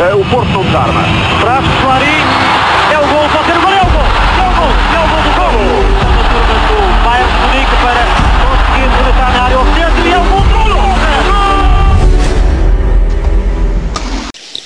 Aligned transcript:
Uh, 0.00 0.16
o 0.18 0.24
Porto 0.30 0.48
não 0.48 0.64
desarma. 0.64 1.02
Traz 1.42 1.62
Clarim. 1.82 2.24
É 2.90 2.98
o 2.98 3.06
gol, 3.06 3.28
pode 3.28 3.44
ser 3.44 3.58
o 3.58 3.60
gol, 3.60 3.70
é 3.70 3.82
o 3.82 3.84
gol. 3.84 4.00
É 4.40 4.48
o 4.48 4.52
gol, 4.56 4.72
é 4.94 4.98
o 4.98 5.06
gol 5.10 5.20
do 5.20 5.32
gol. 5.36 5.52
Do 6.68 6.76
Bayern 7.04 7.28
de 7.30 7.36
Munique 7.36 7.76
para 7.82 8.02
conseguir 8.40 8.88
rematar 8.96 9.30
na 9.34 9.42
área 9.42 9.58
oficial 9.60 9.90
e 10.02 10.10
é 10.10 10.16
o 10.16 10.24
gol 10.24 10.40
do 10.40 10.48
gol. 10.48 10.70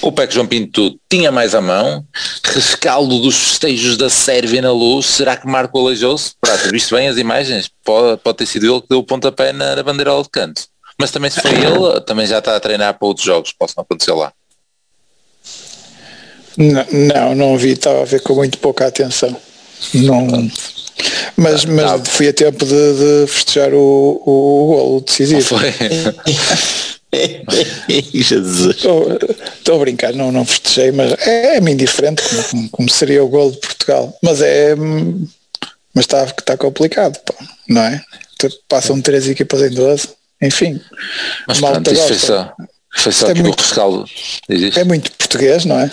O 0.03 0.13
PEC 0.13 0.35
João 0.35 0.47
Pinto 0.47 1.01
tinha 1.11 1.33
mais 1.33 1.53
a 1.57 1.61
mão, 1.61 2.07
rescaldo 2.45 3.19
dos 3.19 3.37
festejos 3.37 3.97
da 3.97 4.09
Sérvia 4.09 4.63
na 4.63 4.71
luz, 4.71 5.07
será 5.07 5.37
que 5.37 5.49
Marco 5.49 5.77
aleijou-se? 5.81 6.35
Prato, 6.41 6.71
visto 6.71 6.95
bem 6.95 7.09
as 7.09 7.17
imagens, 7.17 7.69
pode, 7.85 8.21
pode 8.21 8.37
ter 8.37 8.47
sido 8.47 8.73
ele 8.73 8.81
que 8.83 8.89
deu 8.89 9.01
o 9.01 9.05
pontapé 9.05 9.53
na, 9.53 9.75
na 9.75 9.83
bandeira 9.83 10.13
de 10.23 10.29
canto. 10.31 10.63
Mas 10.97 11.11
também 11.11 11.29
se 11.29 11.41
foi 11.41 11.51
ele, 11.59 12.01
também 12.03 12.25
já 12.25 12.39
está 12.39 12.55
a 12.55 12.61
treinar 12.61 12.97
para 12.97 13.09
outros 13.09 13.27
jogos, 13.27 13.53
possam 13.53 13.83
acontecer 13.83 14.13
lá. 14.13 14.33
Não, 16.57 16.87
não, 16.93 17.35
não 17.35 17.59
vi, 17.59 17.71
estava 17.73 18.03
a 18.03 18.05
ver 18.05 18.21
com 18.23 18.35
muito 18.35 18.59
pouca 18.59 18.87
atenção. 18.87 19.37
Não, 19.95 20.27
mas, 21.37 21.65
mas 21.65 21.65
Não. 21.91 22.05
fui 22.05 22.29
a 22.29 22.33
tempo 22.33 22.65
de, 22.65 22.73
de 22.73 23.27
festejar 23.27 23.73
o, 23.75 24.23
o 24.25 24.67
golo 24.67 25.01
decisivo. 25.01 25.43
Foi. 25.43 25.73
Jesus. 28.13 28.77
Estou 28.77 29.13
estou 29.59 29.77
a 29.77 29.79
brincar, 29.79 30.13
não, 30.15 30.33
não 30.33 30.45
festejei, 30.45 30.91
mas 30.93 31.13
é, 31.27 31.57
é-me 31.57 31.73
indiferente 31.73 32.23
como, 32.29 32.43
como- 32.45 32.69
como 32.71 32.91
seria 32.91 33.23
o 33.25 33.29
golo 33.29 33.53
de 33.53 33.59
Portugal. 33.59 34.17
Mas 34.23 34.41
é. 34.43 34.75
Mas 34.77 36.05
está 36.05 36.25
está 36.25 36.57
complicado, 36.57 37.19
pá, 37.21 37.35
não 37.69 37.83
é? 37.83 38.03
Passam 38.69 39.01
três 39.01 39.29
equipas 39.29 39.63
em 39.63 39.71
12, 39.71 40.09
enfim. 40.43 40.81
Mas 41.47 41.61
pronto, 41.61 41.93
isso 41.93 42.07
foi 42.09 42.19
só, 42.19 42.53
foi 42.97 43.13
só 43.13 43.29
É 43.29 43.35
muito- 43.35 43.61
rescaldo. 43.61 44.05
É 44.77 44.85
muito 44.85 45.13
português, 45.13 45.65
não 45.65 45.79
é? 45.79 45.91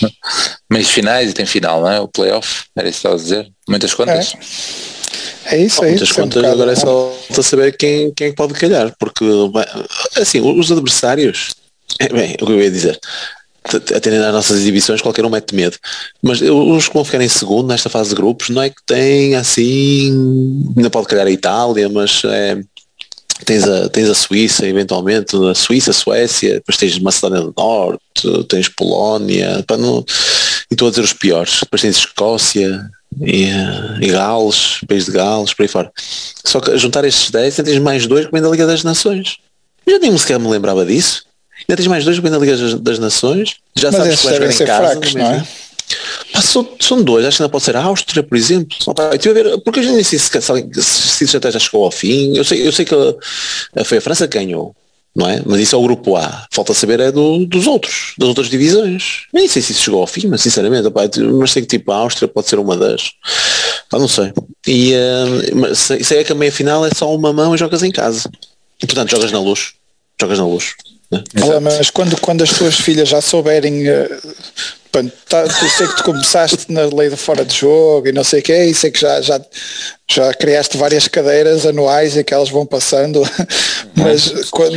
Meios 0.70 0.90
finais 0.90 1.30
e 1.30 1.32
tem 1.34 1.46
final, 1.46 1.80
não 1.80 1.90
é? 1.90 2.00
O 2.00 2.08
playoff, 2.08 2.64
era 2.76 2.88
isso 2.88 3.00
que 3.00 3.06
estava 3.08 3.14
a 3.14 3.18
dizer. 3.18 3.52
Muitas 3.68 3.94
contas. 3.94 4.34
É 5.46 5.58
isso, 5.58 5.84
é 5.84 5.90
Muitas 5.90 6.08
isso. 6.08 6.20
é 6.20 6.22
um 6.22 6.26
contas, 6.26 6.42
bocado- 6.42 6.54
agora 6.62 6.72
é 6.72 6.76
só 6.76 7.42
saber 7.42 7.76
quem, 7.76 8.12
quem 8.12 8.28
é 8.28 8.32
pode 8.32 8.54
calhar, 8.54 8.92
porque 8.98 9.24
assim, 10.16 10.40
os 10.40 10.72
adversários, 10.72 11.54
é, 12.00 12.08
bem, 12.08 12.34
o 12.40 12.46
que 12.46 12.52
eu 12.52 12.60
ia 12.60 12.70
dizer, 12.70 12.98
atendendo 13.94 14.24
às 14.26 14.32
nossas 14.32 14.58
exibições, 14.58 15.00
qualquer 15.00 15.24
um 15.24 15.30
mete 15.30 15.54
medo. 15.54 15.76
Mas 16.22 16.40
os 16.40 16.88
que 16.88 16.94
vão 16.94 17.04
ficar 17.04 17.20
em 17.22 17.28
segundo 17.28 17.68
nesta 17.68 17.88
fase 17.88 18.10
de 18.10 18.16
grupos, 18.16 18.48
não 18.48 18.62
é 18.62 18.70
que 18.70 18.82
tem 18.84 19.36
assim, 19.36 20.10
ainda 20.76 20.90
pode 20.90 21.06
calhar 21.06 21.26
a 21.26 21.30
Itália, 21.30 21.88
mas 21.88 22.22
é, 22.24 22.58
tens, 23.44 23.64
a, 23.68 23.88
tens 23.88 24.08
a 24.08 24.14
Suíça, 24.14 24.66
eventualmente, 24.66 25.36
a 25.50 25.54
Suíça, 25.54 25.90
a 25.90 25.94
Suécia, 25.94 26.54
depois 26.54 26.76
tens 26.76 26.98
Macedónia 26.98 27.40
do 27.42 27.54
Norte, 27.56 28.44
tens 28.48 28.68
Polónia, 28.68 29.62
para 29.66 29.76
não, 29.76 30.04
e 30.70 30.74
estou 30.74 30.88
a 30.88 30.90
dizer 30.90 31.02
os 31.02 31.12
piores, 31.12 31.60
depois 31.60 31.82
tens 31.82 31.96
Escócia, 31.98 32.88
e, 33.20 33.44
eh, 33.44 33.98
e 34.02 34.08
Gales, 34.08 34.78
País 34.88 35.06
de 35.06 35.12
Gales, 35.12 35.54
por 35.54 35.62
aí 35.62 35.68
fora. 35.68 35.90
Só 36.44 36.60
que 36.60 36.70
a 36.72 36.76
juntar 36.76 37.04
estes 37.04 37.30
10 37.30 37.58
ainda 37.58 37.70
tens 37.70 37.80
mais 37.82 38.06
dois 38.06 38.26
que 38.26 38.32
vêm 38.32 38.42
da 38.42 38.48
Liga 38.48 38.66
das 38.66 38.82
Nações. 38.84 39.36
Já 39.88 39.98
nem 39.98 40.16
sequer 40.18 40.38
me 40.38 40.48
lembrava 40.48 40.84
disso. 40.84 41.22
Ainda 41.68 41.76
tens 41.76 41.86
mais 41.86 42.04
dois 42.04 42.16
que 42.16 42.22
vêm 42.22 42.30
da 42.32 42.38
Liga 42.38 42.56
das- 42.56 42.74
das 42.74 42.98
Nações. 42.98 43.54
Já 43.74 43.90
Mas 43.90 43.96
sabes 44.02 44.20
que 44.20 44.26
vais 44.26 44.36
jogar 44.36 44.52
em 44.52 44.58
casa. 44.66 44.90
fracos, 44.90 45.14
não 45.14 45.26
é? 45.32 45.46
São, 46.42 46.68
são 46.80 47.02
dois, 47.02 47.24
acho 47.24 47.36
que 47.38 47.42
ainda 47.42 47.50
pode 47.52 47.64
ser 47.64 47.76
a 47.76 47.82
Áustria, 47.82 48.22
por 48.22 48.36
exemplo. 48.36 48.76
Tive 49.18 49.40
a 49.40 49.42
ver, 49.44 49.58
porque 49.60 49.80
eu 49.80 49.84
já 49.84 49.92
nem 49.92 50.02
sei 50.04 50.18
se, 50.18 50.28
se, 50.30 50.82
se 50.82 51.24
isso 51.24 51.36
até 51.36 51.50
já 51.50 51.58
chegou 51.58 51.84
ao 51.84 51.90
fim. 51.90 52.36
Eu 52.36 52.44
sei, 52.44 52.66
eu 52.66 52.72
sei 52.72 52.84
que 52.84 52.94
a- 52.94 53.84
foi 53.84 53.98
a 53.98 54.00
França 54.00 54.26
que 54.28 54.38
ganhou, 54.38 54.74
não 55.14 55.28
é? 55.28 55.42
Mas 55.46 55.60
isso 55.60 55.74
é 55.74 55.78
o 55.78 55.82
grupo 55.82 56.16
A. 56.16 56.46
Falta 56.52 56.74
saber 56.74 57.00
é 57.00 57.10
do, 57.12 57.46
dos 57.46 57.66
outros, 57.66 58.14
das 58.18 58.28
outras 58.28 58.48
divisões. 58.48 59.22
Nem 59.32 59.48
sei 59.48 59.62
se 59.62 59.72
isso 59.72 59.82
chegou 59.82 60.00
ao 60.00 60.06
fim, 60.06 60.26
mas 60.28 60.40
sinceramente, 60.42 60.90
pá, 60.90 61.02
mas 61.38 61.50
sei 61.52 61.62
que 61.62 61.68
tipo 61.68 61.90
a 61.92 61.96
Áustria 61.96 62.28
pode 62.28 62.48
ser 62.48 62.58
uma 62.58 62.76
das. 62.76 63.12
Não 63.92 64.08
sei. 64.08 64.32
E 64.66 64.92
eh, 64.92 65.54
mas 65.54 65.78
sei, 65.78 66.02
sei 66.04 66.18
é 66.18 66.24
que 66.24 66.32
a 66.32 66.34
meia 66.34 66.52
final 66.52 66.84
é 66.84 66.90
só 66.94 67.14
uma 67.14 67.32
mão 67.32 67.54
e 67.54 67.58
jogas 67.58 67.82
em 67.82 67.90
casa. 67.90 68.28
E 68.82 68.86
portanto 68.86 69.10
jogas 69.10 69.32
na 69.32 69.40
luz. 69.40 69.72
Jogas 70.20 70.38
na 70.38 70.46
luz. 70.46 70.74
Né? 71.10 71.22
Olha, 71.42 71.60
mas 71.60 71.90
quando, 71.90 72.20
quando 72.20 72.42
as 72.42 72.50
tuas 72.50 72.76
filhas 72.76 73.08
já 73.08 73.20
souberem, 73.20 73.88
eh, 73.88 74.08
pronto, 74.90 75.12
tá, 75.28 75.42
eu 75.42 75.70
sei 75.70 75.86
que 75.86 75.96
tu 75.96 76.04
começaste 76.04 76.70
na 76.72 76.82
lei 76.86 77.08
de 77.10 77.16
fora 77.16 77.44
de 77.44 77.54
jogo 77.54 78.08
e 78.08 78.12
não 78.12 78.24
sei 78.24 78.40
o 78.40 78.42
que, 78.42 78.56
e 78.64 78.74
sei 78.74 78.90
que 78.90 79.00
já, 79.00 79.20
já, 79.20 79.40
já 80.10 80.34
criaste 80.34 80.76
várias 80.76 81.06
cadeiras 81.06 81.64
anuais 81.66 82.16
em 82.16 82.24
que 82.24 82.34
elas 82.34 82.48
vão 82.50 82.66
passando, 82.66 83.22
mas, 83.94 84.50
quando, 84.50 84.74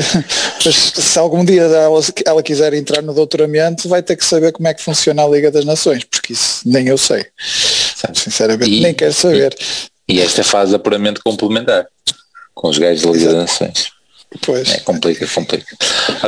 mas 0.64 0.76
se 0.76 1.20
algum 1.20 1.44
dia 1.44 1.64
ela, 1.64 2.02
ela 2.26 2.44
quiser 2.44 2.74
entrar 2.74 3.02
no 3.02 3.14
doutoramento, 3.14 3.90
vai 3.90 4.04
ter 4.04 4.16
que 4.16 4.26
saber 4.26 4.52
como 4.52 4.68
é 4.68 4.74
que 4.74 4.84
funciona 4.84 5.24
a 5.24 5.28
Liga 5.28 5.50
das 5.52 5.66
Nações, 5.66 6.04
porque 6.04 6.34
isso 6.34 6.62
nem 6.66 6.88
eu 6.88 6.98
sei. 6.98 7.26
Sinceramente, 8.14 8.72
E- 8.72 8.82
nem 8.82 8.94
quero 8.94 9.14
saber. 9.14 9.56
E 10.08 10.20
esta 10.22 10.44
fase 10.44 10.74
é 10.74 10.78
puramente 10.78 11.20
complementar 11.22 11.86
com 12.56 12.70
os 12.70 12.78
gajos 12.78 13.04
da 13.04 13.12
Liga 13.12 13.26
das 13.26 13.36
Nações. 13.36 13.99
Pois. 14.46 14.70
É, 14.70 14.80
complica, 14.82 15.28
complica. 15.28 15.66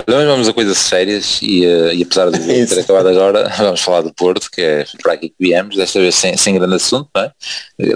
Mas 0.08 0.26
vamos 0.26 0.48
a 0.48 0.54
coisas 0.54 0.78
sérias 0.78 1.40
e, 1.42 1.64
eh, 1.66 1.94
e 1.94 2.04
apesar 2.04 2.32
de 2.32 2.40
ter 2.68 2.80
acabado 2.80 3.10
agora, 3.10 3.48
vamos 3.58 3.82
falar 3.82 4.02
do 4.02 4.14
Porto, 4.14 4.50
que 4.52 4.62
é 4.62 4.86
para 5.04 5.14
aqui 5.14 5.30
que 5.30 5.36
viemos, 5.40 5.76
desta 5.76 6.00
vez 6.00 6.16
sem, 6.16 6.36
sem 6.36 6.56
grande 6.56 6.76
assunto, 6.76 7.10
não 7.16 7.22
é? 7.24 7.32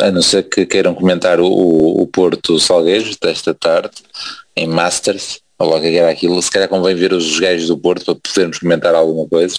A 0.05 0.11
não 0.11 0.21
ser 0.21 0.43
que 0.43 0.65
queiram 0.65 0.93
comentar 0.93 1.39
o, 1.39 1.47
o, 1.47 2.05
Porto 2.07 2.59
Salgueiros 2.59 3.17
desta 3.17 3.53
tarde, 3.55 3.95
em 4.55 4.67
Masters, 4.67 5.39
ou 5.57 5.69
logo 5.69 5.81
que 5.81 5.97
era 5.97 6.11
aquilo, 6.11 6.39
se 6.41 6.51
calhar 6.51 6.69
convém 6.69 6.93
ver 6.95 7.11
os 7.11 7.39
gajos 7.39 7.67
do 7.67 7.77
Porto 7.77 8.05
para 8.05 8.15
podermos 8.15 8.59
comentar 8.59 8.93
alguma 8.93 9.27
coisa, 9.27 9.57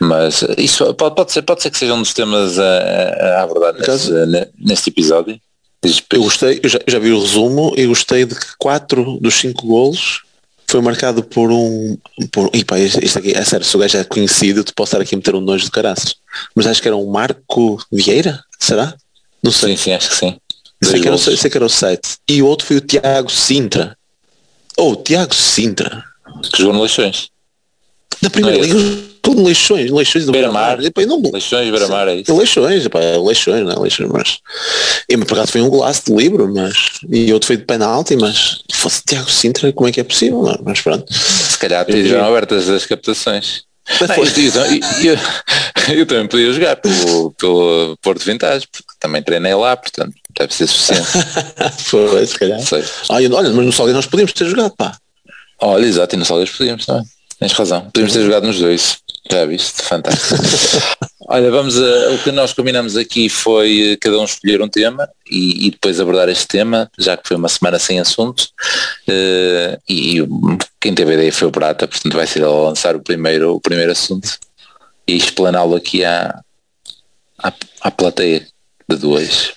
mas 0.00 0.44
isso 0.58 0.94
pode, 0.94 1.16
pode, 1.16 1.32
ser, 1.32 1.42
pode 1.42 1.60
ser 1.62 1.70
que 1.70 1.78
seja 1.78 1.94
um 1.94 2.02
dos 2.02 2.14
temas 2.14 2.56
a, 2.58 2.64
a- 2.64 3.42
abordar 3.42 3.74
neste, 3.74 4.12
neste 4.58 4.90
episódio. 4.90 5.40
Eu 6.10 6.22
gostei, 6.22 6.60
eu 6.62 6.68
já, 6.68 6.78
eu 6.86 6.92
já 6.92 6.98
vi 6.98 7.10
o 7.10 7.20
resumo 7.20 7.74
e 7.76 7.86
gostei 7.86 8.24
de 8.24 8.34
que 8.36 8.56
quatro 8.56 9.18
dos 9.20 9.34
cinco 9.34 9.66
golos 9.66 10.22
foi 10.72 10.80
marcado 10.80 11.22
por 11.22 11.50
um. 11.50 11.98
Por, 12.30 12.50
e 12.54 12.64
pá, 12.64 12.78
este 12.78 13.18
aqui, 13.18 13.32
é 13.36 13.44
sério, 13.44 13.66
se 13.66 13.76
o 13.76 13.80
gajo 13.80 13.98
é 13.98 14.04
conhecido, 14.04 14.60
eu 14.60 14.64
te 14.64 14.72
posso 14.72 14.90
estar 14.90 15.02
aqui 15.02 15.14
a 15.14 15.18
meter 15.18 15.34
um 15.34 15.40
nojo 15.40 15.64
de 15.64 15.70
caraças. 15.70 16.14
Mas 16.54 16.66
acho 16.66 16.80
que 16.80 16.88
era 16.88 16.96
um 16.96 17.10
Marco 17.10 17.78
Vieira, 17.90 18.42
será? 18.58 18.94
Não 19.42 19.52
sei. 19.52 19.76
Sim, 19.76 19.82
sim, 19.82 19.92
acho 19.92 20.08
que 20.08 20.16
sim. 20.16 20.40
sei, 20.82 21.00
que 21.00 21.08
era, 21.08 21.18
sei 21.18 21.50
que 21.50 21.56
era 21.56 21.66
o 21.66 21.68
7. 21.68 22.16
E 22.28 22.40
o 22.40 22.46
outro 22.46 22.66
foi 22.66 22.76
o 22.76 22.80
Tiago 22.80 23.30
Sintra. 23.30 23.96
Oh, 24.78 24.96
Tiago 24.96 25.34
Sintra. 25.34 26.04
que 26.50 26.58
jogou 26.58 26.72
no 26.72 26.80
Leixões. 26.80 27.28
Da 28.22 28.30
primeira 28.30 28.58
é 28.58 28.62
liga, 28.62 29.11
todo 29.22 29.42
Leixões, 29.42 29.90
Leixões 29.90 30.26
do 30.26 30.32
Beira-Mar. 30.32 30.78
Não, 31.06 31.22
Leixões, 31.32 31.70
Beira-Mar, 31.70 32.08
é 32.08 32.16
isso. 32.16 32.36
Leixões, 32.36 32.86
Leixões, 33.24 33.64
não 33.64 33.72
é? 33.72 33.78
Leixões, 33.78 34.10
mas. 34.12 34.38
E 35.08 35.16
por 35.16 35.32
acaso 35.38 35.52
foi 35.52 35.60
um 35.62 35.68
golaço 35.68 36.02
de 36.06 36.12
livro, 36.14 36.52
mas. 36.52 36.74
E 37.08 37.32
outro 37.32 37.46
foi 37.46 37.56
de 37.56 37.64
penalti, 37.64 38.16
mas. 38.16 38.60
Se 38.70 38.76
fosse 38.76 39.02
Tiago 39.06 39.30
Sintra, 39.30 39.72
como 39.72 39.88
é 39.88 39.92
que 39.92 40.00
é 40.00 40.04
possível? 40.04 40.42
Não, 40.42 40.58
mas 40.64 40.80
pronto. 40.80 41.12
Se 41.12 41.56
calhar 41.58 41.84
estejam 41.88 42.24
abertas 42.24 42.68
as 42.68 42.84
captações. 42.84 43.62
Não, 44.54 44.64
eu, 45.02 45.12
eu- 45.12 45.18
eu- 45.98 46.06
também 46.06 46.26
podia 46.28 46.52
jogar 46.52 46.76
pelo, 46.76 47.32
pelo 47.32 47.96
Porto 48.00 48.24
Vintage, 48.24 48.66
porque 48.70 48.88
também 49.00 49.22
treinei 49.22 49.54
lá, 49.54 49.76
portanto 49.76 50.14
deve 50.38 50.54
ser 50.54 50.66
suficiente. 50.68 51.08
Foi, 51.84 52.24
se 52.26 52.38
calhar. 52.38 52.60
Sei. 52.60 52.82
Olha, 53.08 53.34
olha, 53.34 53.50
mas 53.50 53.66
no 53.66 53.72
Salgueiro 53.72 53.96
nós 53.96 54.06
podíamos 54.06 54.32
ter 54.32 54.46
jogado, 54.46 54.72
pá. 54.76 54.96
Olha, 55.60 55.84
exato, 55.86 56.14
e 56.14 56.18
no 56.18 56.24
Salgueiros 56.24 56.56
podíamos 56.56 56.86
também. 56.86 57.04
Tens 57.42 57.52
razão. 57.52 57.82
Podíamos 57.86 58.12
ter 58.12 58.22
jogado 58.24 58.46
nos 58.46 58.58
dois. 58.58 58.98
Já 59.30 59.44
viste? 59.46 59.82
Fantástico. 59.82 60.34
Olha, 61.28 61.50
vamos 61.50 61.76
a, 61.80 62.10
o 62.12 62.18
que 62.18 62.30
nós 62.32 62.52
combinamos 62.52 62.96
aqui 62.96 63.28
foi 63.28 63.92
eh, 63.92 63.96
cada 64.00 64.18
um 64.18 64.24
escolher 64.24 64.60
um 64.60 64.68
tema 64.68 65.08
e, 65.30 65.66
e 65.66 65.70
depois 65.70 65.98
abordar 66.00 66.28
este 66.28 66.46
tema, 66.46 66.90
já 66.98 67.16
que 67.16 67.26
foi 67.28 67.36
uma 67.36 67.48
semana 67.48 67.78
sem 67.78 67.98
assunto. 68.00 68.48
Eh, 69.08 69.78
e 69.88 70.18
quem 70.80 70.94
teve 70.94 71.12
a 71.12 71.14
ideia 71.14 71.32
foi 71.32 71.48
o 71.48 71.52
Prata, 71.52 71.86
portanto 71.88 72.14
vai 72.14 72.26
ser 72.26 72.40
ele 72.40 72.46
a 72.46 72.50
lançar 72.50 72.96
o 72.96 73.00
primeiro, 73.00 73.54
o 73.54 73.60
primeiro 73.60 73.92
assunto 73.92 74.28
e 75.06 75.16
explaná-lo 75.16 75.76
aqui 75.76 76.04
à, 76.04 76.40
à, 77.42 77.52
à 77.80 77.90
plateia 77.90 78.46
de 78.88 78.96
dois. 78.96 79.52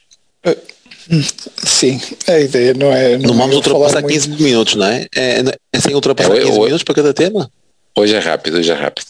Sim, 1.63 1.99
a 2.27 2.39
ideia 2.39 2.73
não 2.73 2.91
é. 2.91 3.17
Não 3.17 3.33
é 3.35 3.37
vamos 3.37 3.55
ultrapassar 3.55 4.01
muito. 4.01 4.13
15 4.13 4.29
minutos, 4.41 4.75
não 4.75 4.85
é? 4.87 5.05
É, 5.15 5.43
é 5.73 5.79
sem 5.79 5.93
ultrapassar 5.93 6.31
É, 6.33 6.37
eu- 6.39 6.45
15 6.45 6.57
eu- 6.57 6.63
minutos 6.65 6.83
para 6.83 6.95
cada 6.95 7.13
tema? 7.13 7.49
Hoje 7.97 8.15
é 8.15 8.19
rápido, 8.19 8.57
hoje 8.57 8.71
é 8.71 8.75
rápido. 8.75 9.07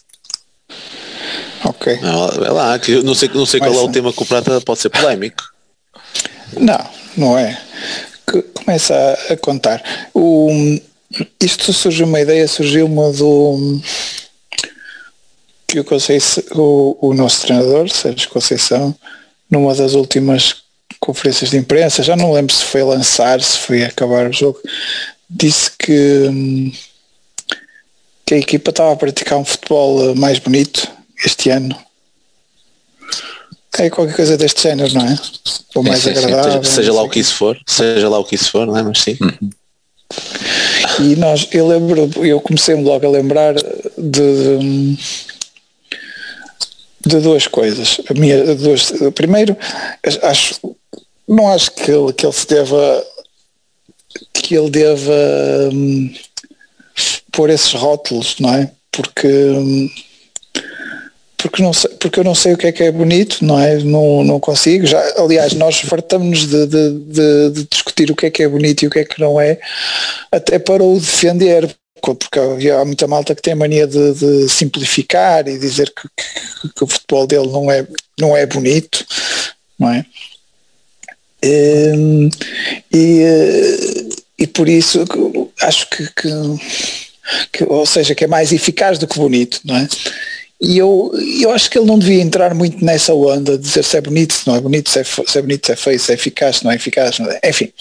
Ok. 1.63 1.99
Não, 2.01 2.27
é 2.45 2.51
lá, 2.51 2.77
que 2.79 2.91
eu 2.91 3.03
não 3.03 3.15
sei, 3.15 3.29
não 3.33 3.45
sei 3.45 3.59
qual 3.59 3.73
é 3.73 3.77
o 3.81 3.91
tema 3.91 4.13
que 4.13 4.21
o 4.21 4.25
Prata 4.25 4.61
pode 4.61 4.79
ser 4.79 4.89
polémico. 4.89 5.43
Não, 6.53 6.89
não 7.17 7.37
é. 7.37 7.59
Que- 8.29 8.43
Começa 8.43 8.93
a, 8.95 9.33
a 9.33 9.37
contar. 9.37 9.81
O, 10.13 10.49
isto 11.41 11.73
surgiu 11.73 12.05
uma 12.05 12.19
ideia, 12.19 12.47
surgiu-me 12.47 13.11
do 13.13 13.81
que 15.67 15.79
o, 15.79 15.83
Conceição, 15.83 16.43
o, 16.53 16.97
o 17.09 17.13
nosso 17.13 17.41
treinador, 17.41 17.89
Sérgio 17.89 18.29
Conceição, 18.29 18.95
numa 19.49 19.73
das 19.73 19.93
últimas 19.93 20.57
conferências 20.99 21.49
de 21.51 21.57
imprensa, 21.57 22.03
já 22.03 22.15
não 22.15 22.31
lembro 22.31 22.53
se 22.53 22.63
foi 22.63 22.83
lançar, 22.83 23.41
se 23.41 23.57
foi 23.59 23.83
acabar 23.83 24.27
o 24.29 24.33
jogo, 24.33 24.59
disse 25.29 25.71
que 25.77 26.27
hum, 26.29 26.71
que 28.25 28.33
a 28.33 28.37
equipa 28.37 28.71
estava 28.71 28.93
a 28.93 28.95
praticar 28.95 29.37
um 29.37 29.45
futebol 29.45 30.11
eh, 30.11 30.15
mais 30.15 30.39
bonito 30.39 30.89
este 31.23 31.49
ano. 31.49 31.77
É 33.77 33.89
qualquer 33.89 34.15
coisa 34.15 34.37
deste 34.37 34.63
género, 34.63 34.93
não 34.93 35.05
é? 35.05 35.19
Ou 35.75 35.83
mais 35.83 35.99
sim, 35.99 36.13
sim, 36.13 36.25
agradável. 36.25 36.63
Seja 36.63 36.89
não 36.89 36.95
lá 36.97 37.03
o 37.03 37.09
que 37.09 37.19
isso 37.19 37.35
for, 37.35 37.57
seja 37.67 38.09
lá 38.09 38.17
o 38.17 38.23
que 38.23 38.35
isso 38.35 38.49
for, 38.49 38.65
não 38.65 38.77
é? 38.77 38.83
Mas 38.83 39.01
sim. 39.01 39.17
E 41.01 41.15
nós, 41.17 41.47
eu 41.51 41.67
lembro, 41.67 42.09
eu 42.25 42.39
comecei-me 42.39 42.83
logo 42.83 43.05
a 43.05 43.09
lembrar 43.09 43.53
de, 43.97 44.97
de 47.05 47.19
duas 47.19 47.47
coisas. 47.47 47.99
A 48.09 48.13
minha, 48.13 48.55
duas, 48.55 48.93
primeiro, 49.13 49.57
acho, 50.23 50.75
não 51.27 51.51
acho 51.51 51.71
que 51.71 51.91
ele, 51.91 52.13
que 52.13 52.25
ele 52.25 52.33
se 52.33 52.47
deva 52.47 53.05
que 54.33 54.55
ele 54.55 54.69
deva 54.69 55.13
hum, 55.73 56.13
pôr 57.35 57.49
esses 57.49 57.73
rótulos, 57.73 58.35
não 58.39 58.53
é? 58.53 58.71
Porque 58.91 59.27
hum, 59.27 59.89
porque, 61.45 61.61
não 61.61 61.73
sei, 61.73 61.91
porque 61.99 62.19
eu 62.19 62.23
não 62.23 62.33
sei 62.33 62.53
o 62.53 62.57
que 62.57 62.65
é 62.65 62.71
que 62.71 62.81
é 62.81 62.91
bonito, 62.91 63.45
não 63.45 63.59
é? 63.59 63.77
Não, 63.77 64.23
não 64.23 64.39
consigo. 64.39 64.87
Já, 64.87 64.99
aliás, 65.15 65.53
nós 65.53 65.79
fartamos 65.79 66.47
de, 66.47 66.65
de, 66.65 66.89
de, 66.91 67.49
de 67.51 67.63
discutir 67.65 68.09
o 68.09 68.15
que 68.15 68.25
é 68.25 68.31
que 68.31 68.41
é 68.41 68.47
bonito 68.47 68.81
e 68.81 68.87
o 68.87 68.89
que 68.89 68.99
é 68.99 69.05
que 69.05 69.21
não 69.21 69.39
é, 69.39 69.59
até 70.31 70.57
para 70.57 70.83
o 70.83 70.99
defender, 70.99 71.75
porque 72.01 72.69
há 72.71 72.83
muita 72.83 73.07
malta 73.07 73.35
que 73.35 73.43
tem 73.43 73.53
a 73.53 73.57
mania 73.57 73.85
de, 73.85 74.13
de 74.13 74.49
simplificar 74.49 75.47
e 75.47 75.59
dizer 75.59 75.93
que, 75.93 76.09
que, 76.17 76.73
que, 76.73 76.83
o 76.83 76.87
futebol 76.87 77.27
dele 77.27 77.47
não 77.47 77.69
é, 77.69 77.85
não 78.19 78.35
é 78.35 78.47
bonito, 78.47 79.05
não 79.77 79.91
é? 79.91 80.03
E, 81.43 82.29
e, 82.91 84.09
e 84.39 84.47
por 84.47 84.67
isso 84.67 85.05
acho 85.61 85.87
que, 85.91 86.07
que, 86.15 86.29
que, 87.51 87.63
ou 87.63 87.85
seja, 87.85 88.15
que 88.15 88.23
é 88.23 88.27
mais 88.27 88.51
eficaz 88.51 88.97
do 88.97 89.07
que 89.07 89.17
bonito, 89.17 89.59
não 89.63 89.77
é? 89.77 89.87
E 90.61 90.77
eu, 90.77 91.11
eu 91.41 91.51
acho 91.51 91.69
que 91.69 91.77
ele 91.77 91.85
não 91.85 91.99
devia 91.99 92.21
entrar 92.21 92.55
muito 92.55 92.83
nessa 92.83 93.13
onda 93.13 93.57
de 93.57 93.63
dizer 93.63 93.83
se 93.83 93.97
é 93.97 94.01
bonito, 94.01 94.33
se 94.33 94.47
não 94.47 94.55
é 94.55 94.61
bonito, 94.61 94.89
se 94.89 94.99
é, 94.99 95.03
se 95.03 95.37
é 95.37 95.41
bonito, 95.41 95.65
se 95.65 95.73
é 95.73 95.75
feio, 95.75 95.99
se 95.99 96.11
é 96.11 96.15
eficaz, 96.15 96.55
se 96.57 96.63
não 96.63 96.71
é 96.71 96.75
eficaz. 96.75 97.19
Não 97.19 97.29
é. 97.29 97.39
Enfim, 97.43 97.71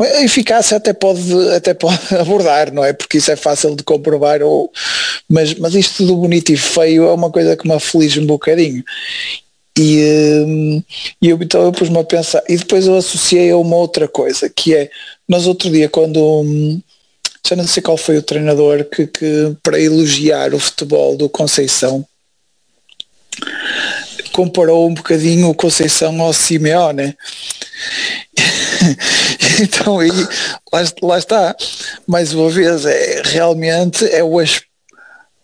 a 0.00 0.22
eficácia 0.24 0.76
até 0.76 0.92
pode, 0.92 1.32
até 1.54 1.72
pode 1.72 1.98
abordar, 2.18 2.72
não 2.72 2.84
é? 2.84 2.92
Porque 2.92 3.18
isso 3.18 3.30
é 3.30 3.36
fácil 3.36 3.76
de 3.76 3.84
comprovar, 3.84 4.42
ou, 4.42 4.72
mas, 5.28 5.54
mas 5.54 5.74
isto 5.76 6.04
do 6.04 6.16
bonito 6.16 6.50
e 6.50 6.56
feio 6.56 7.04
é 7.04 7.12
uma 7.12 7.30
coisa 7.30 7.56
que 7.56 7.66
me 7.66 7.74
aflige 7.74 8.18
um 8.18 8.26
bocadinho. 8.26 8.84
E, 9.78 10.42
hum, 10.46 10.82
e 11.22 11.28
eu, 11.28 11.38
então 11.40 11.62
eu 11.62 11.72
pus-me 11.72 11.98
a 11.98 12.04
pensar, 12.04 12.42
e 12.48 12.56
depois 12.56 12.86
eu 12.86 12.96
associei 12.96 13.50
a 13.50 13.56
uma 13.56 13.76
outra 13.76 14.08
coisa, 14.08 14.48
que 14.48 14.74
é, 14.74 14.90
nós 15.28 15.46
outro 15.46 15.70
dia 15.70 15.88
quando 15.88 16.18
hum, 16.42 16.80
já 17.48 17.56
não 17.56 17.66
sei 17.66 17.82
qual 17.82 17.96
foi 17.96 18.18
o 18.18 18.22
treinador 18.22 18.84
que, 18.84 19.06
que 19.06 19.56
para 19.62 19.80
elogiar 19.80 20.54
o 20.54 20.58
futebol 20.58 21.16
do 21.16 21.28
Conceição 21.28 22.06
comparou 24.32 24.86
um 24.86 24.92
bocadinho 24.92 25.48
o 25.48 25.54
Conceição 25.54 26.20
ao 26.20 26.32
Simeone. 26.32 27.16
então 29.62 29.98
aí 29.98 30.10
lá, 30.70 30.84
lá, 31.02 31.18
está, 31.18 31.56
mais 32.06 32.34
uma 32.34 32.50
vez, 32.50 32.84
é, 32.84 33.22
realmente 33.24 34.04
é 34.04 34.22
o 34.22 34.36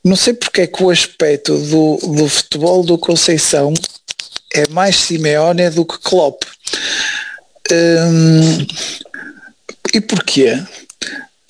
não 0.05 0.17
sei 0.17 0.35
porque 0.35 0.63
é 0.63 0.67
que 0.67 0.83
o 0.83 0.91
aspecto 0.91 1.57
do, 1.57 1.97
do 1.97 2.29
futebol 2.29 2.83
do 2.83 2.99
Conceição 2.99 3.73
é 4.53 4.69
mais 4.69 4.97
Simeone 4.97 5.71
do 5.71 5.87
que 5.87 5.99
Klopp. 5.99 6.43
Hum, 7.71 8.67
e 9.95 10.01
porquê? 10.01 10.61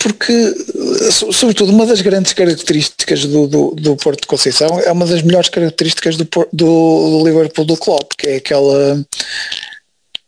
Porque, 0.03 0.53
sobretudo, 1.31 1.71
uma 1.71 1.85
das 1.85 2.01
grandes 2.01 2.33
características 2.33 3.25
do, 3.25 3.47
do, 3.47 3.71
do, 3.71 3.95
Porto 3.95 4.19
de 4.19 4.27
Conceição 4.27 4.77
é 4.81 4.91
uma 4.91 5.05
das 5.05 5.21
melhores 5.21 5.47
características 5.47 6.17
do, 6.17 6.25
do, 6.25 6.47
do 6.51 7.25
Liverpool 7.25 7.63
do 7.63 7.77
Klopp, 7.77 8.11
que 8.17 8.27
é 8.27 8.35
aquela 8.35 9.01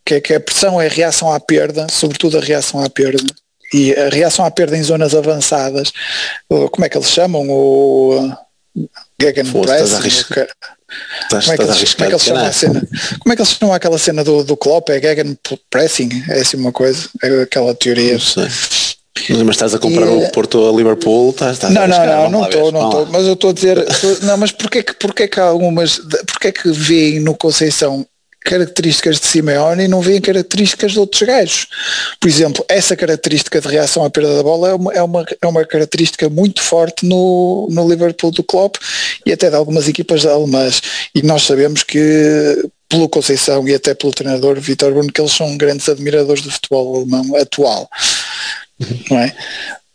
que 0.06 0.14
é 0.14 0.22
que 0.22 0.34
a 0.34 0.40
pressão 0.40 0.80
é 0.80 0.86
a 0.86 0.90
reação 0.90 1.30
à 1.30 1.40
perda, 1.42 1.88
sobretudo 1.92 2.38
a 2.38 2.42
reação 2.42 2.82
à 2.82 2.90
perda. 2.90 3.22
E 3.74 3.94
a 3.94 4.08
reação 4.08 4.46
à 4.46 4.52
perda 4.52 4.78
em 4.78 4.84
zonas 4.84 5.14
avançadas, 5.14 5.92
como 6.48 6.86
é 6.86 6.90
que 6.90 6.98
eles 6.98 7.10
chamam? 7.10 7.46
O 7.50 8.32
Gaggen 9.20 9.52
Press? 9.52 10.24
Como 11.30 11.52
é 11.52 11.58
que 11.58 11.64
eles, 11.64 11.94
como 11.96 12.06
é 12.06 12.08
que 12.08 12.14
eles 12.14 12.24
chamam 12.24 12.46
a 12.46 12.54
cena? 12.54 12.88
Como 13.20 13.34
é 13.34 13.36
que 13.36 13.42
eles 13.42 13.52
chamam 13.52 13.76
aquela 13.76 13.98
cena 13.98 14.24
do, 14.24 14.44
do 14.44 14.56
Klopp? 14.56 14.90
É 14.90 15.02
Gaggen 15.02 15.38
Pressing? 15.70 16.24
É 16.30 16.40
assim 16.40 16.56
uma 16.56 16.72
coisa? 16.72 17.10
É 17.22 17.42
aquela 17.42 17.76
teoria. 17.76 18.14
Não 18.14 18.20
sei. 18.22 18.48
Mas 19.30 19.56
estás 19.56 19.74
a 19.74 19.80
comprar 19.80 20.06
e, 20.06 20.10
o 20.10 20.32
Porto 20.32 20.68
a 20.68 20.76
Liverpool? 20.76 21.32
Estás, 21.32 21.54
estás 21.54 21.74
não, 21.74 21.88
não, 21.88 22.06
não, 22.06 22.30
não 22.30 22.46
estou, 22.46 22.72
não 22.72 22.90
estou. 22.90 23.06
Mas 23.08 23.26
eu 23.26 23.34
estou 23.34 23.50
a 23.50 23.54
dizer, 23.54 23.84
tô, 23.86 24.26
não, 24.26 24.38
mas 24.38 24.52
porquê 24.52 24.84
que, 24.84 24.94
porquê 24.94 25.28
que 25.28 25.40
há 25.40 25.46
algumas, 25.46 26.00
porquê 26.28 26.52
que 26.52 26.70
veem 26.72 27.20
no 27.20 27.36
Conceição 27.36 28.06
características 28.44 29.20
de 29.20 29.26
Simeone 29.26 29.86
e 29.86 29.88
não 29.88 30.02
veem 30.02 30.22
características 30.22 30.92
de 30.92 31.00
outros 31.00 31.22
gajos? 31.24 31.68
Por 32.20 32.28
exemplo, 32.28 32.64
essa 32.68 32.96
característica 32.96 33.60
de 33.60 33.68
reação 33.68 34.04
à 34.04 34.10
perda 34.10 34.36
da 34.36 34.44
bola 34.44 34.70
é 34.70 34.74
uma, 34.76 34.94
é 34.94 35.02
uma, 35.02 35.26
é 35.42 35.48
uma 35.48 35.66
característica 35.66 36.30
muito 36.30 36.62
forte 36.62 37.06
no, 37.06 37.68
no 37.72 37.90
Liverpool 37.90 38.32
do 38.32 38.44
Klopp 38.44 38.76
e 39.26 39.32
até 39.32 39.50
de 39.50 39.56
algumas 39.56 39.88
equipas 39.88 40.26
alemãs. 40.26 40.82
E 41.16 41.24
nós 41.24 41.44
sabemos 41.44 41.84
que 41.84 42.70
pelo 42.88 43.10
Conceição 43.10 43.68
e 43.68 43.74
até 43.74 43.96
pelo 43.96 44.14
treinador 44.14 44.60
Vitor 44.60 44.92
Bruno 44.92 45.12
que 45.12 45.20
eles 45.20 45.32
são 45.32 45.58
grandes 45.58 45.90
admiradores 45.90 46.44
do 46.44 46.52
futebol 46.52 46.98
alemão 46.98 47.36
atual 47.36 47.90
não 49.10 49.20
é? 49.20 49.36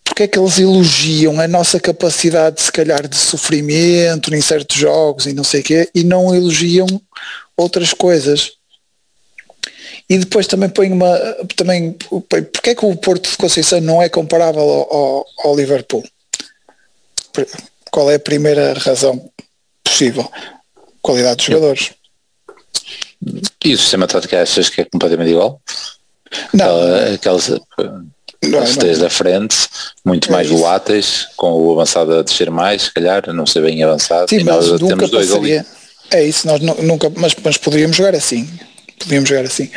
Porque 0.05 0.25
é 0.25 0.29
que 0.29 0.39
eles 0.39 0.59
elogiam 0.59 1.41
a 1.41 1.47
nossa 1.47 1.79
capacidade, 1.79 2.61
se 2.61 2.73
calhar, 2.73 3.07
de 3.07 3.17
sofrimento 3.17 4.35
em 4.35 4.41
certos 4.41 4.77
jogos 4.77 5.27
e 5.27 5.33
não 5.33 5.45
sei 5.45 5.61
o 5.61 5.65
quê, 5.65 5.91
e 5.95 6.03
não 6.03 6.35
elogiam 6.35 6.87
outras 7.57 7.95
coisas? 7.95 8.53
E 10.09 10.19
depois 10.19 10.49
também 10.49 10.69
põe 10.69 10.91
uma. 10.91 11.17
Também, 11.55 11.93
porque 11.93 12.71
é 12.71 12.75
que 12.75 12.85
o 12.85 12.97
Porto 12.97 13.31
de 13.31 13.37
Conceição 13.37 13.81
não 13.81 14.03
é 14.03 14.09
comparável 14.09 14.63
ao, 14.63 14.93
ao, 14.93 15.27
ao 15.45 15.57
Liverpool? 15.57 16.05
Qual 17.93 18.11
é 18.11 18.17
a 18.17 18.21
primeira 18.21 18.73
razão 18.75 19.31
possível? 19.85 20.29
Qualidade 21.01 21.37
dos 21.37 21.47
jogadores. 21.47 21.91
E 23.65 23.75
o 23.75 23.79
sistema 23.79 24.09
tático 24.09 24.35
achas 24.35 24.69
que 24.69 24.81
é 24.81 24.85
completamente 24.85 25.31
igual? 25.31 25.61
Não. 26.53 27.15
Aquelas, 27.15 27.49
não, 27.49 28.11
os 28.43 28.77
três 28.77 28.99
da 28.99 29.11
frente, 29.11 29.57
muito 30.05 30.29
é 30.29 30.33
mais 30.33 30.47
isso. 30.47 30.57
voláteis, 30.57 31.29
com 31.37 31.53
o 31.53 31.73
avançado 31.73 32.15
a 32.15 32.23
descer 32.23 32.51
mais, 32.51 32.83
se 32.83 32.95
calhar, 32.95 33.33
não 33.33 33.47
ser 33.47 33.63
bem 33.63 33.83
avançado. 33.83 34.29
Sim, 34.31 34.45
mas 34.45 34.69
nós 34.69 34.81
nunca 34.81 35.09
temos 35.09 35.11
passaria. 35.11 35.67
É 36.11 36.25
isso, 36.25 36.47
nós 36.47 36.61
nunca, 36.61 37.13
mas, 37.17 37.35
mas 37.43 37.57
poderíamos 37.57 37.97
jogar 37.97 38.15
assim. 38.15 38.49
Podíamos 38.99 39.29
jogar 39.29 39.45
assim. 39.45 39.71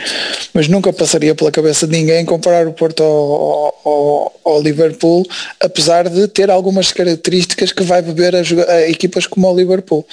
Mas 0.53 0.67
nunca 0.67 0.91
passaria 0.91 1.33
pela 1.35 1.51
cabeça 1.51 1.87
de 1.87 1.93
ninguém 1.93 2.25
comparar 2.25 2.67
o 2.67 2.73
Porto 2.73 3.03
ao, 3.03 3.73
ao, 3.85 4.39
ao 4.43 4.61
Liverpool, 4.61 5.25
apesar 5.59 6.09
de 6.09 6.27
ter 6.27 6.49
algumas 6.49 6.91
características 6.91 7.71
que 7.71 7.83
vai 7.83 8.01
beber 8.01 8.35
a, 8.35 8.41
a 8.71 8.89
equipas 8.89 9.25
como 9.25 9.49
o 9.49 9.55
Liverpool. 9.55 10.05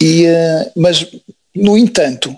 E, 0.00 0.26
uh, 0.26 0.70
mas, 0.76 1.06
no 1.54 1.76
entanto, 1.76 2.36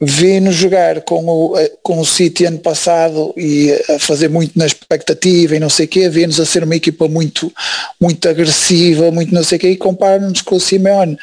vê-nos 0.00 0.54
jogar 0.54 1.00
com 1.02 1.26
o, 1.26 1.54
com 1.82 1.98
o 1.98 2.04
City 2.04 2.44
ano 2.44 2.58
passado 2.58 3.32
e 3.36 3.72
a 3.88 3.98
fazer 3.98 4.28
muito 4.28 4.58
na 4.58 4.66
expectativa 4.66 5.56
e 5.56 5.60
não 5.60 5.70
sei 5.70 5.86
o 5.86 5.88
quê, 5.88 6.08
vê-nos 6.08 6.38
a 6.38 6.44
ser 6.44 6.64
uma 6.64 6.76
equipa 6.76 7.08
muito, 7.08 7.52
muito 7.98 8.28
agressiva, 8.28 9.10
muito 9.10 9.34
não 9.34 9.42
sei 9.42 9.56
o 9.56 9.60
quê, 9.60 9.70
e 9.70 9.76
compara-nos 9.76 10.42
com 10.42 10.56
o 10.56 10.60
Simeone. 10.60 11.16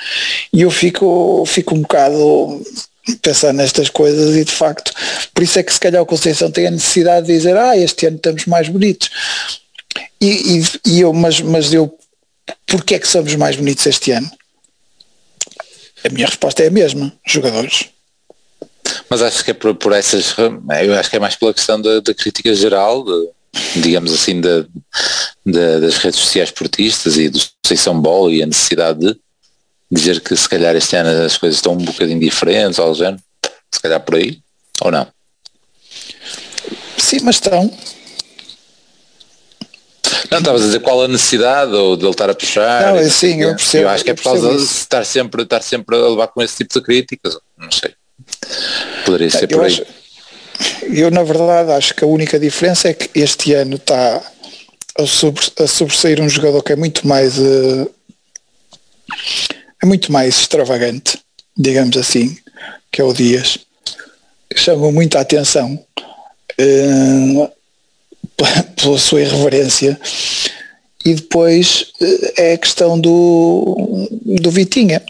E 0.51 0.61
eu 0.61 0.71
fico, 0.71 1.43
fico 1.45 1.75
um 1.75 1.81
bocado 1.81 2.65
pensar 3.21 3.53
nestas 3.53 3.89
coisas 3.89 4.35
e 4.35 4.45
de 4.45 4.51
facto, 4.51 4.93
por 5.33 5.43
isso 5.43 5.59
é 5.59 5.63
que 5.63 5.73
se 5.73 5.79
calhar 5.79 6.01
o 6.01 6.05
Conceição 6.05 6.49
tem 6.49 6.67
a 6.67 6.71
necessidade 6.71 7.27
de 7.27 7.33
dizer, 7.33 7.55
ah, 7.55 7.77
este 7.77 8.07
ano 8.07 8.15
estamos 8.15 8.45
mais 8.45 8.69
bonitos. 8.69 9.09
E, 10.19 10.57
e, 10.57 10.63
e 10.85 11.01
eu, 11.01 11.13
mas, 11.13 11.41
mas 11.41 11.73
eu, 11.73 11.95
porquê 12.65 12.95
é 12.95 12.99
que 12.99 13.07
somos 13.07 13.35
mais 13.35 13.55
bonitos 13.55 13.85
este 13.85 14.11
ano? 14.11 14.31
A 16.03 16.09
minha 16.09 16.25
resposta 16.25 16.63
é 16.63 16.67
a 16.67 16.71
mesma, 16.71 17.13
jogadores 17.25 17.93
mas 19.09 19.21
acho 19.21 19.43
que 19.43 19.51
é 19.51 19.53
por, 19.53 19.75
por 19.75 19.93
essas, 19.93 20.35
eu 20.37 20.95
acho 20.95 21.09
que 21.09 21.15
é 21.15 21.19
mais 21.19 21.35
pela 21.35 21.53
questão 21.53 21.79
da, 21.81 21.99
da 21.99 22.13
crítica 22.13 22.53
geral, 22.53 23.03
de, 23.03 23.29
digamos 23.81 24.11
assim, 24.13 24.41
de, 24.41 24.65
das 25.45 25.97
redes 25.97 26.19
sociais 26.19 26.51
portistas 26.51 27.17
e 27.17 27.29
do 27.29 27.39
Seição 27.65 27.99
Ball 27.99 28.31
e 28.31 28.41
a 28.41 28.45
necessidade 28.45 28.99
de 28.99 29.19
dizer 29.91 30.21
que 30.21 30.35
se 30.35 30.49
calhar 30.49 30.75
este 30.75 30.95
ano 30.95 31.25
as 31.25 31.37
coisas 31.37 31.57
estão 31.57 31.73
um 31.73 31.77
bocadinho 31.77 32.19
diferentes, 32.19 32.79
ou 32.79 32.93
género, 32.95 33.21
se 33.71 33.79
calhar 33.79 33.99
por 33.99 34.15
aí, 34.15 34.39
ou 34.81 34.91
não? 34.91 35.07
Sim, 36.97 37.19
mas 37.23 37.35
estão. 37.35 37.71
Não, 40.31 40.39
estavas 40.39 40.63
a 40.63 40.65
dizer 40.65 40.79
qual 40.79 41.03
a 41.03 41.07
necessidade 41.07 41.73
ou 41.73 41.95
de 41.95 42.03
ele 42.03 42.11
estar 42.11 42.29
a 42.29 42.33
puxar. 42.33 42.95
Não, 42.95 43.09
sim, 43.09 43.41
eu 43.41 43.55
percebo. 43.55 43.83
Eu 43.83 43.89
acho 43.89 44.03
que 44.03 44.11
é 44.11 44.13
por 44.15 44.23
causa 44.23 44.49
de 44.49 44.63
estar 44.63 45.05
sempre, 45.05 45.43
estar 45.43 45.61
sempre 45.61 45.95
a 45.95 46.07
levar 46.07 46.27
com 46.27 46.41
esse 46.41 46.57
tipo 46.57 46.73
de 46.73 46.81
críticas, 46.81 47.37
não 47.57 47.71
sei. 47.71 47.93
Poderia 49.05 49.29
ser 49.29 49.47
por 49.47 49.65
aí. 49.65 49.85
Eu, 50.93 51.09
na 51.11 51.23
verdade, 51.23 51.71
acho 51.71 51.93
que 51.93 52.03
a 52.03 52.07
única 52.07 52.39
diferença 52.39 52.89
é 52.89 52.93
que 52.93 53.19
este 53.19 53.53
ano 53.53 53.75
está 53.75 54.21
a, 54.97 55.05
sobre, 55.05 55.43
a 55.59 55.67
sobressair 55.67 56.21
um 56.21 56.29
jogador 56.29 56.61
que 56.61 56.73
é 56.73 56.75
muito 56.75 57.07
mais 57.07 57.37
uh, 57.37 57.89
é 59.81 59.85
muito 59.85 60.11
mais 60.11 60.39
extravagante, 60.39 61.19
digamos 61.57 61.97
assim, 61.97 62.37
que 62.91 63.01
é 63.01 63.03
o 63.03 63.13
Dias. 63.13 63.59
Chama 64.55 64.91
muita 64.91 65.19
atenção 65.19 65.83
uh, 66.59 67.51
pela 68.81 68.97
sua 68.97 69.21
irreverência. 69.21 69.99
E 71.05 71.15
depois 71.15 71.91
uh, 71.99 72.33
é 72.37 72.53
a 72.53 72.57
questão 72.57 72.99
do, 72.99 74.07
do 74.21 74.51
Vitinha 74.51 75.01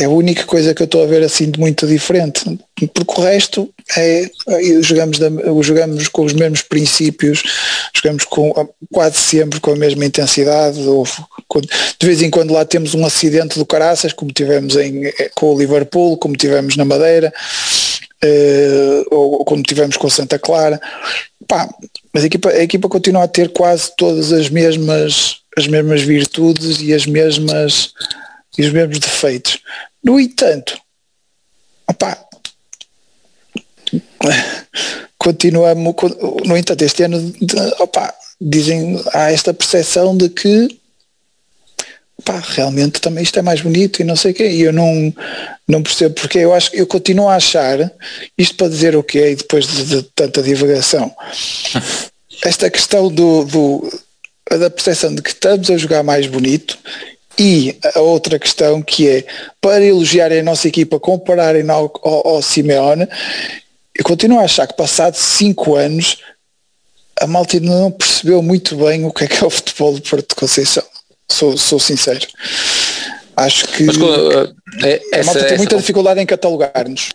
é 0.00 0.06
a 0.06 0.08
única 0.08 0.44
coisa 0.44 0.74
que 0.74 0.82
eu 0.82 0.86
estou 0.86 1.02
a 1.02 1.06
ver 1.06 1.22
assim 1.22 1.50
de 1.50 1.60
muito 1.60 1.86
diferente, 1.86 2.58
porque 2.94 3.20
o 3.20 3.22
resto 3.22 3.68
é, 3.96 4.30
jogamos, 4.80 5.18
da, 5.18 5.28
jogamos 5.60 6.08
com 6.08 6.24
os 6.24 6.32
mesmos 6.32 6.62
princípios, 6.62 7.42
jogamos 7.94 8.24
com, 8.24 8.50
quase 8.90 9.18
sempre 9.18 9.60
com 9.60 9.72
a 9.72 9.76
mesma 9.76 10.06
intensidade, 10.06 10.80
ou, 10.80 11.04
de 11.54 12.06
vez 12.06 12.22
em 12.22 12.30
quando 12.30 12.54
lá 12.54 12.64
temos 12.64 12.94
um 12.94 13.04
acidente 13.04 13.58
do 13.58 13.66
caraças, 13.66 14.14
como 14.14 14.32
tivemos 14.32 14.74
em, 14.76 15.06
eh, 15.06 15.30
com 15.34 15.54
o 15.54 15.58
Liverpool, 15.58 16.16
como 16.16 16.34
tivemos 16.34 16.78
na 16.78 16.84
Madeira, 16.86 17.30
eh, 18.22 19.04
ou 19.10 19.44
como 19.44 19.62
tivemos 19.62 19.98
com 19.98 20.08
Santa 20.08 20.38
Clara, 20.38 20.80
Pá, 21.46 21.68
mas 22.14 22.22
a 22.22 22.26
equipa, 22.26 22.48
a 22.48 22.62
equipa 22.62 22.88
continua 22.88 23.24
a 23.24 23.28
ter 23.28 23.48
quase 23.50 23.90
todas 23.96 24.32
as 24.32 24.48
mesmas, 24.48 25.40
as 25.58 25.66
mesmas 25.66 26.00
virtudes 26.00 26.80
e 26.80 26.94
as 26.94 27.06
mesmas 27.06 27.92
e 28.56 28.62
os 28.62 28.72
mesmos 28.72 28.98
defeitos. 28.98 29.58
No 30.02 30.18
entanto, 30.18 30.78
opa, 31.86 32.18
continuamos, 35.18 35.94
no 36.46 36.56
entanto, 36.56 36.82
este 36.82 37.02
ano, 37.04 37.34
opa, 37.78 38.14
dizem, 38.40 39.02
há 39.12 39.30
esta 39.32 39.52
percepção 39.52 40.16
de 40.16 40.28
que 40.28 40.80
realmente 42.54 43.00
também 43.00 43.22
isto 43.22 43.38
é 43.38 43.42
mais 43.42 43.60
bonito 43.60 44.00
e 44.00 44.04
não 44.04 44.14
sei 44.14 44.32
o 44.32 44.34
quê, 44.34 44.48
e 44.48 44.62
eu 44.62 44.72
não, 44.72 45.14
não 45.66 45.82
percebo 45.82 46.14
porque 46.14 46.38
eu 46.38 46.52
acho 46.52 46.74
eu 46.74 46.86
continuo 46.86 47.28
a 47.28 47.36
achar, 47.36 47.90
isto 48.36 48.56
para 48.56 48.68
dizer 48.68 48.94
o 48.94 49.02
que 49.02 49.18
é, 49.18 49.32
e 49.32 49.36
depois 49.36 49.66
de, 49.66 49.84
de, 49.84 50.02
tanta 50.14 50.42
divagação, 50.42 51.14
esta 52.44 52.70
questão 52.70 53.08
do, 53.08 53.44
do 53.44 54.00
da 54.50 54.70
percepção 54.70 55.14
de 55.14 55.22
que 55.22 55.30
estamos 55.30 55.70
a 55.70 55.76
jogar 55.76 56.02
mais 56.02 56.26
bonito 56.26 56.76
e 57.40 57.74
a 57.94 58.00
outra 58.00 58.38
questão 58.38 58.82
que 58.82 59.08
é, 59.08 59.24
para 59.62 59.82
elogiarem 59.82 60.40
a 60.40 60.42
nossa 60.42 60.68
equipa, 60.68 61.00
compararem 61.00 61.68
ao, 61.70 61.90
ao, 62.04 62.28
ao 62.28 62.42
Simeone, 62.42 63.08
eu 63.94 64.04
continuo 64.04 64.38
a 64.38 64.42
achar 64.42 64.66
que 64.66 64.76
passados 64.76 65.18
cinco 65.18 65.74
anos 65.74 66.18
a 67.18 67.26
malta 67.26 67.56
ainda 67.56 67.70
não 67.70 67.90
percebeu 67.90 68.42
muito 68.42 68.76
bem 68.76 69.06
o 69.06 69.12
que 69.12 69.24
é 69.24 69.26
que 69.26 69.42
é 69.42 69.46
o 69.46 69.48
futebol 69.48 69.94
de 69.94 70.02
Porto 70.02 70.28
de 70.28 70.34
Conceição. 70.34 70.84
Sou, 71.30 71.56
sou 71.56 71.80
sincero. 71.80 72.26
Acho 73.34 73.66
que 73.68 73.84
Mas, 73.84 73.96
uh, 73.96 74.54
essa, 75.10 75.20
a 75.20 75.24
malta 75.24 75.44
tem 75.48 75.56
muita 75.56 75.76
dificuldade 75.78 76.20
em 76.20 76.26
catalogar-nos. 76.26 77.08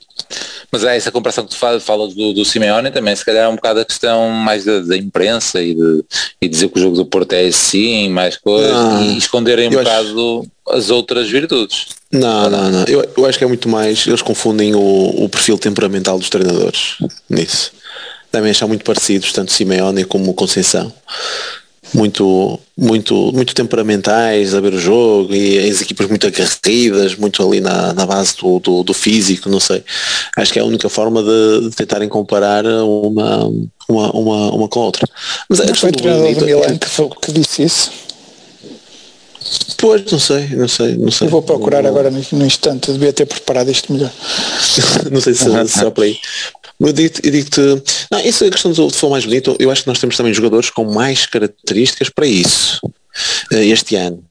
Mas 0.72 0.84
é 0.84 0.96
essa 0.96 1.12
comparação 1.12 1.44
que 1.44 1.52
tu 1.52 1.58
fala, 1.58 1.80
fala 1.80 2.08
do, 2.08 2.34
do 2.34 2.46
Simeone 2.46 2.92
também, 2.92 3.16
se 3.16 3.26
calhar 3.26 3.46
é 3.46 3.48
um 3.48 3.56
bocado 3.56 3.80
a 3.80 3.86
questão 3.86 4.30
mais 4.30 4.66
da, 4.66 4.80
da 4.80 4.98
imprensa 4.98 5.62
e, 5.62 5.74
de, 5.74 6.04
e 6.42 6.48
dizer 6.48 6.70
que 6.70 6.80
o 6.80 6.82
jogo 6.82 6.96
do 6.96 7.06
Porto 7.06 7.34
é 7.34 7.46
assim, 7.46 8.10
mais 8.10 8.38
coisas, 8.38 9.02
e 9.02 9.18
esconderem 9.18 9.68
um 9.68 9.72
bocado 9.72 10.48
acho... 10.68 10.78
as 10.78 10.90
outras 10.90 11.30
virtudes. 11.30 11.88
Não, 12.12 12.50
não, 12.50 12.72
não. 12.72 12.84
Eu, 12.86 13.08
eu 13.18 13.26
acho 13.26 13.38
que 13.38 13.44
é 13.44 13.48
muito 13.48 13.68
mais, 13.70 14.06
eles 14.08 14.22
confundem 14.22 14.76
o, 14.76 15.24
o 15.24 15.30
perfil 15.30 15.58
temperamental 15.58 16.18
dos 16.18 16.30
treinadores 16.30 16.98
nisso. 17.30 17.72
Devem 18.32 18.52
achar 18.52 18.68
muito 18.68 18.84
parecidos, 18.84 19.32
tanto 19.32 19.52
Simeone 19.52 20.04
como 20.04 20.34
Conceição 20.34 20.92
muito, 21.96 22.60
muito, 22.78 23.32
muito 23.32 23.56
temperamentais 23.56 24.54
a 24.54 24.60
ver 24.60 24.74
o 24.74 24.80
jogo 24.80 25.34
e 25.34 25.58
as 25.70 25.82
equipas 25.82 26.08
muito 26.08 26.28
agarridas, 26.28 27.16
muito 27.16 27.42
ali 27.46 27.62
na, 27.62 27.94
na 27.94 28.06
base 28.06 28.36
do, 28.38 28.60
do, 28.60 28.84
do 28.84 28.94
físico, 28.94 29.50
não 29.50 29.62
sei. 29.62 29.84
Acho 30.36 30.52
que 30.52 30.60
é 30.60 30.62
a 30.62 30.66
única 30.66 30.90
forma 30.90 31.24
de, 31.24 31.70
de 31.70 31.76
tentarem 31.76 32.10
comparar 32.10 32.66
uma, 32.66 33.46
uma, 33.88 34.12
uma, 34.12 34.52
uma 34.52 34.68
com 34.68 34.82
a 34.82 34.86
outra. 34.86 35.08
Mas 35.50 35.62
é 35.62 35.74
foi 35.74 35.90
o 35.90 35.94
treinador 35.94 36.36
do 36.36 36.46
Milan 36.46 36.78
que, 36.78 36.90
foi, 36.90 37.10
que 37.22 37.32
disse 37.32 37.64
isso. 37.64 37.92
Pois, 39.78 40.12
não 40.12 40.20
sei, 40.20 40.48
não 40.50 40.68
sei, 40.68 40.98
não 40.98 41.12
sei. 41.12 41.28
Eu 41.28 41.32
vou 41.32 41.42
procurar 41.42 41.86
agora 41.86 42.12
no, 42.12 42.22
no 42.34 42.46
instante, 42.46 42.92
devia 42.92 43.14
ter 43.14 43.26
preparado 43.26 43.72
isto 43.72 43.94
melhor. 43.94 44.12
não 45.12 45.22
sei 45.22 45.34
se, 45.34 45.46
se 45.46 45.80
só 45.80 45.92
para 45.92 46.04
aí. 46.04 46.18
Eu 46.80 46.92
digo-te, 46.92 47.32
digo 47.32 47.50
não, 48.12 48.20
isso 48.20 48.44
é 48.44 48.48
a 48.48 48.52
questão 48.52 48.72
do 48.72 48.90
futebol 48.90 49.12
mais 49.12 49.26
bonito, 49.26 49.56
eu 49.60 49.72
acho 49.72 49.84
que 49.84 49.88
nós 49.88 50.00
temos 50.00 50.18
também 50.18 50.34
jogadores 50.34 50.70
com 50.70 50.84
mais 50.86 51.26
características 51.26 52.10
para 52.10 52.28
isso. 52.28 52.80
Eh, 53.52 53.66
este 53.68 53.96
ano. 53.96 54.24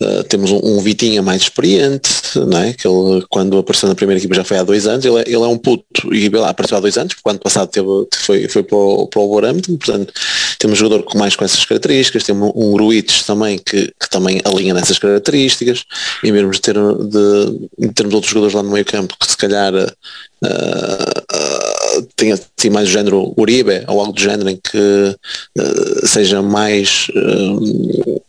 Uh, 0.00 0.24
temos 0.24 0.50
um, 0.50 0.58
um, 0.58 0.80
Vitinha 0.80 1.22
mais 1.22 1.42
experiente, 1.42 2.10
não 2.34 2.58
é? 2.58 2.72
que 2.72 2.88
ele 2.88 3.24
quando 3.30 3.56
apareceu 3.56 3.88
na 3.88 3.94
primeira 3.94 4.18
equipa 4.18 4.34
já 4.34 4.42
foi 4.42 4.58
há 4.58 4.64
dois 4.64 4.84
anos, 4.84 5.04
ele 5.04 5.20
é, 5.20 5.22
ele 5.26 5.36
é 5.36 5.46
um 5.46 5.56
puto 5.56 6.12
e 6.12 6.28
lá, 6.28 6.48
apareceu 6.48 6.76
há 6.76 6.80
dois 6.80 6.98
anos, 6.98 7.14
porque 7.14 7.30
ano 7.30 7.38
passado 7.38 7.68
teve, 7.68 7.86
foi, 8.16 8.48
foi 8.48 8.64
para 8.64 8.76
o, 8.76 9.06
para 9.06 9.22
portanto 9.22 10.12
temos 10.58 10.76
um 10.76 10.80
jogador 10.80 11.04
com 11.04 11.16
mais 11.16 11.36
com 11.36 11.44
essas 11.44 11.64
características, 11.64 12.24
temos 12.24 12.50
um 12.56 12.76
Ruiz 12.76 13.22
também 13.22 13.58
que, 13.58 13.92
que, 14.00 14.10
também 14.10 14.40
alinha 14.44 14.74
nessas 14.74 14.98
características, 14.98 15.84
e 16.24 16.32
mesmo 16.32 16.50
de, 16.50 16.60
ter, 16.60 16.74
de, 16.74 17.68
de 17.78 17.92
termos 17.94 18.14
outros 18.14 18.32
jogadores 18.32 18.56
lá 18.56 18.62
no 18.64 18.72
meio 18.72 18.84
campo 18.84 19.14
que 19.20 19.30
se 19.30 19.36
calhar 19.36 19.72
uh, 19.72 19.86
uh, 19.86 21.71
tenha 22.16 22.34
assim, 22.34 22.70
mais 22.70 22.88
género 22.88 23.34
Uribe 23.36 23.84
ou 23.88 24.00
algo 24.00 24.12
do 24.12 24.20
género 24.20 24.48
em 24.50 24.56
que 24.56 25.16
uh, 25.58 26.06
seja 26.06 26.42
mais 26.42 27.08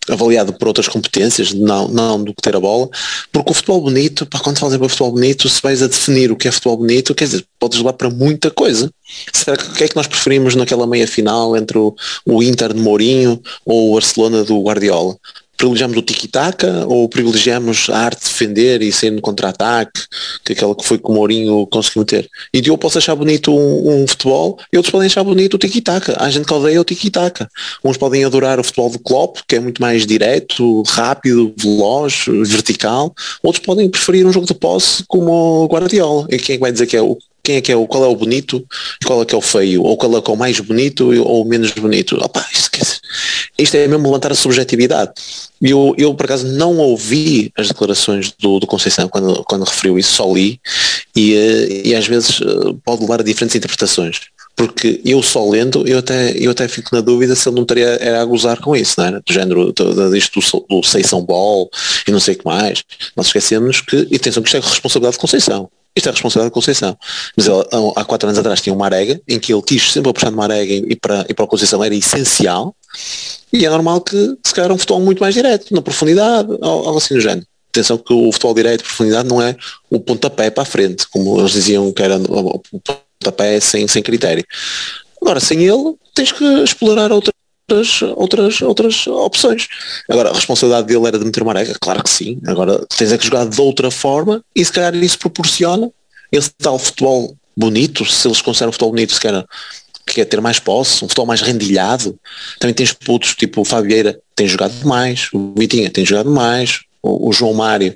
avaliado 0.09 0.53
por 0.53 0.67
outras 0.67 0.87
competências, 0.87 1.53
não, 1.53 1.87
não 1.87 2.23
do 2.23 2.33
que 2.33 2.41
ter 2.41 2.55
a 2.55 2.59
bola, 2.59 2.89
porque 3.31 3.51
o 3.51 3.53
futebol 3.53 3.81
bonito, 3.81 4.25
para 4.25 4.39
quando 4.39 4.59
fazem 4.59 4.77
para 4.77 4.89
futebol 4.89 5.11
bonito, 5.11 5.47
se 5.47 5.61
vais 5.61 5.81
a 5.81 5.87
definir 5.87 6.31
o 6.31 6.35
que 6.35 6.47
é 6.47 6.51
futebol 6.51 6.77
bonito, 6.77 7.15
quer 7.15 7.25
dizer, 7.25 7.45
podes 7.59 7.77
levar 7.77 7.93
para 7.93 8.09
muita 8.09 8.51
coisa. 8.51 8.91
Será 9.31 9.57
que 9.57 9.63
o 9.63 9.73
que 9.73 9.83
é 9.83 9.87
que 9.87 9.95
nós 9.95 10.07
preferimos 10.07 10.55
naquela 10.55 10.87
meia 10.87 11.07
final 11.07 11.55
entre 11.55 11.77
o, 11.77 11.95
o 12.25 12.43
Inter 12.43 12.73
de 12.73 12.79
Mourinho 12.79 13.41
ou 13.65 13.91
o 13.91 13.93
Barcelona 13.93 14.43
do 14.43 14.61
Guardiola? 14.61 15.15
Privilegiamos 15.63 15.97
o 15.97 16.01
tiki-taka 16.01 16.85
ou 16.87 17.07
privilegiamos 17.07 17.89
a 17.89 17.99
arte 17.99 18.23
de 18.23 18.29
defender 18.29 18.81
e 18.81 18.91
sair 18.91 19.11
no 19.11 19.21
contra-ataque, 19.21 20.01
que 20.43 20.51
é 20.51 20.55
aquela 20.55 20.75
que 20.75 20.85
foi 20.85 20.97
que 20.97 21.09
o 21.09 21.13
Mourinho 21.13 21.65
conseguiu 21.67 22.03
ter. 22.03 22.29
E 22.53 22.61
eu 22.65 22.77
posso 22.77 22.97
achar 22.97 23.15
bonito 23.15 23.53
um, 23.53 24.03
um 24.03 24.07
futebol 24.07 24.59
e 24.73 24.77
outros 24.77 24.91
podem 24.91 25.05
achar 25.05 25.23
bonito 25.23 25.53
o 25.53 25.57
tiki-taka. 25.57 26.17
Há 26.19 26.29
gente 26.29 26.45
que 26.45 26.53
odeia 26.53 26.81
o 26.81 26.83
tiki-taka. 26.83 27.49
Uns 27.81 27.95
podem 27.95 28.25
adorar 28.25 28.59
o 28.59 28.63
futebol 28.63 28.89
do 28.89 28.99
Klopp, 28.99 29.37
que 29.47 29.55
é 29.55 29.59
muito 29.61 29.81
mais 29.81 30.05
direto, 30.05 30.83
rápido, 30.83 31.53
veloz, 31.57 32.25
vertical. 32.27 33.13
Outros 33.41 33.63
podem 33.65 33.89
preferir 33.89 34.25
um 34.25 34.33
jogo 34.33 34.45
de 34.45 34.53
posse 34.53 35.03
como 35.07 35.31
o 35.63 35.67
Guardiola. 35.67 36.27
E 36.29 36.37
quem 36.37 36.57
é 36.57 36.59
vai 36.59 36.73
dizer 36.73 36.87
que 36.87 36.97
é 36.97 37.01
o 37.01 37.17
quem 37.43 37.57
é 37.57 37.61
que 37.61 37.71
é 37.73 37.75
o, 37.75 37.85
qual 37.85 38.05
é 38.05 38.07
o 38.07 38.15
bonito 38.15 38.65
e 39.01 39.05
qual 39.05 39.21
é 39.21 39.25
que 39.25 39.35
é 39.35 39.37
o 39.37 39.41
feio, 39.41 39.83
ou 39.83 39.97
qual 39.97 40.17
é 40.17 40.21
que 40.21 40.31
é 40.31 40.33
o 40.33 40.37
mais 40.37 40.57
bonito 40.61 41.11
ou 41.23 41.43
o 41.43 41.45
menos 41.45 41.71
bonito. 41.71 42.15
Opa, 42.23 42.47
isto, 42.53 42.69
isto 43.57 43.75
é 43.75 43.85
mesmo 43.85 44.05
levantar 44.05 44.31
a 44.31 44.35
subjetividade. 44.35 45.11
Eu, 45.61 45.93
eu, 45.97 46.13
por 46.15 46.25
acaso, 46.25 46.47
não 46.47 46.77
ouvi 46.77 47.51
as 47.57 47.67
declarações 47.67 48.31
do, 48.39 48.59
do 48.59 48.67
Conceição 48.67 49.09
quando, 49.09 49.43
quando 49.43 49.65
referiu 49.65 49.99
isso, 49.99 50.13
só 50.13 50.33
li, 50.33 50.59
e, 51.13 51.35
eh, 51.35 51.87
e 51.89 51.95
às 51.95 52.07
vezes 52.07 52.39
eh, 52.41 52.75
pode 52.83 53.01
levar 53.01 53.19
a 53.19 53.23
diferentes 53.23 53.55
interpretações. 53.55 54.21
Porque 54.55 55.01
eu 55.03 55.21
só 55.21 55.49
lendo, 55.49 55.85
eu 55.87 55.97
até, 55.97 56.31
eu 56.37 56.51
até 56.51 56.67
fico 56.67 56.95
na 56.95 57.01
dúvida 57.01 57.35
se 57.35 57.49
ele 57.49 57.55
não 57.55 57.63
estaria 57.63 57.97
era 57.99 58.21
a 58.21 58.25
gozar 58.25 58.61
com 58.61 58.75
isso, 58.75 58.93
não 58.97 59.07
é? 59.07 59.11
Do 59.11 59.33
género 59.33 59.73
disto 60.11 60.39
do, 60.39 60.65
do 60.69 60.83
Seição 60.87 61.25
Ball 61.25 61.69
e 62.07 62.11
não 62.11 62.19
sei 62.19 62.35
o 62.35 62.37
que 62.37 62.45
mais. 62.45 62.83
Nós 63.17 63.27
esquecemos 63.27 63.81
que, 63.81 64.07
e 64.09 64.15
atenção 64.15 64.43
que 64.43 64.49
isto 64.49 64.57
é 64.57 64.59
responsabilidade 64.59 65.15
de 65.15 65.19
Conceição. 65.19 65.69
Isto 65.95 66.07
é 66.07 66.09
a 66.09 66.13
responsabilidade 66.13 66.49
de 66.49 66.53
Conceição. 66.53 66.97
Mas 67.37 67.47
ele, 67.47 67.63
há 67.95 68.03
quatro 68.03 68.27
anos 68.27 68.39
atrás 68.39 68.61
tinha 68.61 68.73
uma 68.73 68.85
arega 68.85 69.21
em 69.27 69.39
que 69.39 69.53
ele 69.53 69.61
quis 69.61 69.91
sempre 69.91 70.09
apostar 70.09 70.31
numa 70.31 70.45
arega 70.45 70.73
e 70.73 70.95
para, 70.95 71.25
e 71.29 71.33
para 71.33 71.45
a 71.45 71.47
Conceição 71.47 71.83
era 71.83 71.93
essencial 71.93 72.75
e 73.51 73.65
é 73.65 73.69
normal 73.69 74.01
que 74.01 74.37
se 74.43 74.53
calhar 74.53 74.71
um 74.71 74.77
futebol 74.77 75.01
muito 75.01 75.19
mais 75.19 75.33
direto, 75.33 75.73
na 75.73 75.81
profundidade, 75.81 76.49
algo 76.61 76.97
assim 76.97 77.13
do 77.13 77.21
género. 77.21 77.45
Atenção 77.69 77.97
que 77.97 78.13
o 78.13 78.31
futebol 78.31 78.53
direto 78.53 78.79
de 78.79 78.83
profundidade 78.83 79.27
não 79.27 79.41
é 79.41 79.55
o 79.89 79.99
pontapé 79.99 80.49
para 80.49 80.63
a 80.63 80.65
frente, 80.65 81.07
como 81.07 81.39
eles 81.39 81.51
diziam 81.51 81.91
que 81.91 82.01
era 82.01 82.17
o 82.17 82.59
pontapé 82.59 83.59
sem, 83.59 83.87
sem 83.87 84.01
critério. 84.01 84.43
Agora, 85.21 85.39
sem 85.39 85.63
ele, 85.63 85.95
tens 86.13 86.31
que 86.31 86.43
explorar 86.63 87.11
outras 87.11 87.33
outras, 88.15 88.61
outras 88.61 89.07
opções. 89.07 89.67
Agora, 90.09 90.29
a 90.29 90.33
responsabilidade 90.33 90.87
dele 90.87 91.07
era 91.07 91.19
de 91.19 91.25
meter 91.25 91.43
uma 91.43 91.53
arega? 91.53 91.75
Claro 91.79 92.03
que 92.03 92.09
sim. 92.09 92.39
Agora, 92.45 92.85
tens 92.97 93.11
é 93.11 93.17
que 93.17 93.25
jogar 93.25 93.45
de 93.45 93.61
outra 93.61 93.89
forma 93.89 94.43
e 94.55 94.63
se 94.63 94.71
calhar 94.71 94.95
isso 94.95 95.17
proporciona 95.19 95.89
esse 96.31 96.49
tal 96.57 96.79
futebol 96.79 97.35
bonito, 97.55 98.05
se 98.05 98.27
eles 98.27 98.41
consideram 98.41 98.71
futebol 98.71 98.91
bonito, 98.91 99.13
se 99.13 99.21
calhar 99.21 99.45
que 100.05 100.19
é 100.19 100.25
ter 100.25 100.41
mais 100.41 100.59
posse, 100.59 101.03
um 101.03 101.07
futebol 101.07 101.25
mais 101.25 101.41
rendilhado. 101.41 102.19
Também 102.59 102.73
tens 102.73 102.91
putos, 102.91 103.35
tipo 103.35 103.61
o 103.61 103.65
Fabieira 103.65 104.19
tem 104.35 104.47
jogado 104.47 104.73
mais, 104.85 105.29
o 105.33 105.53
Vitinha 105.57 105.89
tem 105.89 106.05
jogado 106.05 106.29
mais, 106.29 106.81
o, 107.01 107.29
o 107.29 107.33
João 107.33 107.53
Mário 107.53 107.95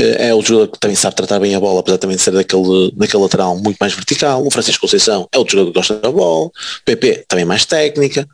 uh, 0.00 0.04
é 0.18 0.34
o 0.34 0.42
jogador 0.42 0.72
que 0.72 0.78
também 0.78 0.96
sabe 0.96 1.16
tratar 1.16 1.40
bem 1.40 1.54
a 1.54 1.60
bola, 1.60 1.80
apesar 1.80 1.98
também 1.98 2.16
de 2.16 2.22
ser 2.22 2.30
daquele, 2.30 2.92
daquele 2.94 3.22
lateral 3.22 3.56
muito 3.58 3.76
mais 3.78 3.92
vertical. 3.92 4.46
O 4.46 4.50
Francisco 4.50 4.82
Conceição 4.82 5.28
é 5.32 5.38
o 5.38 5.46
jogador 5.48 5.72
que 5.72 5.78
gosta 5.78 5.96
da 5.96 6.10
bola. 6.10 6.46
O 6.46 6.52
PP 6.84 7.24
também 7.28 7.44
mais 7.44 7.64
técnica. 7.64 8.28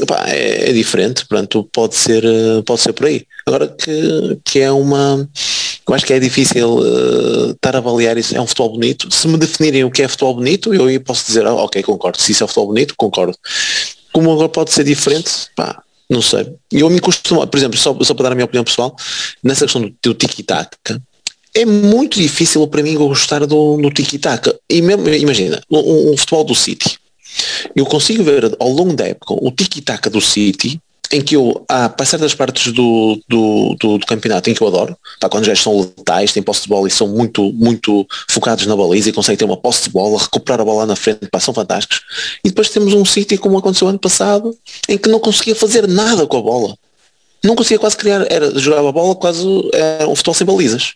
Epá, 0.00 0.24
é, 0.28 0.70
é, 0.70 0.72
diferente, 0.72 1.26
portanto 1.26 1.68
pode 1.72 1.94
ser, 1.94 2.24
eh, 2.24 2.62
pode 2.64 2.80
ser 2.80 2.92
por 2.92 3.06
aí. 3.06 3.26
Agora 3.46 3.68
que, 3.68 4.38
que 4.42 4.60
é 4.60 4.72
uma. 4.72 5.28
Eu 5.86 5.94
acho 5.94 6.06
que 6.06 6.14
é 6.14 6.18
difícil 6.18 6.78
uh, 6.78 7.50
estar 7.50 7.74
a 7.76 7.78
avaliar 7.78 8.16
isso. 8.16 8.34
É 8.34 8.40
um 8.40 8.46
futebol 8.46 8.70
bonito. 8.70 9.12
Se 9.12 9.28
me 9.28 9.36
definirem 9.36 9.84
o 9.84 9.90
que 9.90 10.02
é 10.02 10.08
futebol 10.08 10.34
bonito, 10.34 10.72
eu 10.72 10.86
aí 10.86 10.98
posso 10.98 11.26
dizer, 11.26 11.46
oh, 11.46 11.56
ok, 11.56 11.82
concordo. 11.82 12.18
Se 12.18 12.32
isso 12.32 12.42
é 12.42 12.46
futebol 12.46 12.68
bonito, 12.68 12.94
concordo. 12.96 13.36
Como 14.10 14.32
agora 14.32 14.48
pode 14.48 14.72
ser 14.72 14.84
diferente, 14.84 15.30
pá, 15.54 15.82
não 16.08 16.22
sei. 16.22 16.54
Eu 16.72 16.88
me 16.88 17.00
costumo, 17.00 17.46
por 17.46 17.58
exemplo, 17.58 17.78
só, 17.78 17.94
só 18.02 18.14
para 18.14 18.24
dar 18.24 18.32
a 18.32 18.34
minha 18.34 18.46
opinião 18.46 18.64
pessoal, 18.64 18.96
nessa 19.42 19.66
questão 19.66 19.82
do, 19.82 19.94
do 20.02 20.14
tiki-taka, 20.14 21.02
é 21.54 21.64
muito 21.64 22.18
difícil 22.18 22.66
para 22.66 22.82
mim 22.82 22.94
gostar 22.94 23.46
do, 23.46 23.76
do 23.76 23.90
tiki-taka. 23.90 24.58
E 24.68 24.82
mesmo, 24.82 25.08
imagina, 25.08 25.62
um, 25.70 26.12
um, 26.12 26.16
futebol 26.16 26.44
do 26.44 26.54
City. 26.54 26.98
Eu 27.74 27.86
consigo 27.86 28.22
ver 28.22 28.54
ao 28.58 28.68
longo 28.68 28.94
da 28.94 29.06
época 29.06 29.34
o 29.34 29.50
tiki-taka 29.50 30.10
do 30.10 30.20
City 30.20 30.80
em 31.12 31.20
que 31.20 31.36
eu, 31.36 31.64
há 31.68 31.88
para 31.88 32.06
certas 32.06 32.34
partes 32.34 32.72
do, 32.72 33.20
do, 33.28 33.76
do, 33.78 33.98
do, 33.98 34.06
campeonato 34.06 34.50
em 34.50 34.54
que 34.54 34.60
eu 34.60 34.66
adoro, 34.66 34.96
tá, 35.20 35.28
quando 35.28 35.46
gajos 35.46 35.62
são 35.62 35.80
letais, 35.80 36.32
têm 36.32 36.42
posse 36.42 36.62
de 36.62 36.68
bola 36.68 36.88
e 36.88 36.90
são 36.90 37.06
muito, 37.06 37.52
muito 37.52 38.06
focados 38.28 38.66
na 38.66 38.74
baliza 38.74 39.10
e 39.10 39.12
conseguem 39.12 39.36
ter 39.36 39.44
uma 39.44 39.56
posse 39.56 39.84
de 39.84 39.90
bola, 39.90 40.18
recuperar 40.18 40.60
a 40.60 40.64
bola 40.64 40.80
lá 40.80 40.86
na 40.86 40.96
frente, 40.96 41.28
pá, 41.30 41.38
são 41.38 41.54
fantásticos. 41.54 42.00
E 42.44 42.48
depois 42.48 42.68
temos 42.70 42.92
um 42.94 43.04
sítio 43.04 43.38
como 43.38 43.58
aconteceu 43.58 43.86
ano 43.86 43.98
passado, 43.98 44.56
em 44.88 44.98
que 44.98 45.08
não 45.08 45.20
conseguia 45.20 45.54
fazer 45.54 45.86
nada 45.86 46.26
com 46.26 46.38
a 46.38 46.42
bola. 46.42 46.76
Não 47.44 47.54
conseguia 47.54 47.78
quase 47.78 47.96
criar, 47.96 48.26
era 48.30 48.58
jogar 48.58 48.80
a 48.80 48.92
bola 48.92 49.14
quase 49.14 49.46
era 49.72 50.08
um 50.08 50.16
futebol 50.16 50.34
sem 50.34 50.46
balizas. 50.46 50.94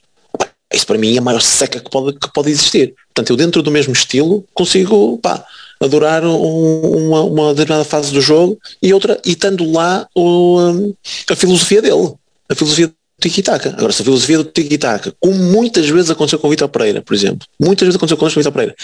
Isso 0.72 0.86
para 0.86 0.98
mim 0.98 1.14
é 1.14 1.18
a 1.18 1.22
maior 1.22 1.40
seca 1.40 1.80
que 1.80 1.90
pode, 1.90 2.18
que 2.18 2.32
pode 2.32 2.50
existir. 2.50 2.94
Portanto, 3.14 3.30
eu 3.30 3.36
dentro 3.36 3.62
do 3.62 3.70
mesmo 3.70 3.92
estilo 3.92 4.44
consigo, 4.52 5.18
pá, 5.18 5.44
adorar 5.80 6.24
um, 6.24 7.08
uma, 7.08 7.22
uma 7.22 7.54
determinada 7.54 7.84
fase 7.84 8.12
do 8.12 8.20
jogo 8.20 8.58
e 8.82 8.92
outra, 8.92 9.20
e 9.24 9.30
estando 9.30 9.70
lá 9.70 10.06
o, 10.14 10.60
um, 10.60 10.94
a 11.30 11.36
filosofia 11.36 11.80
dele, 11.80 12.14
a 12.48 12.54
filosofia 12.54 12.88
do 12.88 12.94
tiki-taka. 13.20 13.70
Agora, 13.70 13.92
se 13.92 14.02
a 14.02 14.04
filosofia 14.04 14.38
do 14.38 14.44
tiki-taka, 14.44 15.12
como 15.20 15.34
muitas 15.34 15.88
vezes 15.88 16.10
aconteceu 16.10 16.38
com 16.38 16.46
o 16.46 16.50
Vitor 16.50 16.68
Pereira, 16.68 17.02
por 17.02 17.14
exemplo, 17.14 17.46
muitas 17.60 17.86
vezes 17.86 17.96
aconteceu 17.96 18.16
com 18.16 18.26
o 18.26 18.28
Vitor 18.28 18.52
Pereira, 18.52 18.74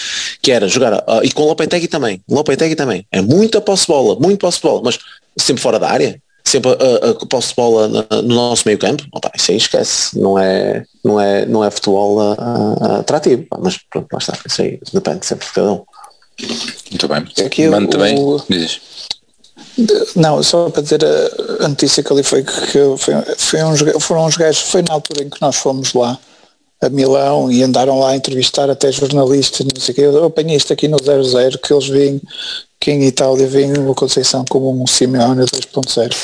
que 0.42 0.50
era 0.52 0.68
jogar, 0.68 0.94
uh, 0.94 1.22
e 1.22 1.30
com 1.30 1.42
o 1.42 1.46
Lopetegui 1.46 1.88
também, 1.88 2.20
Lopetegui 2.28 2.76
também, 2.76 3.06
é 3.10 3.20
muita 3.20 3.60
posse 3.60 3.86
bola, 3.86 4.18
muito 4.20 4.40
posse 4.40 4.60
bola, 4.60 4.80
mas 4.84 4.98
sempre 5.36 5.62
fora 5.62 5.78
da 5.78 5.90
área, 5.90 6.20
sempre 6.44 6.70
a, 6.70 7.10
a 7.10 7.26
posse 7.26 7.48
de 7.48 7.54
bola 7.56 7.88
no 8.22 8.34
nosso 8.34 8.62
meio 8.66 8.78
campo, 8.78 9.04
opa, 9.12 9.32
isso 9.34 9.50
aí 9.50 9.56
esquece, 9.56 10.18
não 10.18 10.38
é, 10.38 10.84
não 11.04 11.20
é, 11.20 11.46
não 11.46 11.64
é 11.64 11.70
futebol 11.70 12.18
uh, 12.18 12.98
atrativo, 13.00 13.46
mas 13.60 13.78
pronto, 13.90 14.08
lá 14.12 14.18
está, 14.18 14.38
isso 14.46 14.62
aí 14.62 14.78
depende 14.92 15.26
sempre 15.26 15.46
de 15.46 15.52
cada 15.52 15.72
um. 15.72 15.84
Muito 16.90 17.08
bem. 17.08 17.46
Aqui 17.46 17.68
Mano, 17.68 17.88
também, 17.88 18.16
dizes. 18.48 18.80
Não, 20.14 20.42
só 20.42 20.70
para 20.70 20.82
dizer 20.82 21.00
a, 21.60 21.68
notícia 21.68 22.02
que 22.02 22.12
ali 22.12 22.22
foi 22.22 22.44
que 22.44 22.96
foi, 22.96 23.14
foi 23.36 23.64
uns, 23.64 23.80
foram 24.00 24.26
uns 24.26 24.36
gajos, 24.36 24.62
foi 24.62 24.82
na 24.82 24.94
altura 24.94 25.24
em 25.24 25.30
que 25.30 25.40
nós 25.40 25.56
fomos 25.56 25.92
lá 25.94 26.18
a 26.80 26.88
Milão 26.88 27.50
e 27.50 27.62
andaram 27.62 27.98
lá 27.98 28.10
a 28.10 28.16
entrevistar 28.16 28.70
até 28.70 28.92
jornalistas, 28.92 29.66
não 29.66 29.80
sei 29.80 29.92
o 29.92 29.96
que. 29.96 30.00
Eu 30.02 30.24
apanhei 30.24 30.56
isto 30.56 30.72
aqui 30.72 30.86
no 30.86 30.98
00 31.02 31.58
que 31.58 31.72
eles 31.72 31.88
vêm 31.88 32.20
que 32.78 32.90
em 32.90 33.04
Itália 33.04 33.46
vem 33.46 33.72
uma 33.78 33.94
Conceição 33.94 34.44
como 34.48 34.70
um 34.70 34.86
Simeone 34.86 35.46
2.0. 35.46 36.14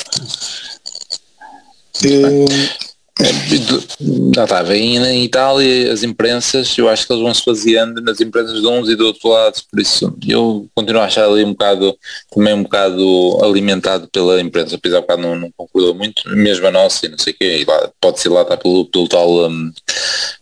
Já 4.33 4.43
está, 4.43 4.63
vem 4.63 4.99
na 4.99 5.13
Itália 5.13 5.91
as 5.91 6.03
imprensas, 6.03 6.77
eu 6.77 6.89
acho 6.89 7.05
que 7.05 7.13
eles 7.13 7.23
vão 7.23 7.33
se 7.33 7.45
baseando 7.45 8.01
nas 8.01 8.19
imprensas 8.19 8.61
de 8.61 8.67
uns 8.67 8.89
e 8.89 8.95
do 8.95 9.07
outro 9.07 9.29
lado, 9.29 9.61
por 9.69 9.79
isso 9.79 10.15
eu 10.27 10.67
continuo 10.73 11.01
a 11.01 11.05
achar 11.05 11.25
ali 11.25 11.43
um 11.43 11.51
bocado, 11.51 11.95
também 12.33 12.53
um 12.53 12.63
bocado 12.63 13.39
alimentado 13.43 14.07
pela 14.07 14.41
imprensa, 14.41 14.75
apesar 14.75 14.97
de 14.97 15.01
bocado 15.01 15.21
não, 15.21 15.35
não 15.35 15.51
concordou 15.55 15.93
muito, 15.93 16.27
mesmo 16.29 16.67
a 16.67 16.71
nossa 16.71 17.05
e 17.05 17.09
não 17.09 17.17
sei 17.17 17.33
o 17.33 17.35
quê, 17.37 17.65
lá, 17.67 17.89
pode 17.99 18.19
ser 18.19 18.29
lá 18.29 18.41
está 18.41 18.57
pelo, 18.57 18.85
pelo 18.85 19.07
tal 19.07 19.47
um, 19.47 19.71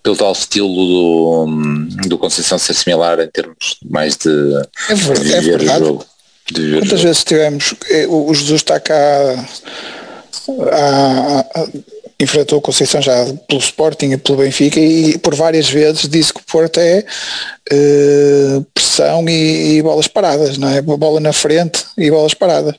pelo 0.04 0.16
tal 0.16 0.32
estilo 0.32 0.68
do, 0.68 1.46
um, 1.46 1.88
do 2.08 2.18
Conceição 2.18 2.60
ser 2.60 2.74
similar 2.74 3.20
em 3.20 3.28
termos 3.28 3.78
mais 3.90 4.16
de, 4.16 4.30
é 4.90 4.96
verdade, 4.96 5.28
de 5.28 5.40
viver 5.40 5.68
é 5.68 5.76
o 5.76 5.80
jogo. 5.80 6.06
Quantas 6.80 7.02
vezes 7.02 7.24
tivemos, 7.24 7.76
eh, 7.92 8.08
o 8.08 8.34
Jesus 8.34 8.62
está 8.62 8.80
cá 8.80 8.96
a, 10.72 11.68
enfrentou 12.20 12.62
Conceição 12.62 13.02
já 13.02 13.26
pelo 13.48 13.60
Sporting 13.60 14.12
e 14.12 14.18
pelo 14.18 14.40
Benfica 14.40 14.80
e 14.80 15.18
por 15.18 15.34
várias 15.36 15.70
vezes 15.70 16.10
disse 16.10 16.34
que 16.34 16.42
o 16.42 16.44
Porto 16.44 16.80
é 16.80 17.06
uh, 17.72 18.66
pressão 18.74 19.28
e, 19.30 19.78
e, 19.78 19.82
bolas 19.82 20.08
paradas, 20.08 20.58
não 20.58 20.70
é? 20.70 20.82
Bola 20.82 21.20
na 21.20 21.32
frente 21.32 21.86
e 21.98 22.12
bolas 22.12 22.34
paradas. 22.34 22.76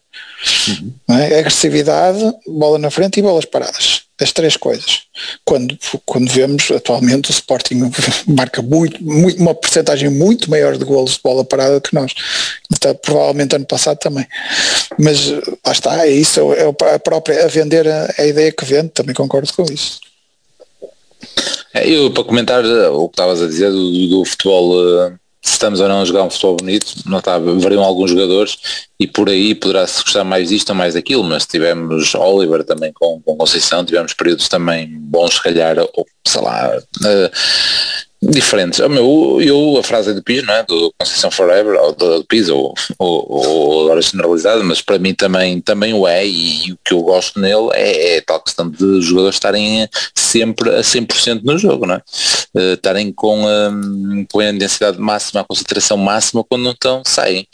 Uhum. 0.69 0.93
É? 1.17 1.39
Agressividade, 1.39 2.21
bola 2.47 2.79
na 2.79 2.91
frente 2.91 3.19
e 3.19 3.23
bolas 3.23 3.45
paradas 3.45 4.03
as 4.21 4.33
três 4.33 4.57
coisas. 4.57 5.03
Quando, 5.45 5.77
quando 6.05 6.31
vemos 6.31 6.71
atualmente 6.71 7.31
o 7.31 7.33
Sporting 7.33 7.91
marca 8.29 8.61
muito, 8.61 9.03
muito, 9.03 9.41
uma 9.41 9.55
porcentagem 9.55 10.11
muito 10.11 10.51
maior 10.51 10.77
de 10.77 10.85
golos 10.85 11.13
de 11.13 11.21
bola 11.25 11.45
parada 11.45 11.81
que 11.81 11.95
nós. 11.95 12.13
Então, 12.73 12.95
provavelmente 12.95 13.57
ano 13.57 13.67
passado 13.67 13.99
também. 13.99 14.27
Mas 14.99 15.31
lá 15.31 15.73
está, 15.73 16.07
é 16.07 16.11
isso, 16.11 16.53
é 16.53 16.67
a 16.95 16.99
própria 16.99 17.45
a 17.45 17.49
vender 17.49 17.89
a, 17.89 18.15
a 18.19 18.27
ideia 18.27 18.53
que 18.53 18.65
vende, 18.65 18.91
também 18.91 19.15
concordo 19.15 19.53
com 19.55 19.65
isso. 19.65 20.01
É, 21.73 21.89
eu 21.89 22.11
para 22.11 22.25
comentar 22.25 22.65
o 22.65 23.09
que 23.09 23.13
estavas 23.15 23.43
a 23.43 23.47
dizer 23.47 23.71
do, 23.71 24.09
do 24.09 24.25
futebol 24.25 24.73
uh 24.73 25.20
se 25.43 25.53
estamos 25.53 25.81
ou 25.81 25.89
não 25.89 26.03
a 26.03 26.05
jogar 26.05 26.25
um 26.25 26.31
futebol 26.31 26.57
bonito, 26.57 26.95
não 27.07 27.19
está, 27.19 27.39
variam 27.39 27.83
alguns 27.83 28.11
jogadores 28.11 28.59
e 28.99 29.07
por 29.07 29.29
aí 29.29 29.55
poderá-se 29.55 30.03
gostar 30.03 30.23
mais 30.23 30.51
disto 30.51 30.71
ou 30.71 30.77
mais 30.77 30.95
daquilo, 30.95 31.25
mas 31.25 31.47
tivemos 31.47 32.15
Oliver 32.15 32.63
também 32.63 32.93
com, 32.93 33.21
com 33.23 33.37
Conceição, 33.37 33.85
tivemos 33.85 34.13
períodos 34.13 34.49
também 34.49 34.89
bons, 35.01 35.35
se 35.35 35.43
calhar, 35.43 35.79
ou 35.79 36.07
sei 36.27 36.43
lá, 36.43 36.77
uh, 36.77 37.31
diferentes. 38.23 38.81
Oh, 38.81 38.89
meu, 38.89 39.41
eu, 39.41 39.79
a 39.79 39.83
frase 39.83 40.13
do 40.13 40.23
Pis, 40.23 40.45
não 40.45 40.55
é? 40.55 40.63
Do 40.63 40.93
Conceição 40.99 41.31
Forever, 41.31 41.81
ou 41.81 41.95
do 41.95 42.25
Pis, 42.25 42.49
ou, 42.49 42.75
ou, 42.99 43.27
ou 43.29 43.83
agora 43.85 44.01
mas 44.65 44.81
para 44.81 44.99
mim 44.99 45.15
também, 45.15 45.61
também 45.61 45.95
o 45.95 46.07
é, 46.07 46.27
e, 46.27 46.69
e 46.69 46.73
o 46.73 46.79
que 46.85 46.93
eu 46.93 47.03
gosto 47.03 47.41
nele 47.41 47.71
é, 47.73 48.17
é 48.17 48.21
tal 48.21 48.41
questão 48.41 48.69
de 48.69 49.01
jogadores 49.01 49.37
estarem 49.37 49.89
sempre 50.15 50.71
a 50.71 50.81
100% 50.81 51.43
no 51.43 51.59
jogo, 51.59 51.87
não 51.87 51.95
é? 51.95 52.03
Uh, 52.55 52.75
estarem 52.75 53.13
com, 53.13 53.47
um, 53.47 54.27
com 54.31 54.41
a 54.41 54.51
intensidade 54.51 54.99
máxima, 54.99 55.41
a 55.41 55.45
concentração 55.45 55.97
máxima, 55.97 56.45
quando 56.45 56.63
não 56.63 56.73
estão, 56.73 57.03
saem. 57.07 57.47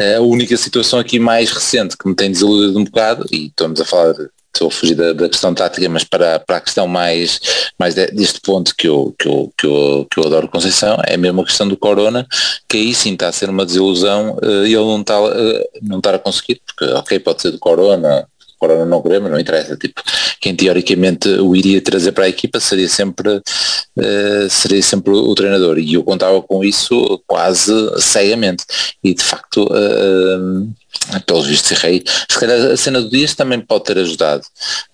Uh, 0.00 0.18
a 0.18 0.20
única 0.20 0.56
situação 0.56 0.98
aqui 0.98 1.18
mais 1.18 1.50
recente 1.50 1.96
que 1.96 2.08
me 2.08 2.14
tem 2.14 2.30
desiludido 2.30 2.78
um 2.78 2.84
bocado, 2.84 3.26
e 3.30 3.46
estamos 3.46 3.80
a 3.80 3.84
falar 3.84 4.14
estou 4.54 4.68
a 4.68 4.70
fugir 4.70 4.94
da, 4.94 5.12
da, 5.12 5.28
questão 5.28 5.54
tática, 5.54 5.88
mas 5.88 6.04
para, 6.04 6.38
para 6.38 6.58
a 6.58 6.60
questão 6.60 6.86
mais, 6.86 7.40
mais 7.78 7.94
deste 7.94 8.40
ponto 8.40 8.74
que 8.76 8.86
eu, 8.86 9.14
que, 9.18 9.26
eu, 9.26 9.52
que, 9.56 9.66
eu, 9.66 10.06
que 10.10 10.20
eu 10.20 10.24
adoro 10.24 10.48
Conceição, 10.48 10.98
é 11.04 11.16
mesmo 11.16 11.40
a 11.40 11.44
questão 11.44 11.66
do 11.66 11.76
Corona, 11.76 12.26
que 12.68 12.76
aí 12.76 12.94
sim 12.94 13.14
está 13.14 13.28
a 13.28 13.32
ser 13.32 13.48
uma 13.48 13.64
desilusão 13.64 14.38
e 14.42 14.74
ele 14.74 14.76
não 14.76 15.00
está, 15.00 15.20
uh, 15.20 15.64
não 15.80 15.98
está 15.98 16.14
a 16.14 16.18
conseguir, 16.18 16.60
porque 16.66 16.84
ok, 16.92 17.18
pode 17.18 17.42
ser 17.42 17.50
do 17.50 17.58
Corona, 17.58 18.28
Corona 18.62 18.84
não 18.84 19.02
queremos, 19.02 19.28
não 19.28 19.40
interessa, 19.40 19.76
tipo, 19.76 20.00
quem 20.40 20.54
teoricamente 20.54 21.28
o 21.28 21.56
iria 21.56 21.80
trazer 21.80 22.12
para 22.12 22.26
a 22.26 22.28
equipa 22.28 22.60
seria 22.60 22.88
sempre, 22.88 23.28
uh, 23.28 24.48
seria 24.48 24.80
sempre 24.80 25.12
o 25.12 25.34
treinador 25.34 25.80
e 25.80 25.94
eu 25.94 26.04
contava 26.04 26.40
com 26.40 26.62
isso 26.62 27.20
quase 27.26 27.72
cegamente 28.00 28.64
e 29.02 29.14
de 29.14 29.24
facto 29.24 29.64
uh, 29.64 31.20
pelos 31.26 31.46
vistos 31.46 31.72
errei. 31.72 32.04
Se 32.30 32.38
calhar 32.38 32.70
a 32.70 32.76
cena 32.76 33.02
do 33.02 33.10
Dias 33.10 33.34
também 33.34 33.60
pode 33.60 33.82
ter 33.82 33.98
ajudado, 33.98 34.44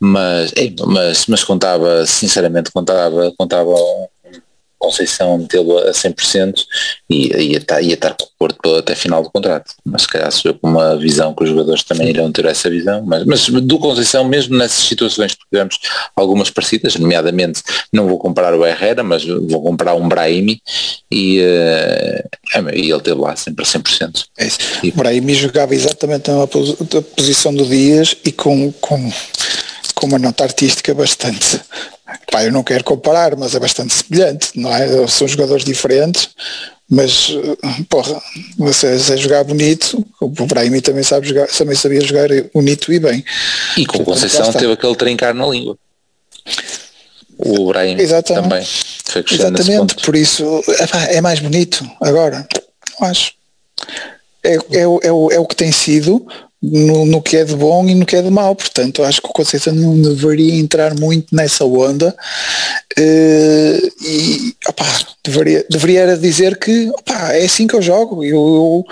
mas, 0.00 0.50
mas, 0.86 1.26
mas 1.26 1.44
contava, 1.44 2.06
sinceramente, 2.06 2.70
contava, 2.72 3.30
contava 3.36 3.74
Conceição 4.78 5.38
metê-lo 5.38 5.78
a 5.78 5.90
100% 5.90 6.54
e 7.10 7.28
ia 7.34 7.58
estar, 7.58 7.80
ia 7.82 7.94
estar 7.94 8.14
com 8.14 8.24
o 8.24 8.28
Porto 8.38 8.76
até 8.76 8.94
final 8.94 9.22
do 9.22 9.30
contrato. 9.30 9.74
Mas 9.84 10.02
se 10.02 10.08
calhar 10.08 10.30
sou 10.30 10.54
com 10.54 10.68
uma 10.68 10.96
visão 10.96 11.34
que 11.34 11.42
os 11.42 11.50
jogadores 11.50 11.82
também 11.82 12.10
irão 12.10 12.30
ter 12.30 12.44
essa 12.44 12.70
visão. 12.70 13.02
Mas, 13.04 13.24
mas 13.24 13.46
do 13.46 13.78
Conceição, 13.78 14.24
mesmo 14.24 14.56
nessas 14.56 14.84
situações 14.84 15.34
que 15.34 15.44
tivemos 15.50 15.78
algumas 16.14 16.50
parecidas, 16.50 16.96
nomeadamente 16.96 17.62
não 17.92 18.06
vou 18.06 18.18
comprar 18.18 18.54
o 18.54 18.64
Herrera, 18.64 19.02
mas 19.02 19.24
vou 19.24 19.62
comprar 19.62 19.94
um 19.94 20.08
Brahimi 20.08 20.60
e, 21.10 21.40
uh, 21.40 22.70
e 22.74 22.90
ele 22.90 23.00
teve 23.00 23.20
lá 23.20 23.34
sempre 23.36 23.64
a 23.64 23.66
100%. 23.66 24.24
É 24.38 24.46
isso. 24.46 24.58
E, 24.82 24.90
o 24.90 24.92
Brahimi 24.92 25.34
jogava 25.34 25.74
exatamente 25.74 26.30
na 26.30 26.46
posição 26.46 27.54
do 27.54 27.64
Dias 27.64 28.16
e 28.24 28.32
com, 28.32 28.72
com, 28.72 29.12
com 29.98 30.06
uma 30.06 30.18
nota 30.18 30.44
artística 30.44 30.94
bastante 30.94 31.60
Pá, 32.30 32.42
eu 32.44 32.52
não 32.52 32.62
quero 32.62 32.84
comparar, 32.84 33.36
mas 33.36 33.54
é 33.54 33.58
bastante 33.58 33.92
semelhante, 33.94 34.50
não 34.54 34.74
é? 34.74 35.06
São 35.06 35.26
jogadores 35.28 35.62
diferentes, 35.64 36.30
mas 36.90 37.30
porra, 37.88 38.20
você 38.56 38.94
é 38.94 39.16
jogar 39.16 39.44
bonito, 39.44 40.06
o 40.20 40.28
Brahimi 40.46 40.80
também 40.80 41.02
sabe 41.02 41.28
jogar, 41.28 41.46
também 41.48 41.74
sabia 41.76 42.00
jogar 42.00 42.28
bonito 42.54 42.90
e 42.92 42.98
bem. 42.98 43.22
E 43.76 43.84
com 43.84 43.98
o 43.98 44.04
Conceição 44.04 44.50
teve 44.52 44.72
aquele 44.72 44.94
trincar 44.96 45.34
na 45.34 45.46
língua. 45.46 45.76
O 47.38 47.66
Brahim 47.68 47.96
também. 48.22 48.66
Foi 49.04 49.24
Exatamente, 49.30 49.94
por 49.96 50.16
isso 50.16 50.62
epá, 50.80 51.02
é 51.04 51.20
mais 51.20 51.40
bonito 51.40 51.88
agora. 52.00 52.46
Não 53.00 53.08
acho. 53.08 53.32
É, 54.42 54.54
é, 54.72 54.86
o- 54.86 55.00
é, 55.02 55.12
o- 55.12 55.30
é 55.32 55.38
o 55.38 55.46
que 55.46 55.56
tem 55.56 55.72
sido 55.72 56.26
no, 56.62 57.06
no 57.06 57.22
que 57.22 57.36
é 57.36 57.44
de 57.44 57.54
bom 57.54 57.86
e 57.88 57.94
no 57.94 58.04
que 58.06 58.16
é 58.16 58.22
de 58.22 58.30
mau. 58.30 58.54
Portanto, 58.54 59.02
acho 59.04 59.22
que 59.22 59.28
o 59.28 59.32
Conceição 59.32 59.74
não 59.74 60.00
deveria 60.00 60.54
entrar 60.54 60.94
muito 60.94 61.34
nessa 61.34 61.64
onda 61.64 62.14
eh, 62.96 63.80
e 64.02 64.54
opá, 64.68 64.84
deveria, 65.24 65.64
deveria 65.70 66.16
dizer 66.16 66.58
que 66.58 66.90
opá, 66.90 67.32
é 67.34 67.44
assim 67.44 67.66
que 67.66 67.74
eu 67.76 67.82
jogo. 67.82 68.24
Eu, 68.24 68.36
eu- 68.36 68.84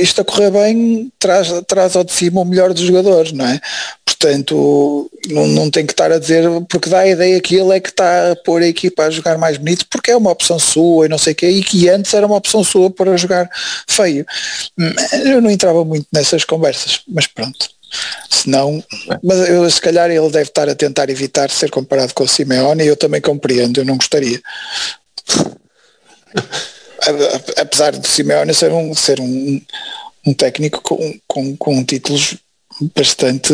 isto 0.00 0.20
a 0.20 0.24
correr 0.24 0.50
bem 0.50 1.12
traz, 1.18 1.48
traz 1.66 1.96
ao 1.96 2.04
de 2.04 2.12
cima 2.12 2.40
o 2.40 2.44
melhor 2.44 2.72
dos 2.72 2.82
jogadores, 2.82 3.32
não 3.32 3.46
é? 3.46 3.60
Portanto, 4.04 5.08
não, 5.28 5.46
não 5.46 5.70
tem 5.70 5.86
que 5.86 5.92
estar 5.92 6.10
a 6.10 6.18
dizer, 6.18 6.42
porque 6.68 6.88
dá 6.88 7.00
a 7.00 7.08
ideia 7.08 7.40
que 7.40 7.54
ele 7.54 7.76
é 7.76 7.80
que 7.80 7.90
está 7.90 8.32
a 8.32 8.36
pôr 8.36 8.62
a 8.62 8.66
equipa 8.66 9.04
a 9.04 9.10
jogar 9.10 9.38
mais 9.38 9.56
bonito, 9.58 9.86
porque 9.88 10.10
é 10.10 10.16
uma 10.16 10.32
opção 10.32 10.58
sua 10.58 11.06
e 11.06 11.08
não 11.08 11.18
sei 11.18 11.34
o 11.34 11.36
quê, 11.36 11.48
e 11.48 11.62
que 11.62 11.88
antes 11.88 12.12
era 12.12 12.26
uma 12.26 12.36
opção 12.36 12.64
sua 12.64 12.90
para 12.90 13.16
jogar 13.16 13.48
feio. 13.88 14.26
Eu 15.24 15.40
não 15.40 15.50
entrava 15.50 15.84
muito 15.84 16.06
nessas 16.12 16.44
conversas, 16.44 17.00
mas 17.06 17.28
pronto. 17.28 17.70
Senão, 18.28 18.82
mas 19.22 19.48
eu, 19.48 19.70
se 19.70 19.80
calhar 19.80 20.10
ele 20.10 20.30
deve 20.30 20.48
estar 20.48 20.68
a 20.68 20.74
tentar 20.74 21.08
evitar 21.08 21.48
ser 21.50 21.70
comparado 21.70 22.12
com 22.12 22.24
o 22.24 22.28
Simeone 22.28 22.84
e 22.84 22.88
eu 22.88 22.96
também 22.96 23.20
compreendo, 23.20 23.80
eu 23.80 23.84
não 23.84 23.96
gostaria. 23.96 24.40
Apesar 27.56 27.92
do 27.92 28.06
Simeone 28.06 28.54
ser 28.54 28.72
um, 28.72 28.94
ser 28.94 29.20
um, 29.20 29.60
um 30.26 30.34
técnico 30.34 30.80
com, 30.82 31.14
com, 31.26 31.56
com 31.56 31.84
títulos 31.84 32.36
bastante 32.94 33.52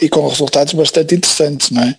e 0.00 0.08
com 0.08 0.26
resultados 0.26 0.72
bastante 0.72 1.14
interessantes, 1.14 1.70
não 1.70 1.82
é? 1.82 1.94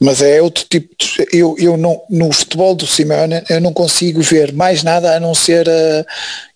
Mas 0.00 0.22
é 0.22 0.40
outro 0.40 0.64
tipo 0.68 0.94
de, 0.98 1.26
eu, 1.32 1.54
eu 1.58 1.76
não, 1.76 2.00
no 2.08 2.32
futebol 2.32 2.74
do 2.74 2.86
Simeone 2.86 3.42
eu 3.50 3.60
não 3.60 3.72
consigo 3.72 4.22
ver 4.22 4.52
mais 4.52 4.82
nada 4.82 5.14
a 5.14 5.20
não 5.20 5.34
ser 5.34 5.68
eh, 5.68 6.04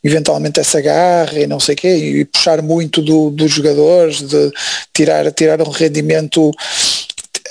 eventualmente 0.03 0.61
essa 0.61 0.81
garra 0.81 1.38
e 1.38 1.46
não 1.46 1.61
sei 1.61 1.74
quê, 1.74 1.94
e 1.94 2.24
puxar 2.24 2.62
muito 2.62 3.03
do, 3.03 3.31
dos 3.31 3.50
jogadores, 3.50 4.22
de 4.22 4.50
tirar, 4.94 5.31
tirar 5.33 5.61
um 5.61 5.70
rendimento 5.70 6.50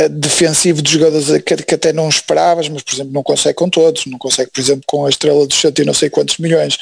defensivo 0.09 0.81
de 0.81 0.91
jogadores 0.91 1.27
que, 1.43 1.55
que 1.57 1.75
até 1.75 1.93
não 1.93 2.09
esperavas, 2.09 2.67
mas 2.67 2.81
por 2.81 2.95
exemplo 2.95 3.13
não 3.13 3.21
consegue 3.21 3.53
com 3.53 3.69
todos, 3.69 4.05
não 4.07 4.17
consegue 4.17 4.49
por 4.49 4.59
exemplo 4.59 4.83
com 4.87 5.05
a 5.05 5.09
estrela 5.09 5.45
dos 5.45 5.59
cento 5.59 5.81
e 5.81 5.85
não 5.85 5.93
sei 5.93 6.09
quantos 6.09 6.37
milhões, 6.39 6.77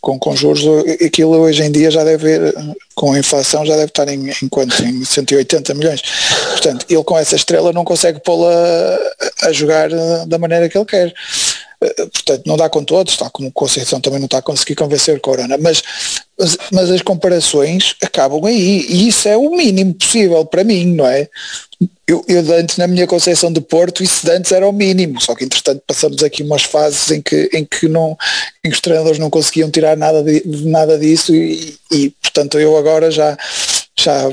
com, 0.00 0.18
com 0.18 0.36
juros, 0.36 0.62
aquilo 1.04 1.36
hoje 1.38 1.62
em 1.62 1.72
dia 1.72 1.90
já 1.90 2.04
deve, 2.04 2.30
eh, 2.30 2.52
com 2.94 3.12
a 3.12 3.18
inflação 3.18 3.66
já 3.66 3.74
deve 3.74 3.86
estar 3.86 4.08
em, 4.08 4.30
em? 4.30 4.48
Em 4.84 5.04
180 5.04 5.74
milhões. 5.74 6.02
Portanto, 6.50 6.86
ele 6.88 7.02
com 7.02 7.18
essa 7.18 7.34
estrela 7.34 7.72
não 7.72 7.84
consegue 7.84 8.20
pô-la 8.20 8.52
a, 9.42 9.48
a 9.48 9.52
jogar 9.52 9.90
eh, 9.90 10.26
da 10.26 10.38
maneira 10.38 10.68
que 10.68 10.78
ele 10.78 10.84
quer. 10.84 11.12
Eh, 11.82 12.06
Portanto, 12.12 12.42
não 12.46 12.56
dá 12.56 12.68
com 12.68 12.84
todos, 12.84 13.16
tal 13.16 13.30
como 13.30 13.52
Conceição 13.52 14.00
também 14.00 14.18
não 14.18 14.26
está 14.26 14.38
a 14.38 14.42
conseguir 14.42 14.74
convencer 14.74 15.20
Corona, 15.20 15.58
mas, 15.58 15.82
mas, 16.38 16.56
mas 16.72 16.90
as 16.90 17.02
comparações 17.02 17.96
acabam 18.02 18.44
aí, 18.44 18.86
e 18.88 19.08
isso 19.08 19.28
é 19.28 19.36
o 19.36 19.50
mínimo 19.50 19.94
possível 19.94 20.44
para 20.44 20.64
mim, 20.64 20.94
não 20.94 21.06
é? 21.06 21.28
Eu, 22.06 22.24
eu 22.28 22.54
antes 22.54 22.76
na 22.76 22.86
minha 22.86 23.06
concepção 23.06 23.52
de 23.52 23.60
Porto, 23.60 24.02
isso 24.02 24.24
de 24.24 24.32
antes 24.32 24.52
era 24.52 24.68
o 24.68 24.72
mínimo, 24.72 25.20
só 25.20 25.34
que 25.34 25.44
entretanto 25.44 25.82
passamos 25.86 26.22
aqui 26.22 26.42
umas 26.42 26.62
fases 26.62 27.10
em 27.10 27.20
que, 27.20 27.50
em 27.52 27.64
que, 27.64 27.88
não, 27.88 28.16
em 28.64 28.70
que 28.70 28.74
os 28.74 28.80
treinadores 28.80 29.18
não 29.18 29.30
conseguiam 29.30 29.70
tirar 29.70 29.96
nada, 29.96 30.22
de, 30.22 30.42
nada 30.66 30.98
disso 30.98 31.34
e, 31.34 31.76
e 31.90 32.10
portanto 32.10 32.58
eu 32.58 32.76
agora 32.76 33.10
já, 33.10 33.36
já 33.98 34.28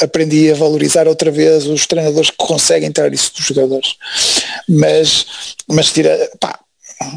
aprendi 0.00 0.50
a 0.50 0.54
valorizar 0.54 1.08
outra 1.08 1.30
vez 1.30 1.66
os 1.66 1.86
treinadores 1.86 2.30
que 2.30 2.36
conseguem 2.36 2.90
tirar 2.90 3.12
isso 3.12 3.32
dos 3.34 3.46
jogadores. 3.46 3.94
Mas, 4.68 5.26
mas 5.68 5.92
tira, 5.92 6.30
pá, 6.40 6.58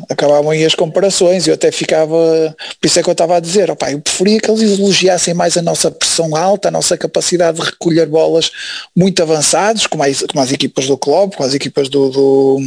acabavam 0.10 0.52
aí 0.52 0.66
as 0.66 0.76
comparações, 0.76 1.48
eu 1.48 1.54
até 1.54 1.72
ficava, 1.72 2.56
por 2.80 2.88
isso 2.88 3.00
é 3.00 3.04
que 3.04 3.10
eu 3.10 3.14
estava 3.14 3.38
a 3.38 3.40
dizer, 3.40 3.70
opá, 3.70 3.92
eu 3.92 4.00
preferia 4.00 4.40
que 4.40 4.50
eles 4.50 4.80
elogiassem 4.80 5.34
mais 5.34 5.58
a 5.58 5.62
nossa 5.62 5.92
pressão 5.92 6.36
alta, 6.36 6.68
a 6.68 6.72
nossa 6.72 6.98
capacidade 6.98 7.60
de 7.60 7.66
recolher 7.66 8.08
bolas 8.08 8.52
muito 8.96 9.22
avançados, 9.22 9.88
como 9.88 10.04
as, 10.04 10.22
como 10.24 10.44
as 10.44 10.52
equipas 10.52 10.88
do 10.88 10.98
clube, 10.98 11.36
como 11.36 11.48
as 11.48 11.54
equipas 11.54 11.90
do, 11.90 12.10
do, 12.10 12.60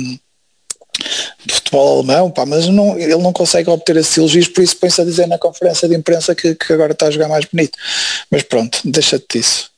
do 1.44 1.54
futebol 1.54 1.98
alemão, 1.98 2.30
pá, 2.30 2.46
mas 2.46 2.66
não, 2.66 2.98
ele 2.98 3.16
não 3.16 3.32
consegue 3.32 3.70
obter 3.70 3.96
esses 3.96 4.16
elogios, 4.16 4.48
por 4.48 4.62
isso 4.62 4.76
põe-se 4.76 5.00
a 5.00 5.04
dizer 5.04 5.26
na 5.26 5.38
conferência 5.38 5.88
de 5.88 5.96
imprensa 5.96 6.34
que, 6.34 6.54
que 6.54 6.72
agora 6.72 6.92
está 6.92 7.06
a 7.06 7.10
jogar 7.10 7.28
mais 7.28 7.44
bonito. 7.44 7.76
Mas 8.30 8.42
pronto, 8.42 8.80
deixa-te 8.84 9.38
disso. 9.38 9.70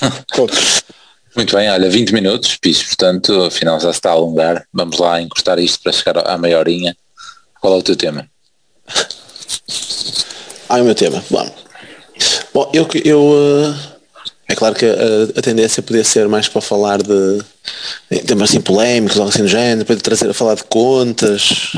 Pronto. 0.28 0.54
Muito 1.36 1.54
bem, 1.56 1.70
olha, 1.70 1.88
20 1.88 2.12
minutos, 2.12 2.56
piso, 2.56 2.84
portanto, 2.86 3.44
afinal 3.44 3.78
já 3.80 3.90
está 3.90 4.10
a 4.10 4.12
alongar. 4.12 4.66
Vamos 4.72 4.98
lá 4.98 5.20
encostar 5.20 5.58
isto 5.58 5.82
para 5.82 5.92
chegar 5.92 6.26
à 6.26 6.36
meia 6.38 6.58
horinha. 6.58 6.96
Qual 7.60 7.74
é 7.74 7.76
o 7.76 7.82
teu 7.82 7.96
tema? 7.96 8.28
Ah, 10.68 10.78
é 10.78 10.82
o 10.82 10.84
meu 10.84 10.94
tema. 10.94 11.22
Bom, 11.30 11.50
Bom 12.52 12.70
eu, 12.74 12.88
eu 13.04 13.20
uh, 13.20 13.74
é 14.48 14.54
claro 14.54 14.74
que 14.74 14.86
a, 14.86 15.38
a, 15.38 15.42
tendência 15.42 15.82
podia 15.82 16.04
ser 16.04 16.26
mais 16.28 16.48
para 16.48 16.60
falar 16.60 17.02
de 17.02 17.38
temas 18.26 18.50
assim 18.50 18.60
polémicos, 18.60 19.18
algo 19.18 19.30
assim 19.30 19.42
do 19.42 19.48
género, 19.48 19.84
para 19.84 19.96
trazer 19.96 20.28
a 20.30 20.34
falar 20.34 20.54
de 20.54 20.64
contas, 20.64 21.72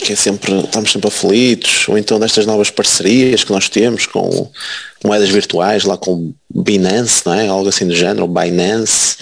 que 0.00 0.12
é 0.12 0.16
sempre, 0.16 0.52
estamos 0.60 0.92
sempre 0.92 1.08
aflitos, 1.08 1.88
ou 1.88 1.98
então 1.98 2.18
destas 2.18 2.46
novas 2.46 2.70
parcerias 2.70 3.44
que 3.44 3.52
nós 3.52 3.68
temos 3.68 4.06
com 4.06 4.50
moedas 5.04 5.28
virtuais, 5.28 5.84
lá 5.84 5.96
com 5.96 6.32
Binance, 6.52 7.22
não 7.24 7.34
é? 7.34 7.48
algo 7.48 7.68
assim 7.68 7.86
do 7.86 7.94
género, 7.94 8.26
Binance, 8.26 9.16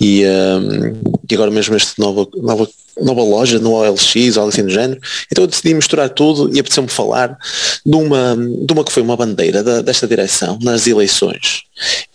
e, 0.00 0.24
um, 0.26 1.16
e 1.30 1.34
agora 1.34 1.50
mesmo 1.50 1.74
esta 1.74 1.92
nova, 1.98 2.26
nova, 2.36 2.68
nova 3.00 3.22
loja 3.22 3.58
no 3.58 3.72
OLX, 3.72 4.36
algo 4.36 4.50
assim 4.50 4.64
do 4.64 4.70
género. 4.70 5.00
Então 5.30 5.44
eu 5.44 5.48
decidi 5.48 5.74
misturar 5.74 6.10
tudo 6.10 6.54
e 6.54 6.60
apeteceu-me 6.60 6.88
falar 6.88 7.36
de 7.84 7.96
uma, 7.96 8.36
de 8.36 8.72
uma 8.72 8.84
que 8.84 8.92
foi 8.92 9.02
uma 9.02 9.16
bandeira 9.16 9.62
da, 9.62 9.80
desta 9.80 10.06
direção 10.06 10.58
nas 10.62 10.86
eleições 10.86 11.62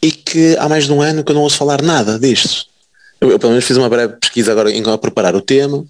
e 0.02 0.12
que 0.12 0.56
há 0.58 0.68
mais 0.68 0.86
de 0.86 0.92
um 0.92 1.02
ano 1.02 1.24
que 1.24 1.32
eu 1.32 1.36
não 1.36 1.44
ouço 1.44 1.58
falar 1.58 1.82
nada 1.82 2.20
disto. 2.20 2.66
Eu, 3.20 3.32
eu 3.32 3.40
pelo 3.40 3.52
menos 3.52 3.66
fiz 3.66 3.78
uma 3.78 3.90
breve 3.90 4.14
pesquisa 4.20 4.52
agora 4.52 4.72
em 4.72 4.84
a 4.88 4.98
preparar 4.98 5.36
o 5.36 5.42
tema 5.42 5.84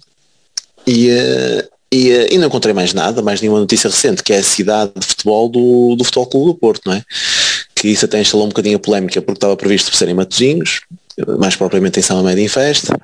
e, 0.86 1.10
uh, 1.10 1.71
e, 1.92 2.34
e, 2.34 2.38
não 2.38 2.48
encontrei 2.48 2.72
mais 2.72 2.94
nada, 2.94 3.20
mais 3.20 3.42
nenhuma 3.42 3.60
notícia 3.60 3.90
recente, 3.90 4.22
que 4.22 4.32
é 4.32 4.38
a 4.38 4.42
cidade 4.42 4.92
de 4.96 5.06
futebol 5.06 5.48
do, 5.48 5.94
do 5.94 6.04
Futebol 6.04 6.26
Clube 6.26 6.46
do 6.52 6.54
Porto, 6.54 6.82
não 6.86 6.94
é? 6.94 7.04
Que 7.74 7.88
isso 7.88 8.06
até 8.06 8.18
instalou 8.18 8.46
um 8.46 8.48
bocadinho 8.48 8.76
a 8.76 8.80
polémica 8.80 9.20
porque 9.20 9.36
estava 9.36 9.56
previsto 9.56 9.94
ser 9.94 10.08
em 10.08 10.14
Matosinhos, 10.14 10.80
mais 11.38 11.54
propriamente 11.54 12.00
em 12.00 12.02
São 12.02 12.18
Amédio 12.18 12.44
em 12.44 12.48
Festa. 12.48 12.98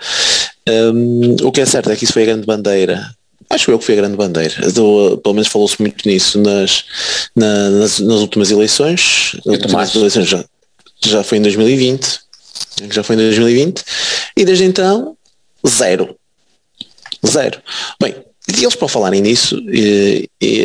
Um, 0.67 1.37
o 1.43 1.53
que 1.53 1.61
é 1.61 1.67
certo 1.67 1.91
é 1.91 1.97
que 1.97 2.05
isso 2.05 2.15
foi 2.15 2.23
a 2.23 2.27
grande 2.27 2.47
bandeira 2.47 3.07
acho 3.51 3.71
eu 3.71 3.79
que 3.79 3.85
foi 3.85 3.95
a 3.95 3.99
grande 3.99 4.17
bandeira. 4.17 4.71
Do, 4.73 5.19
pelo 5.19 5.35
menos 5.35 5.49
falou-se 5.49 5.81
muito 5.81 6.07
nisso 6.07 6.39
nas, 6.41 6.85
na, 7.35 7.71
nas, 7.71 7.99
nas, 7.99 8.21
últimas 8.21 8.51
eleições. 8.51 9.37
As 9.41 9.47
últimas 9.47 9.95
eleições 9.95 10.29
já, 10.29 10.45
já 11.05 11.23
foi 11.25 11.39
em 11.39 11.43
2020. 11.43 12.21
Já 12.91 13.03
foi 13.03 13.17
em 13.17 13.19
2020. 13.21 13.83
E 14.37 14.45
desde 14.45 14.65
então, 14.65 15.17
zero. 15.67 16.15
Zero. 17.27 17.61
Bem, 18.01 18.15
e 18.57 18.63
eles 18.63 18.75
para 18.75 18.89
falarem 18.89 19.21
nisso, 19.21 19.59
e, 19.69 20.29
e, 20.41 20.65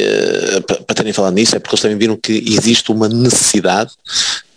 para 0.67 0.95
terem 0.95 1.11
falado 1.11 1.33
nisso, 1.33 1.55
é 1.55 1.59
porque 1.59 1.75
eles 1.75 1.81
também 1.81 1.97
viram 1.97 2.15
que 2.15 2.31
existe 2.47 2.91
uma 2.91 3.09
necessidade 3.09 3.91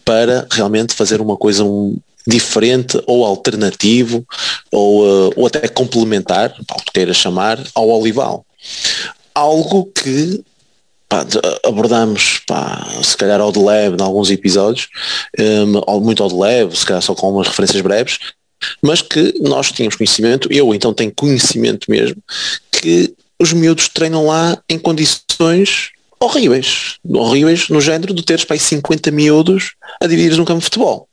para 0.05 0.47
realmente 0.53 0.95
fazer 0.95 1.21
uma 1.21 1.37
coisa 1.37 1.65
um, 1.65 1.97
diferente 2.27 3.01
ou 3.07 3.25
alternativo 3.25 4.25
ou, 4.71 5.05
uh, 5.05 5.33
ou 5.37 5.47
até 5.47 5.67
complementar, 5.69 6.55
o 6.59 6.77
que 6.85 6.93
queira 6.93 7.13
chamar, 7.13 7.59
ao 7.75 7.89
olival. 7.89 8.47
Algo 9.35 9.87
que 9.87 10.45
pá, 11.09 11.27
abordamos 11.65 12.41
pá, 12.47 12.87
se 13.03 13.17
calhar 13.17 13.41
ao 13.41 13.53
de 13.53 13.59
leve 13.59 13.97
em 13.99 14.03
alguns 14.03 14.31
episódios, 14.31 14.89
um, 15.39 16.01
muito 16.01 16.23
ao 16.23 16.29
de 16.29 16.37
leve, 16.37 16.77
se 16.77 16.87
calhar 16.87 17.03
só 17.03 17.15
com 17.15 17.31
umas 17.31 17.49
referências 17.49 17.83
breves, 17.83 18.19
mas 18.83 19.03
que 19.03 19.35
nós 19.41 19.71
tínhamos 19.71 19.97
conhecimento, 19.97 20.49
eu 20.51 20.75
então 20.75 20.93
tenho 20.93 21.13
conhecimento 21.15 21.91
mesmo, 21.91 22.17
que 22.81 23.15
os 23.39 23.53
miúdos 23.53 23.89
treinam 23.89 24.27
lá 24.27 24.59
em 24.69 24.79
condições 24.79 25.91
horríveis, 26.19 26.97
horríveis 27.05 27.69
no 27.69 27.81
género 27.81 28.15
de 28.15 28.23
teres 28.23 28.45
para 28.45 28.59
50 28.59 29.11
miúdos 29.11 29.75
a 30.01 30.07
dividir 30.07 30.37
num 30.37 30.45
campo 30.45 30.61
de 30.61 30.65
futebol. 30.65 31.09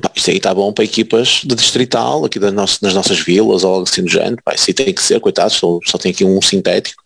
Pá, 0.00 0.10
isto 0.14 0.30
aí 0.30 0.38
está 0.38 0.54
bom 0.54 0.72
para 0.72 0.84
equipas 0.84 1.42
de 1.44 1.54
distrital, 1.54 2.24
aqui 2.24 2.38
das 2.38 2.52
nossas, 2.52 2.80
nas 2.80 2.94
nossas 2.94 3.20
vilas 3.20 3.62
ou 3.62 3.74
algo 3.74 3.88
assim 3.88 4.02
do 4.02 4.10
género. 4.10 4.42
Pá, 4.44 4.54
isso 4.54 4.64
aí 4.68 4.74
tem 4.74 4.92
que 4.92 5.02
ser, 5.02 5.20
coitados, 5.20 5.54
só, 5.54 5.78
só 5.84 5.98
tem 5.98 6.12
aqui 6.12 6.24
um 6.24 6.40
sintético 6.40 7.02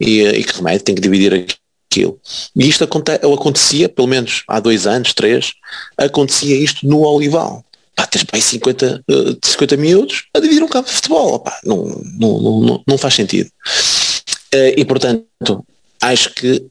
e, 0.00 0.22
e 0.22 0.44
que 0.44 0.56
remédio, 0.56 0.84
tem 0.84 0.94
que 0.94 1.00
dividir 1.00 1.46
aquilo. 1.90 2.20
E 2.54 2.68
isto 2.68 2.84
aconte, 2.84 3.12
acontecia, 3.12 3.88
pelo 3.88 4.06
menos 4.06 4.44
há 4.46 4.60
dois 4.60 4.86
anos, 4.86 5.14
três, 5.14 5.52
acontecia 5.96 6.56
isto 6.56 6.86
no 6.86 7.00
Olival. 7.00 7.64
Pá, 7.98 8.06
tens 8.06 8.22
para 8.22 8.38
aí 8.38 8.42
50, 8.42 9.04
uh, 9.10 9.38
50 9.44 9.76
miúdos 9.76 10.26
a 10.32 10.38
dividir 10.38 10.62
um 10.62 10.68
campo 10.68 10.88
de 10.88 10.94
futebol. 10.94 11.40
Pá, 11.40 11.58
não, 11.64 12.00
não, 12.16 12.40
não, 12.40 12.84
não, 12.86 12.96
faz 12.96 13.14
sentido. 13.14 13.50
Uh, 14.54 14.72
e 14.76 14.84
portanto, 14.84 15.66
acho 16.00 16.32
que 16.32 16.64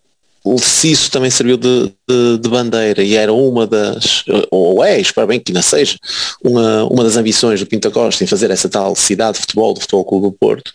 se 0.58 0.90
isso 0.90 1.12
também 1.12 1.30
serviu 1.30 1.58
de, 1.58 1.92
de, 2.08 2.38
de, 2.38 2.50
bandeira 2.50 3.04
e 3.04 3.18
era 3.18 3.34
uma 3.34 3.68
das, 3.68 4.24
ou 4.50 4.82
é, 4.82 5.02
espero 5.02 5.28
bem 5.28 5.38
que 5.38 5.52
ainda 5.52 5.62
seja, 5.62 5.98
uma, 6.42 6.86
uma 6.86 7.04
das 7.04 7.18
ambições 7.18 7.60
do 7.60 7.66
Pinta 7.66 7.92
Costa 7.92 8.24
em 8.24 8.28
fazer 8.28 8.50
essa 8.50 8.70
tal 8.70 8.96
cidade 8.96 9.34
de 9.34 9.42
futebol, 9.42 9.74
do 9.74 9.82
Futebol 9.82 10.06
Clube 10.06 10.28
do 10.28 10.32
Porto, 10.32 10.72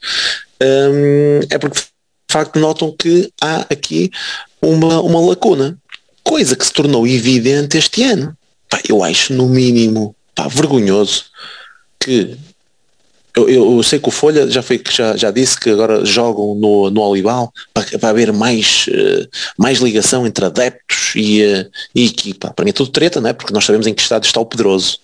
um, 0.62 1.40
é 1.48 1.56
porque 1.56 1.78
de 1.80 1.86
facto 2.30 2.58
notam 2.58 2.94
que 2.94 3.30
há 3.40 3.60
aqui 3.70 4.10
uma, 4.60 5.00
uma 5.00 5.20
lacuna, 5.20 5.78
coisa 6.22 6.54
que 6.54 6.66
se 6.66 6.72
tornou 6.74 7.06
evidente 7.06 7.78
este 7.78 8.02
ano. 8.02 8.36
Eu 8.86 9.02
acho 9.02 9.32
no 9.32 9.48
mínimo 9.48 10.14
pá, 10.34 10.48
vergonhoso 10.48 11.24
que 11.98 12.36
eu, 13.34 13.48
eu, 13.48 13.82
sei 13.82 13.98
que 13.98 14.08
o 14.08 14.12
Folha 14.12 14.48
já 14.50 14.62
foi 14.62 14.82
já, 14.90 15.16
já 15.16 15.30
disse 15.30 15.58
que 15.58 15.70
agora 15.70 16.04
jogam 16.04 16.54
no, 16.54 16.90
no 16.90 17.00
Olival 17.00 17.50
para, 17.72 17.98
para 17.98 18.10
haver 18.10 18.30
mais, 18.30 18.86
uh, 18.88 19.26
mais 19.56 19.78
ligação 19.78 20.26
entre 20.26 20.44
adeptos 20.44 21.14
e, 21.16 21.42
uh, 21.42 21.70
e 21.94 22.06
equipa. 22.06 22.52
Para 22.52 22.64
mim 22.64 22.70
é 22.70 22.74
tudo 22.74 22.90
treta, 22.90 23.22
não 23.22 23.30
é? 23.30 23.32
Porque 23.32 23.54
nós 23.54 23.64
sabemos 23.64 23.86
em 23.86 23.94
que 23.94 24.02
estado 24.02 24.24
está 24.24 24.38
o 24.38 24.44
Pedroso. 24.44 24.98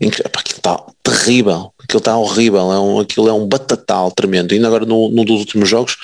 Em 0.00 0.08
que, 0.08 0.22
pá, 0.22 0.38
aquilo 0.38 0.58
está 0.58 0.84
terrível, 1.02 1.72
aquilo 1.82 1.98
está 1.98 2.16
horrível, 2.16 2.72
é 2.72 2.78
um, 2.78 3.00
aquilo 3.00 3.28
é 3.28 3.32
um 3.32 3.46
batatal 3.46 4.12
tremendo. 4.12 4.54
E 4.54 4.64
agora 4.64 4.86
no, 4.86 5.08
no 5.08 5.24
dos 5.24 5.40
últimos 5.40 5.68
jogos, 5.68 5.96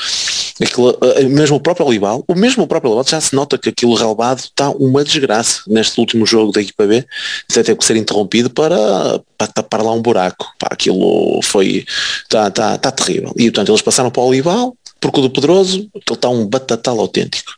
aquilo, 0.65 0.91
uh, 0.91 1.29
mesmo 1.29 1.57
o 1.57 1.61
próprio 1.61 1.87
Olival, 1.87 2.25
o 2.27 2.35
mesmo 2.35 2.65
o 2.65 2.67
próprio 2.67 2.91
Olival 2.91 3.07
já 3.09 3.21
se 3.21 3.35
nota 3.35 3.59
que 3.59 3.69
aquilo 3.69 3.95
relevado 3.95 4.41
está 4.41 4.71
uma 4.71 5.03
desgraça 5.03 5.63
neste 5.67 5.99
último 5.99 6.27
jogo 6.27 6.53
da 6.53 6.61
equipa 6.61 6.87
B, 6.87 7.05
até 7.51 7.63
teve 7.63 7.79
que 7.79 7.85
ser 7.85 7.97
interrompido 7.97 8.51
para, 8.51 9.21
para 9.37 9.47
tapar 9.47 9.83
lá 9.83 9.93
um 9.93 10.03
buraco. 10.03 10.47
Pá, 10.59 10.69
aquilo 10.71 11.41
foi, 11.43 11.85
está 12.23 12.51
tá, 12.51 12.79
tá 12.79 12.91
terrível. 12.91 13.33
E 13.37 13.45
portanto 13.45 13.71
eles 13.71 13.83
passaram 13.83 14.11
para 14.11 14.23
o 14.23 14.27
Olival, 14.27 14.77
porque 15.01 15.19
o 15.19 15.23
do 15.23 15.31
Pedroso, 15.31 15.89
aquilo 15.97 16.15
está 16.15 16.29
um 16.29 16.47
batatal 16.47 17.01
autêntico. 17.01 17.53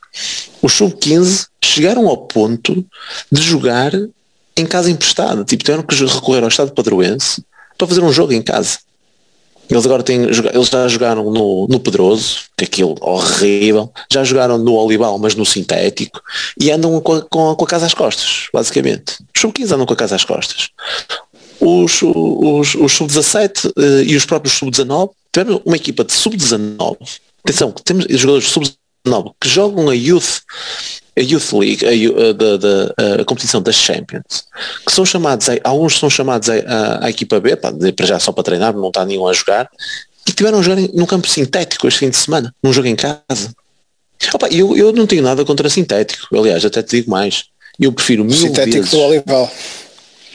Os 0.61 0.73
sub-15 0.73 1.47
chegaram 1.63 2.07
ao 2.07 2.17
ponto 2.17 2.85
de 3.31 3.41
jogar 3.41 3.91
em 4.55 4.65
casa 4.65 4.89
emprestada. 4.89 5.43
Tipo, 5.43 5.63
tiveram 5.63 5.83
que 5.83 5.95
recorrer 5.95 6.43
ao 6.43 6.49
Estado 6.49 6.71
padroense 6.71 7.43
para 7.77 7.87
fazer 7.87 8.01
um 8.01 8.13
jogo 8.13 8.33
em 8.33 8.41
casa. 8.41 8.79
Eles 9.69 9.85
agora 9.85 10.03
têm, 10.03 10.23
eles 10.23 10.69
já 10.69 10.87
jogaram 10.87 11.31
no, 11.31 11.67
no 11.67 11.79
Pedroso, 11.79 12.41
que 12.57 12.65
é 12.65 12.67
aquilo 12.67 12.95
horrível, 13.01 13.91
já 14.11 14.23
jogaram 14.23 14.57
no 14.57 14.73
Olival, 14.73 15.17
mas 15.17 15.35
no 15.35 15.45
sintético, 15.45 16.21
e 16.59 16.69
andam 16.69 16.99
com 17.01 17.13
a, 17.13 17.21
com 17.21 17.51
a, 17.51 17.55
com 17.55 17.63
a 17.63 17.67
casa 17.67 17.85
às 17.85 17.93
costas, 17.93 18.47
basicamente. 18.53 19.17
Os 19.33 19.41
sub-15 19.41 19.71
andam 19.71 19.85
com 19.85 19.93
a 19.93 19.97
casa 19.97 20.15
às 20.15 20.25
costas. 20.25 20.69
Os, 21.59 22.01
os, 22.03 22.75
os 22.75 22.91
sub-17 22.91 23.69
uh, 23.69 24.03
e 24.03 24.15
os 24.15 24.25
próprios 24.25 24.57
sub-19 24.57 25.11
tiveram 25.31 25.61
uma 25.65 25.77
equipa 25.77 26.03
de 26.03 26.11
sub-19. 26.11 26.97
Atenção, 27.43 27.71
temos 27.71 28.05
jogadores 28.09 28.45
de 28.45 28.51
sub-19 28.51 29.33
que 29.39 29.49
jogam 29.49 29.89
a 29.89 29.95
Youth 29.95 30.41
a 31.17 31.21
Youth 31.21 31.53
League, 31.53 31.85
a, 31.85 31.89
a, 31.89 33.17
a, 33.17 33.21
a, 33.21 33.25
competição 33.25 33.61
das 33.61 33.75
Champions, 33.75 34.45
que 34.85 34.91
são 34.91 35.05
chamados, 35.05 35.47
a, 35.49 35.53
alguns 35.63 35.99
são 35.99 36.09
chamados 36.09 36.49
à 36.49 37.09
equipa 37.09 37.39
B, 37.39 37.55
para 37.55 38.05
já 38.05 38.19
só 38.19 38.31
para 38.31 38.43
treinar, 38.43 38.73
não 38.73 38.87
está 38.87 39.05
nenhum 39.05 39.27
a 39.27 39.33
jogar, 39.33 39.69
e 40.27 40.31
tiveram 40.31 40.59
a 40.59 40.61
jogar 40.61 40.81
num 40.93 41.05
campo 41.05 41.27
sintético 41.27 41.87
este 41.87 41.99
fim 41.99 42.09
de 42.09 42.17
semana, 42.17 42.53
num 42.63 42.73
jogo 42.73 42.87
em 42.87 42.95
casa. 42.95 43.53
Opa, 44.33 44.47
eu, 44.49 44.75
eu 44.75 44.91
não 44.91 45.05
tenho 45.05 45.21
nada 45.21 45.45
contra 45.45 45.69
sintético, 45.69 46.35
aliás, 46.35 46.65
até 46.65 46.81
te 46.81 46.97
digo 46.97 47.11
mais, 47.11 47.45
eu 47.79 47.91
prefiro 47.91 48.23
mil 48.23 48.35
sintético 48.35 48.77
vezes... 48.77 48.91
do 48.91 48.99
Olival. 48.99 49.51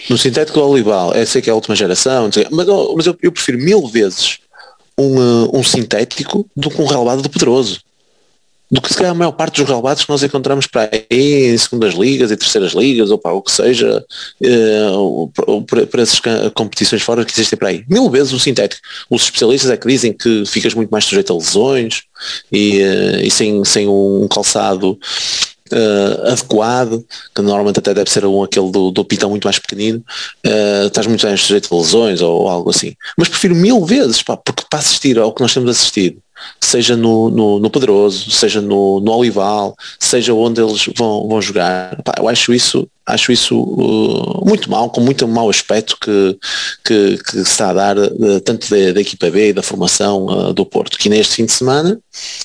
No 0.09 0.17
sintético 0.17 0.61
do 0.61 0.69
Olival, 0.69 1.14
é 1.14 1.25
sei 1.25 1.43
que 1.43 1.51
é 1.51 1.53
a 1.53 1.57
última 1.57 1.75
geração, 1.75 2.31
mas, 2.51 2.67
mas 2.95 3.07
eu, 3.07 3.19
eu 3.21 3.33
prefiro 3.33 3.59
mil 3.59 3.87
vezes 3.88 4.38
um, 4.97 5.19
uh, 5.19 5.57
um 5.57 5.62
sintético 5.62 6.49
do 6.57 6.71
que 6.71 6.81
um 6.81 6.87
relevado 6.87 7.23
do 7.23 7.31
Pedroso 7.31 7.81
do 8.71 8.83
que 8.83 8.89
se 8.89 8.97
calhar 8.97 9.13
a 9.13 9.15
maior 9.15 9.33
parte 9.33 9.61
dos 9.61 9.69
relevados 9.69 10.05
que 10.05 10.11
nós 10.11 10.23
encontramos 10.23 10.67
para 10.67 10.91
aí 11.11 11.55
em 11.55 11.57
segundas 11.57 11.95
ligas 11.95 12.31
e 12.31 12.37
terceiras 12.37 12.73
ligas 12.73 13.11
ou 13.11 13.19
para 13.19 13.33
o 13.33 13.41
que 13.41 13.51
seja 13.51 14.05
uh, 14.45 15.33
para 15.91 16.03
essas 16.03 16.21
competições 16.55 17.03
fora 17.03 17.25
que 17.25 17.33
existem 17.33 17.59
para 17.59 17.69
aí. 17.69 17.85
Mil 17.89 18.11
vezes 18.11 18.33
o 18.33 18.39
sintético. 18.39 18.83
Os 19.09 19.23
especialistas 19.23 19.71
é 19.71 19.77
que 19.77 19.89
dizem 19.89 20.13
que 20.13 20.45
ficas 20.47 20.75
muito 20.75 20.91
mais 20.91 21.05
sujeito 21.05 21.33
a 21.33 21.37
lesões 21.37 22.03
e, 22.53 22.83
uh, 22.83 23.21
e 23.23 23.31
sem, 23.31 23.65
sem 23.65 23.89
um 23.89 24.27
calçado 24.29 24.99
Uh, 25.71 26.33
adequado, 26.33 27.05
que 27.35 27.43
normalmente 27.43 27.79
até 27.79 27.93
deve 27.93 28.09
ser 28.09 28.25
um 28.25 28.43
aquele 28.43 28.71
do, 28.71 28.91
do 28.91 29.05
pitão 29.05 29.29
muito 29.29 29.45
mais 29.45 29.59
pequenino, 29.59 30.03
uh, 30.47 30.87
estás 30.87 31.07
muito 31.07 31.27
mais 31.27 31.43
sujeito 31.43 31.75
a 31.75 31.77
lesões 31.77 32.23
ou, 32.23 32.41
ou, 32.41 32.49
algo 32.49 32.71
assim. 32.71 32.95
Mas 33.19 33.29
prefiro 33.29 33.55
mil 33.55 33.85
vezes, 33.85 34.23
pá, 34.23 34.35
porque 34.35 34.65
para 34.71 34.79
assistir 34.79 35.19
ao 35.19 35.31
que 35.31 35.43
nós 35.43 35.53
temos 35.53 35.69
assistido, 35.69 36.23
seja 36.61 36.96
no, 36.96 37.31
no, 37.31 37.59
no 37.59 37.70
Pedroso, 37.70 38.31
seja 38.31 38.61
no, 38.61 39.01
no 39.01 39.12
Olival, 39.12 39.77
seja 39.98 40.35
onde 40.35 40.61
eles 40.61 40.88
vão, 40.96 41.29
vão 41.29 41.40
jogar. 41.40 42.01
Pá, 42.03 42.14
eu 42.18 42.29
acho 42.29 42.53
isso, 42.53 42.88
acho 43.07 43.33
isso 43.33 43.61
uh, 43.61 44.44
muito 44.46 44.70
mal, 44.70 44.90
com 44.90 45.01
muito 45.01 45.27
mau 45.27 45.48
aspecto 45.48 45.96
que, 46.01 46.38
que, 46.85 47.18
que 47.18 47.33
se 47.33 47.42
está 47.42 47.70
a 47.70 47.74
dar 47.74 47.98
uh, 47.98 48.40
tanto 48.40 48.68
da, 48.68 48.92
da, 48.92 49.01
equipa 49.01 49.31
B 49.31 49.48
e 49.48 49.53
da 49.53 49.62
formação 49.62 50.27
uh, 50.27 50.53
do 50.53 50.66
Porto, 50.66 50.98
que 50.98 51.09
neste 51.09 51.37
fim 51.37 51.46
de 51.46 51.53
semana, 51.53 51.98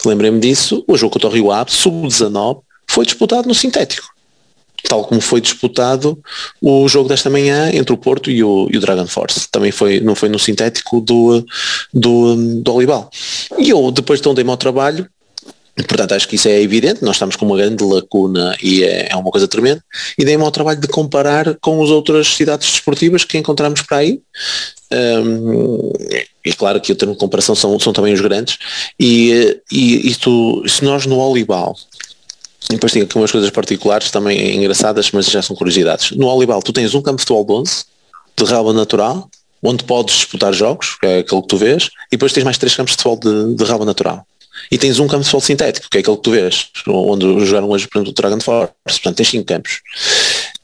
lembrei-me 0.06 0.40
disso, 0.40 0.84
o 0.88 0.98
jogo 0.98 1.14
contra 1.14 1.30
o 1.30 1.32
Rio 1.32 1.52
Ave, 1.52 1.72
sub-19, 1.72 2.62
foi 2.88 3.06
disputado 3.06 3.48
no 3.48 3.56
sintético 3.56 4.13
tal 4.88 5.06
como 5.06 5.22
foi 5.22 5.42
disputado 5.42 6.18
o 6.62 6.88
jogo 6.88 7.10
desta 7.10 7.30
manhã 7.30 7.72
entre 7.74 7.94
o 7.94 7.98
Porto 7.98 8.30
e 8.30 8.44
o, 8.44 8.68
e 8.72 8.78
o 8.78 8.82
Dragon 8.82 9.08
Force. 9.08 9.48
Também 9.50 9.72
foi, 9.72 10.00
não 10.00 10.16
foi 10.16 10.30
no 10.30 10.40
sintético 10.40 11.02
do, 11.02 11.46
do, 11.94 12.62
do 12.62 12.74
Olival. 12.74 13.10
E 13.58 13.70
eu 13.70 13.92
depois 13.92 14.20
então 14.20 14.34
dei-me 14.34 14.52
ao 14.52 14.58
trabalho 14.58 15.08
Portanto, 15.76 16.14
acho 16.14 16.28
que 16.28 16.36
isso 16.36 16.48
é 16.48 16.62
evidente, 16.62 17.04
nós 17.04 17.16
estamos 17.16 17.36
com 17.36 17.48
uma 17.48 17.58
grande 17.58 17.84
lacuna 17.84 18.56
e 18.62 18.84
é, 18.84 19.08
é 19.10 19.16
uma 19.16 19.32
coisa 19.32 19.48
tremenda, 19.48 19.84
e 20.16 20.24
dei-me 20.24 20.44
ao 20.44 20.52
trabalho 20.52 20.80
de 20.80 20.88
comparar 20.88 21.58
com 21.60 21.82
as 21.82 21.90
outras 21.90 22.28
cidades 22.28 22.70
desportivas 22.70 23.24
que 23.24 23.40
encontramos 23.40 23.82
para 23.82 23.98
aí, 23.98 24.22
um, 25.26 25.92
e 26.46 26.54
claro 26.54 26.80
que 26.80 26.92
o 26.92 26.96
termo 26.96 27.16
de 27.16 27.20
comparação 27.20 27.56
são, 27.56 27.80
são 27.80 27.92
também 27.92 28.14
os 28.14 28.22
grandes, 28.22 28.60
e, 29.00 29.60
e, 29.72 30.14
tu, 30.14 30.64
se 30.68 30.84
nós 30.84 31.08
no 31.08 31.18
Olival 31.18 31.76
depois 32.70 32.92
tem 32.92 33.02
aqui 33.02 33.16
umas 33.18 33.32
coisas 33.32 33.50
particulares 33.50 34.10
também 34.12 34.56
engraçadas, 34.56 35.12
mas 35.12 35.28
já 35.28 35.42
são 35.42 35.56
curiosidades. 35.56 36.12
No 36.12 36.28
Olival 36.28 36.62
tu 36.62 36.74
tens 36.74 36.94
um 36.96 37.02
campo 37.02 37.18
de 37.18 37.24
futebol 37.24 37.46
de 37.46 37.70
11, 37.70 37.86
de 38.38 38.44
relva 38.46 38.74
natural, 38.74 39.30
onde 39.62 39.84
podes 39.84 40.16
disputar 40.16 40.54
jogos, 40.54 40.98
que 41.00 41.06
é 41.06 41.20
aquele 41.20 41.42
que 41.42 41.48
tu 41.48 41.58
vês, 41.58 41.86
e 42.08 42.12
depois 42.12 42.34
tens 42.34 42.44
mais 42.44 42.58
três 42.58 42.76
campos 42.76 42.96
de 42.96 43.04
futebol 43.04 43.20
de, 43.20 43.56
de 43.56 43.64
relva 43.64 43.86
natural. 43.86 44.26
E 44.72 44.78
tens 44.78 45.00
um 45.00 45.08
campo 45.08 45.24
de 45.24 45.26
futebol 45.26 45.42
sintético, 45.42 45.90
que 45.90 45.98
é 45.98 46.02
aquele 46.02 46.18
que 46.18 46.24
tu 46.24 46.32
vês, 46.32 46.70
onde 46.88 47.46
jogaram 47.46 47.70
hoje, 47.70 47.88
por 47.88 47.98
exemplo, 47.98 48.12
o 48.12 48.16
Dragon 48.16 48.40
Force. 48.40 48.74
Portanto, 48.86 49.16
tens 49.16 49.30
cinco 49.30 49.46
campos. 49.46 49.82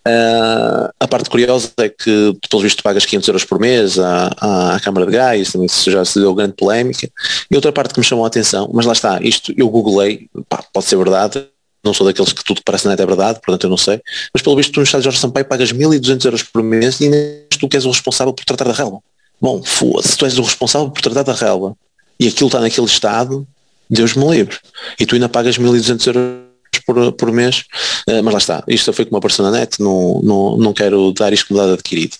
Uh, 0.07 0.89
a 0.99 1.07
parte 1.07 1.29
curiosa 1.29 1.71
é 1.77 1.89
que, 1.89 2.33
pelo 2.49 2.63
visto, 2.63 2.81
pagas 2.81 3.05
500 3.05 3.27
euros 3.27 3.45
por 3.45 3.59
mês 3.59 3.99
à, 3.99 4.31
à, 4.37 4.75
à 4.75 4.79
Câmara 4.79 5.05
de 5.05 5.11
Gás, 5.11 5.53
isso 5.55 5.91
já 5.91 6.03
se 6.05 6.19
deu 6.19 6.33
grande 6.33 6.53
polémica. 6.53 7.09
E 7.49 7.55
outra 7.55 7.71
parte 7.71 7.93
que 7.93 7.99
me 7.99 8.05
chamou 8.05 8.25
a 8.25 8.27
atenção, 8.27 8.69
mas 8.73 8.85
lá 8.85 8.93
está, 8.93 9.19
isto 9.21 9.53
eu 9.57 9.69
googlei, 9.69 10.27
pá, 10.47 10.63
pode 10.73 10.85
ser 10.85 10.97
verdade, 10.97 11.45
não 11.83 11.93
sou 11.93 12.05
daqueles 12.05 12.33
que 12.33 12.43
tudo 12.43 12.61
parece 12.63 12.85
na 12.85 12.91
net 12.91 13.01
é 13.01 13.05
verdade, 13.05 13.39
portanto 13.43 13.63
eu 13.63 13.69
não 13.69 13.77
sei, 13.77 14.01
mas 14.33 14.41
pelo 14.41 14.55
visto 14.55 14.73
tu 14.73 14.79
no 14.79 14.83
estado 14.83 15.01
de 15.01 15.05
Jorge 15.05 15.19
Sampaio 15.19 15.45
pagas 15.45 15.71
1200 15.71 16.25
euros 16.25 16.43
por 16.43 16.61
mês 16.61 16.99
e 16.99 17.05
ainda 17.05 17.17
tu 17.59 17.67
que 17.67 17.77
és 17.77 17.85
o 17.85 17.91
responsável 17.91 18.33
por 18.33 18.45
tratar 18.45 18.65
da 18.65 18.73
relva. 18.73 18.99
Bom, 19.41 19.61
se 19.63 20.17
tu 20.17 20.25
és 20.25 20.37
o 20.37 20.41
responsável 20.41 20.89
por 20.89 21.01
tratar 21.01 21.23
da 21.23 21.33
relva 21.33 21.75
e 22.19 22.27
aquilo 22.27 22.47
está 22.47 22.59
naquele 22.59 22.87
estado, 22.87 23.47
Deus 23.89 24.13
me 24.13 24.29
livre. 24.29 24.57
E 24.99 25.05
tu 25.05 25.15
ainda 25.15 25.29
pagas 25.29 25.57
1200 25.57 26.07
euros 26.07 26.49
por, 26.85 27.11
por 27.13 27.31
mês, 27.31 27.65
uh, 28.07 28.23
mas 28.23 28.33
lá 28.33 28.37
está, 28.37 28.63
isto 28.67 28.91
foi 28.93 29.05
como 29.05 29.17
apareceu 29.17 29.43
na 29.45 29.51
net, 29.51 29.81
não, 29.81 30.21
não, 30.23 30.57
não 30.57 30.73
quero 30.73 31.11
dar 31.13 31.31
isto 31.33 31.47
como 31.47 31.59
dado 31.59 31.73
adquirido. 31.73 32.17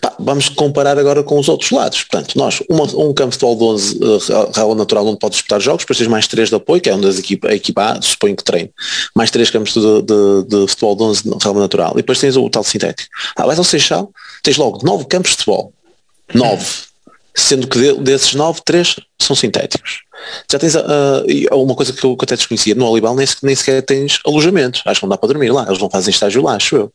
Pá, 0.00 0.14
vamos 0.18 0.48
comparar 0.48 0.98
agora 0.98 1.22
com 1.22 1.38
os 1.38 1.48
outros 1.48 1.70
lados. 1.70 2.02
Portanto, 2.02 2.36
nós, 2.36 2.62
uma, 2.68 2.84
um 2.84 3.12
campo 3.12 3.30
de 3.30 3.38
futebol 3.38 3.56
de 3.56 3.64
11 3.64 3.98
uh, 3.98 4.50
real 4.54 4.74
natural 4.74 5.06
onde 5.06 5.18
pode 5.18 5.34
disputar 5.34 5.60
jogos, 5.60 5.82
depois 5.82 5.98
tens 5.98 6.08
mais 6.08 6.26
três 6.26 6.48
de 6.48 6.54
apoio, 6.54 6.80
que 6.80 6.88
é 6.88 6.94
onde 6.94 7.06
as 7.06 7.18
equipa, 7.18 7.48
a 7.48 7.54
equipa 7.54 7.92
A, 7.92 8.02
suponho 8.02 8.36
que 8.36 8.44
treine, 8.44 8.70
mais 9.14 9.30
três 9.30 9.50
campos 9.50 9.74
de, 9.74 10.02
de, 10.02 10.42
de 10.48 10.68
futebol 10.68 10.96
de 10.96 11.02
11 11.02 11.22
real 11.42 11.54
natural, 11.54 11.92
e 11.92 11.96
depois 11.96 12.18
tens 12.18 12.36
o 12.36 12.48
tal 12.48 12.64
sintético. 12.64 13.08
Ah, 13.36 13.46
vais 13.46 13.58
ao 13.58 13.64
Seixal, 13.64 14.10
tens 14.42 14.56
logo 14.56 14.84
nove 14.84 15.04
campos 15.06 15.32
de 15.32 15.36
futebol. 15.38 15.72
Nove 16.34 16.66
sendo 17.34 17.66
que 17.66 17.78
de, 17.78 17.94
desses 18.00 18.34
nove, 18.34 18.60
três 18.64 18.96
são 19.18 19.34
sintéticos. 19.34 20.00
Já 20.50 20.58
tens 20.58 20.74
uh, 20.74 21.24
uma 21.52 21.74
coisa 21.74 21.92
que 21.92 22.04
eu, 22.04 22.16
que 22.16 22.22
eu 22.22 22.26
até 22.26 22.36
desconhecia, 22.36 22.74
no 22.74 22.90
Alibal 22.90 23.14
nem, 23.14 23.26
nem 23.42 23.54
sequer 23.54 23.82
tens 23.82 24.20
alojamento, 24.24 24.82
acho 24.84 25.00
que 25.00 25.06
não 25.06 25.10
dá 25.10 25.16
para 25.16 25.28
dormir 25.28 25.50
lá, 25.50 25.64
eles 25.66 25.78
não 25.78 25.90
fazem 25.90 26.12
estágio 26.12 26.42
lá, 26.42 26.54
acho 26.56 26.76
eu. 26.76 26.92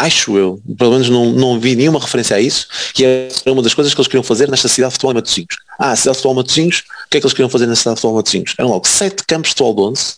Acho 0.00 0.38
eu, 0.38 0.60
pelo 0.78 0.92
menos 0.92 1.10
não, 1.10 1.30
não 1.30 1.60
vi 1.60 1.76
nenhuma 1.76 2.00
referência 2.00 2.36
a 2.36 2.40
isso, 2.40 2.66
que 2.94 3.04
era 3.04 3.30
uma 3.52 3.62
das 3.62 3.74
coisas 3.74 3.92
que 3.92 4.00
eles 4.00 4.08
queriam 4.08 4.22
fazer 4.22 4.48
nesta 4.48 4.66
cidade 4.66 4.92
de 4.92 4.94
futebol 4.94 5.12
em 5.12 5.16
Matosinhos. 5.16 5.56
Ah, 5.78 5.94
cidade 5.94 6.16
de 6.16 6.22
futebol 6.22 6.32
em 6.32 6.36
Matosinhos, 6.36 6.78
o 6.78 7.10
que 7.10 7.18
é 7.18 7.20
que 7.20 7.26
eles 7.26 7.34
queriam 7.34 7.50
fazer 7.50 7.66
na 7.66 7.76
cidade 7.76 7.96
de 7.96 8.00
futebol 8.00 8.14
em 8.14 8.16
Matosinhos? 8.16 8.54
Eram 8.58 8.70
logo 8.70 8.88
sete 8.88 9.24
campos 9.26 9.50
de 9.50 9.56
futebol 9.56 9.74
de 9.74 9.80
11, 9.92 10.14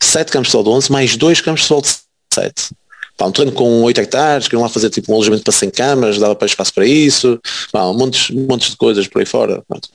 sete 0.00 0.30
campos 0.30 0.46
de 0.46 0.52
futebol 0.52 0.72
de 0.72 0.78
11, 0.78 0.92
mais 0.92 1.16
dois 1.16 1.40
campos 1.40 1.62
de 1.62 1.66
futebol 1.66 1.82
de 1.82 1.88
7 2.34 2.76
pá, 3.16 3.26
um 3.26 3.32
terreno 3.32 3.52
com 3.52 3.82
8 3.82 4.00
hectares, 4.00 4.46
queriam 4.46 4.62
lá 4.62 4.68
fazer 4.68 4.90
tipo 4.90 5.10
um 5.10 5.14
alojamento 5.14 5.42
para 5.42 5.52
100 5.52 5.70
camas, 5.70 6.18
dava 6.18 6.34
para 6.34 6.46
espaço 6.46 6.72
para 6.72 6.86
isso, 6.86 7.40
pá, 7.72 7.86
um 7.86 7.94
montes, 7.94 8.30
montes 8.30 8.70
de 8.70 8.76
coisas 8.76 9.08
por 9.08 9.20
aí 9.20 9.26
fora. 9.26 9.62
Pronto. 9.66 9.88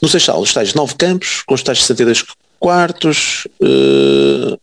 No 0.00 0.08
Seixal, 0.08 0.40
os 0.40 0.52
tais 0.52 0.74
9 0.74 0.94
campos, 0.94 1.42
com 1.46 1.54
os 1.54 1.62
tais 1.62 1.80
62 1.80 2.24
quartos, 2.60 3.46
uh, 3.62 4.58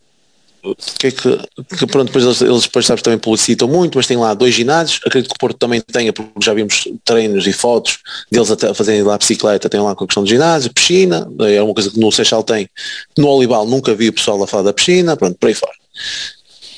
que 0.98 1.06
é 1.08 1.10
que, 1.10 1.38
que 1.78 1.86
pronto, 1.86 2.06
depois 2.06 2.24
eles, 2.24 2.40
eles 2.40 2.62
depois 2.62 2.86
sabes 2.86 3.02
também 3.02 3.18
publicitam 3.18 3.68
muito, 3.68 3.96
mas 3.96 4.06
tem 4.06 4.16
lá 4.16 4.34
dois 4.34 4.54
ginásios, 4.54 5.00
acredito 5.04 5.30
que 5.30 5.36
o 5.36 5.38
Porto 5.38 5.58
também 5.58 5.80
tenha, 5.80 6.12
porque 6.12 6.32
já 6.42 6.54
vimos 6.54 6.88
treinos 7.04 7.46
e 7.46 7.52
fotos 7.52 7.98
deles 8.30 8.50
até 8.50 8.72
fazerem 8.72 9.02
lá 9.02 9.18
bicicleta, 9.18 9.68
tem 9.68 9.80
lá 9.80 9.94
com 9.94 10.04
a 10.04 10.06
questão 10.06 10.22
do 10.22 10.28
ginásio, 10.28 10.72
piscina, 10.72 11.28
é 11.40 11.62
uma 11.62 11.74
coisa 11.74 11.90
que 11.90 12.00
no 12.00 12.10
Seixal 12.10 12.42
tem, 12.42 12.68
no 13.16 13.28
Olival 13.28 13.66
nunca 13.66 13.94
vi 13.94 14.08
o 14.08 14.12
pessoal 14.12 14.42
a 14.42 14.46
falar 14.46 14.64
da 14.64 14.72
piscina, 14.72 15.16
pronto, 15.16 15.36
por 15.38 15.48
aí 15.48 15.54
fora. 15.54 15.72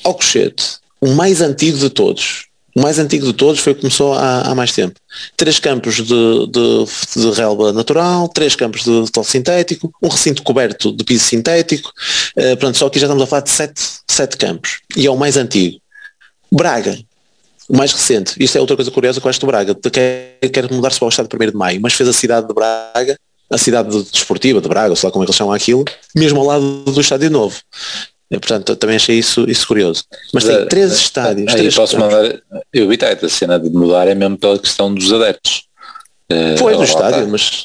Alcochete, 0.05 0.79
o 1.01 1.09
mais 1.11 1.40
antigo 1.40 1.79
de 1.79 1.90
todos, 1.90 2.47
o 2.79 2.81
mais 2.81 2.97
antigo 3.01 3.27
de 3.27 3.33
todos 3.33 3.59
foi 3.61 3.73
o 3.73 3.75
que 3.75 3.81
começou 3.81 4.14
há, 4.14 4.43
há 4.43 4.55
mais 4.55 4.73
tempo. 4.73 5.01
Três 5.37 5.59
campos 5.59 5.97
de, 5.97 6.05
de, 6.05 6.85
de 7.17 7.31
relva 7.33 7.73
natural, 7.73 8.29
três 8.29 8.55
campos 8.55 8.85
de 8.85 8.91
futebol 9.01 9.25
sintético, 9.25 9.93
um 10.01 10.07
recinto 10.07 10.45
coberto 10.45 10.93
de 10.93 11.03
piso 11.03 11.25
sintético. 11.25 11.91
Uh, 12.37 12.57
pronto, 12.57 12.79
só 12.79 12.87
aqui 12.87 13.01
já 13.01 13.07
estamos 13.07 13.25
a 13.25 13.27
falar 13.27 13.43
de 13.43 13.51
sete, 13.51 13.83
sete 14.09 14.37
campos. 14.37 14.79
E 14.97 15.07
é 15.07 15.11
o 15.11 15.17
mais 15.17 15.37
antigo. 15.37 15.81
Braga, 16.53 16.97
o 17.69 17.77
mais 17.77 17.93
recente. 17.93 18.35
Isto 18.38 18.59
é 18.59 18.61
outra 18.61 18.77
coisa 18.77 18.93
curiosa 18.93 19.21
acho 19.25 19.41
do 19.41 19.47
Braga. 19.47 19.75
Quer, 19.75 20.38
quer 20.53 20.71
mudar-se 20.71 21.01
para 21.01 21.07
o 21.07 21.09
estado 21.09 21.29
1 21.35 21.51
de 21.51 21.57
Maio, 21.57 21.81
mas 21.81 21.95
fez 21.95 22.09
a 22.09 22.12
cidade 22.12 22.47
de 22.47 22.55
Braga, 22.55 23.19
a 23.51 23.59
cidade 23.59 23.91
desportiva 24.05 24.61
de 24.61 24.69
Braga, 24.69 24.95
sei 24.95 25.09
lá 25.09 25.12
como 25.12 25.25
é 25.25 25.27
que 25.27 25.31
eles 25.31 25.37
chamam 25.37 25.53
aquilo, 25.53 25.85
mesmo 26.14 26.38
ao 26.38 26.47
lado 26.47 26.85
do 26.85 27.01
Estádio 27.01 27.29
Novo. 27.29 27.57
E, 28.31 28.38
portanto, 28.38 28.69
eu 28.71 28.77
também 28.77 28.97
achei 28.97 29.19
isso, 29.19 29.45
isso 29.49 29.67
curioso. 29.67 30.05
Mas 30.35 30.45
tem 30.45 30.67
três 30.67 30.93
estádios. 30.93 31.49
Aí 31.49 31.57
três 31.61 31.75
posso 31.75 31.99
mandar, 31.99 32.41
eu 32.73 32.87
vi 32.88 32.99
a 33.03 33.29
cena 33.29 33.59
de 33.59 33.71
mudar 33.71 34.07
é 34.07 34.14
mesmo 34.14 34.37
pela 34.37 34.59
questão 34.59 34.93
dos 34.95 35.12
adeptos. 35.12 35.62
Foi 36.59 36.73
Uh, 36.75 36.77
do 36.77 36.79
lá 36.81 36.85
estádio, 36.85 37.19
está. 37.21 37.27
mas 37.31 37.64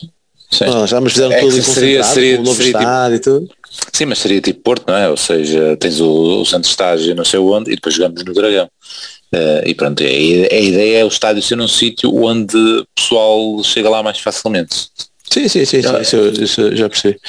Sim. 0.50 0.66
ah, 0.66 0.86
já 0.86 1.02
me 1.02 1.10
fizeram 1.10 1.34
É 1.34 1.40
tudo 1.42 1.62
seria- 1.64 2.04
seria- 2.04 2.40
o 2.40 2.44
novo 2.44 2.56
seria 2.56 2.72
tipo- 2.72 2.80
estádio 2.84 3.16
e 3.16 3.20
tudo. 3.20 3.50
Sim, 3.92 4.06
mas 4.06 4.20
seria 4.20 4.40
tipo 4.40 4.62
Porto, 4.62 4.86
não 4.88 4.96
é? 4.96 5.10
Ou 5.10 5.18
seja, 5.18 5.76
tens 5.78 6.00
o, 6.00 6.42
o 6.42 6.46
Santos 6.46 6.70
Estágio 6.70 7.14
não 7.16 7.26
sei 7.26 7.40
onde 7.40 7.72
e 7.72 7.76
depois 7.76 7.96
jogamos 7.96 8.24
no 8.24 8.34
Dragão. 8.34 8.70
Eh, 9.34 9.64
e 9.66 9.74
pronto, 9.74 10.02
a, 10.04 10.06
a 10.06 10.60
ideia 10.60 11.00
é 11.00 11.04
o 11.04 11.08
estádio 11.08 11.42
ser 11.42 11.60
um 11.60 11.68
sítio 11.68 12.16
onde 12.24 12.56
o 12.56 12.86
pessoal 12.96 13.64
chega 13.64 13.90
lá 13.90 14.04
mais 14.04 14.20
facilmente. 14.20 14.88
Sim, 15.30 15.48
sim, 15.48 15.66
sim, 15.66 15.82
sim 15.82 16.02
isso, 16.02 16.18
isso 16.44 16.76
já 16.76 16.90
percebi. 16.90 17.20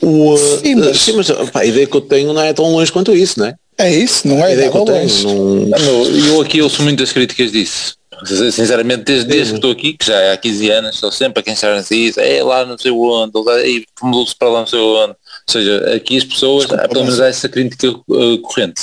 O, 0.00 0.36
Sim, 0.36 0.76
mas- 0.76 1.00
sim, 1.00 1.12
mas 1.12 1.30
pá, 1.50 1.60
a 1.60 1.66
ideia 1.66 1.86
que 1.86 1.96
eu 1.96 2.00
tenho 2.00 2.32
não 2.32 2.40
é 2.42 2.52
tão 2.52 2.70
longe 2.70 2.90
quanto 2.90 3.14
isso, 3.14 3.38
não 3.38 3.46
é? 3.46 3.54
É 3.78 3.90
isso, 3.90 4.26
não 4.28 4.42
A 4.42 4.50
é 4.50 4.54
ideia 4.54 4.70
que 4.70 4.76
eu 4.76 4.84
tenho. 4.84 5.00
longe. 5.00 5.24
Não... 5.26 5.76
Ah, 5.76 5.78
meu, 5.80 6.16
eu 6.26 6.40
aqui 6.40 6.62
ouço 6.62 6.82
muitas 6.82 7.12
críticas 7.12 7.50
disso. 7.52 7.96
Sinceramente, 8.24 9.02
desde, 9.04 9.24
desde 9.28 9.50
que 9.52 9.56
estou 9.58 9.72
aqui, 9.72 9.94
que 9.94 10.06
já 10.06 10.14
é 10.20 10.32
há 10.32 10.36
15 10.36 10.70
anos, 10.70 10.94
estou 10.94 11.10
sempre 11.10 11.40
a 11.40 11.42
quem 11.42 11.56
se 11.56 11.66
diz, 11.90 12.16
é 12.16 12.42
lá 12.42 12.64
não 12.64 12.78
sei 12.78 12.92
onde, 12.92 13.32
e 13.66 13.84
mudou-se 14.00 14.34
para 14.36 14.48
lá 14.48 14.60
não 14.60 14.66
sei 14.66 14.78
onde. 14.78 15.10
Ou 15.12 15.16
seja, 15.52 15.94
aqui 15.96 16.18
as 16.18 16.24
pessoas, 16.24 16.70
há, 16.70 16.86
pelo 16.86 17.04
menos 17.04 17.20
há 17.20 17.26
essa 17.26 17.48
crítica 17.48 17.88
uh, 17.90 18.38
corrente. 18.38 18.82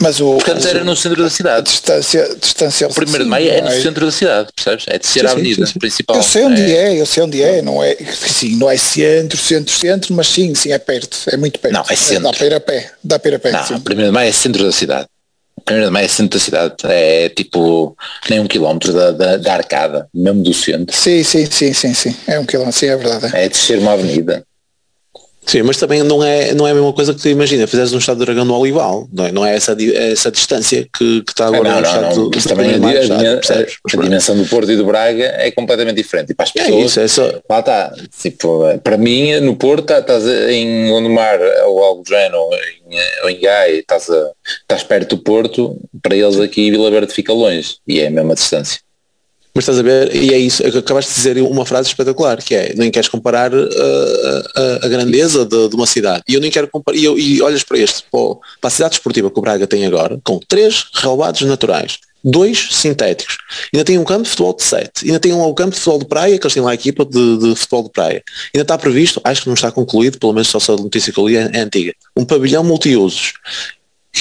Mas 0.00 0.20
o, 0.20 0.34
Portanto, 0.34 0.66
era 0.66 0.84
no 0.84 0.94
centro 0.94 1.22
da 1.22 1.28
a 1.28 1.30
cidade. 1.30 1.70
distância, 1.70 2.36
distância 2.40 2.88
O 2.88 2.94
primeiro 2.94 3.24
de 3.24 3.30
maio 3.30 3.48
é 3.50 3.60
no 3.62 3.70
centro 3.70 4.04
da 4.04 4.12
cidade, 4.12 4.50
percebes? 4.54 4.84
É 4.88 4.98
descer 4.98 5.20
Sim, 5.20 5.26
a 5.26 5.30
avenida 5.30 5.66
sim, 5.66 5.72
sim. 5.72 5.78
principal. 5.78 6.16
Eu 6.16 6.22
sei 6.22 6.44
onde 6.44 6.60
É- 6.62 6.94
é. 6.94 7.00
eu 7.00 7.06
sei 7.06 7.22
onde 7.22 7.42
é, 7.42 7.62
não 7.62 7.82
é, 7.82 7.96
sim, 7.96 8.56
não 8.56 8.70
é 8.70 8.76
centro, 8.76 9.38
centro, 9.38 9.72
centro, 9.74 10.14
mas 10.14 10.26
sim, 10.28 10.54
sim, 10.54 10.72
é 10.72 10.78
perto, 10.78 11.16
é 11.28 11.36
muito 11.36 11.58
perto. 11.58 11.72
Não, 11.74 11.84
é 11.88 11.96
centro. 11.96 12.24
Dá 12.24 12.32
para 12.32 12.46
ir 12.46 12.54
a 12.54 12.60
pé, 12.60 12.90
dá 13.02 13.18
para 13.18 13.30
ir 13.30 13.34
a 13.36 13.38
pé, 13.38 13.52
Não, 13.52 13.80
primeiro 13.80 14.10
de 14.10 14.14
maio 14.14 14.28
é 14.28 14.32
centro 14.32 14.64
da 14.64 14.72
cidade. 14.72 15.06
O 15.56 15.62
primeiro 15.62 15.88
de 15.88 15.92
maio 15.92 16.04
é 16.04 16.08
centro 16.08 16.38
da 16.38 16.44
cidade. 16.44 16.74
É 16.84 17.28
tipo 17.30 17.96
nem 18.28 18.40
um 18.40 18.46
quilómetro 18.46 18.92
da, 18.92 19.10
da, 19.12 19.36
da 19.38 19.54
arcada, 19.54 20.08
mesmo 20.12 20.42
do 20.42 20.52
centro. 20.52 20.94
Sim, 20.94 21.22
sim, 21.22 21.46
sim, 21.50 21.72
sim, 21.72 21.94
sim, 21.94 22.14
é 22.26 22.38
um 22.38 22.44
quilômetro, 22.44 22.78
sim, 22.78 22.86
é 22.86 22.96
verdade. 22.96 23.34
é. 23.34 23.44
É 23.46 23.48
descer 23.48 23.78
uma 23.78 23.92
avenida. 23.92 24.44
Sim, 25.46 25.62
mas 25.62 25.76
também 25.76 26.02
não 26.02 26.24
é, 26.24 26.54
não 26.54 26.66
é 26.66 26.70
a 26.70 26.74
mesma 26.74 26.92
coisa 26.92 27.12
que 27.14 27.20
tu 27.20 27.28
imagina, 27.28 27.66
fizeres 27.66 27.92
um 27.92 27.98
estado 27.98 28.18
de 28.18 28.24
dragão 28.24 28.44
no 28.44 28.58
Olival, 28.58 29.06
não 29.12 29.26
é, 29.26 29.32
não 29.32 29.44
é 29.46 29.54
essa, 29.54 29.76
é 29.78 30.12
essa 30.12 30.30
distância 30.30 30.88
que, 30.96 31.22
que 31.22 31.30
está 31.32 31.46
agora 31.48 31.68
não, 31.68 31.80
no 31.80 31.86
estado 31.86 32.02
não. 32.02 32.14
do- 32.14 32.30
do 32.30 32.48
também 32.48 32.70
a, 32.70 32.76
a 32.76 32.80
Percebes? 33.36 33.74
A 33.84 33.88
pronto. 33.90 34.04
dimensão 34.04 34.36
do 34.36 34.44
Porto 34.46 34.72
e 34.72 34.76
do 34.76 34.84
Braga 34.86 35.24
é 35.38 35.50
completamente 35.50 35.96
diferente. 35.96 36.30
E 36.32 36.34
para 36.34 36.44
as 36.44 36.50
É 36.56 36.62
pessoas, 36.64 36.84
isso, 36.86 37.00
é 37.00 37.08
só, 37.08 37.30
lá 37.48 37.60
está. 37.60 37.92
Tipo, 38.20 38.78
para 38.82 38.96
mim, 38.96 39.38
no 39.40 39.54
Porto, 39.56 39.84
tá- 39.86 39.98
estás 39.98 40.24
em 40.26 40.88
Gondomar 40.88 41.38
ou 41.66 41.82
Algeno 41.84 42.36
ou 42.38 42.54
em, 42.54 42.98
ou 43.24 43.30
em 43.30 43.40
Gai, 43.40 43.72
estás, 43.80 44.08
a, 44.10 44.30
estás 44.62 44.82
perto 44.82 45.16
do 45.16 45.22
Porto, 45.22 45.76
para 46.02 46.16
eles 46.16 46.40
aqui 46.40 46.70
Vila 46.70 46.90
Verde 46.90 47.12
fica 47.12 47.32
longe. 47.32 47.76
E 47.86 48.00
é 48.00 48.06
a 48.06 48.10
mesma 48.10 48.34
distância. 48.34 48.80
Mas 49.54 49.62
estás 49.62 49.78
a 49.78 49.82
ver, 49.82 50.14
e 50.16 50.34
é 50.34 50.38
isso, 50.38 50.64
é 50.64 50.68
acabaste 50.68 51.10
de 51.12 51.16
dizer 51.16 51.40
uma 51.42 51.64
frase 51.64 51.88
espetacular, 51.88 52.42
que 52.42 52.56
é, 52.56 52.74
nem 52.76 52.90
queres 52.90 53.08
comparar 53.08 53.54
uh, 53.54 53.68
a, 54.82 54.86
a 54.86 54.88
grandeza 54.88 55.44
de, 55.44 55.68
de 55.68 55.76
uma 55.76 55.86
cidade. 55.86 56.24
E 56.28 56.34
eu 56.34 56.40
nem 56.40 56.50
quero 56.50 56.66
comparar, 56.66 56.98
e, 56.98 57.04
eu- 57.04 57.16
e 57.16 57.40
olhas 57.40 57.62
para 57.62 57.78
este, 57.78 58.02
para, 58.10 58.68
a 58.68 58.70
cidade 58.70 58.94
esportiva 58.96 59.30
que 59.30 59.38
o 59.38 59.42
Braga 59.42 59.64
tem 59.66 59.86
agora, 59.86 60.18
com 60.24 60.40
três 60.48 60.86
relevados 60.94 61.42
naturais, 61.42 61.98
dois 62.24 62.68
sintéticos, 62.72 63.36
ainda 63.72 63.84
tem 63.84 63.96
um 63.96 64.02
campo 64.04 64.24
de 64.24 64.30
futebol 64.30 64.56
de 64.56 64.64
sete, 64.64 65.04
ainda 65.04 65.20
tem 65.20 65.32
um 65.32 65.54
campo 65.54 65.70
de 65.70 65.76
futebol 65.76 65.98
de 66.00 66.06
praia, 66.06 66.36
que 66.36 66.44
eles 66.44 66.54
têm 66.54 66.62
lá 66.62 66.72
a 66.72 66.74
equipa 66.74 67.04
de, 67.04 67.38
de 67.38 67.54
futebol 67.54 67.84
de 67.84 67.90
praia. 67.90 68.24
Ainda 68.52 68.62
está 68.62 68.76
previsto, 68.76 69.20
acho 69.22 69.42
que 69.42 69.46
não 69.46 69.54
está 69.54 69.70
concluído, 69.70 70.18
pelo 70.18 70.32
menos 70.32 70.48
só 70.48 70.58
a 70.72 70.76
notícia 70.76 71.12
que 71.12 71.18
eu 71.20 71.28
li 71.28 71.36
é, 71.36 71.48
é 71.52 71.60
antiga, 71.60 71.92
um 72.16 72.24
pavilhão 72.24 72.64
multiusos. 72.64 73.34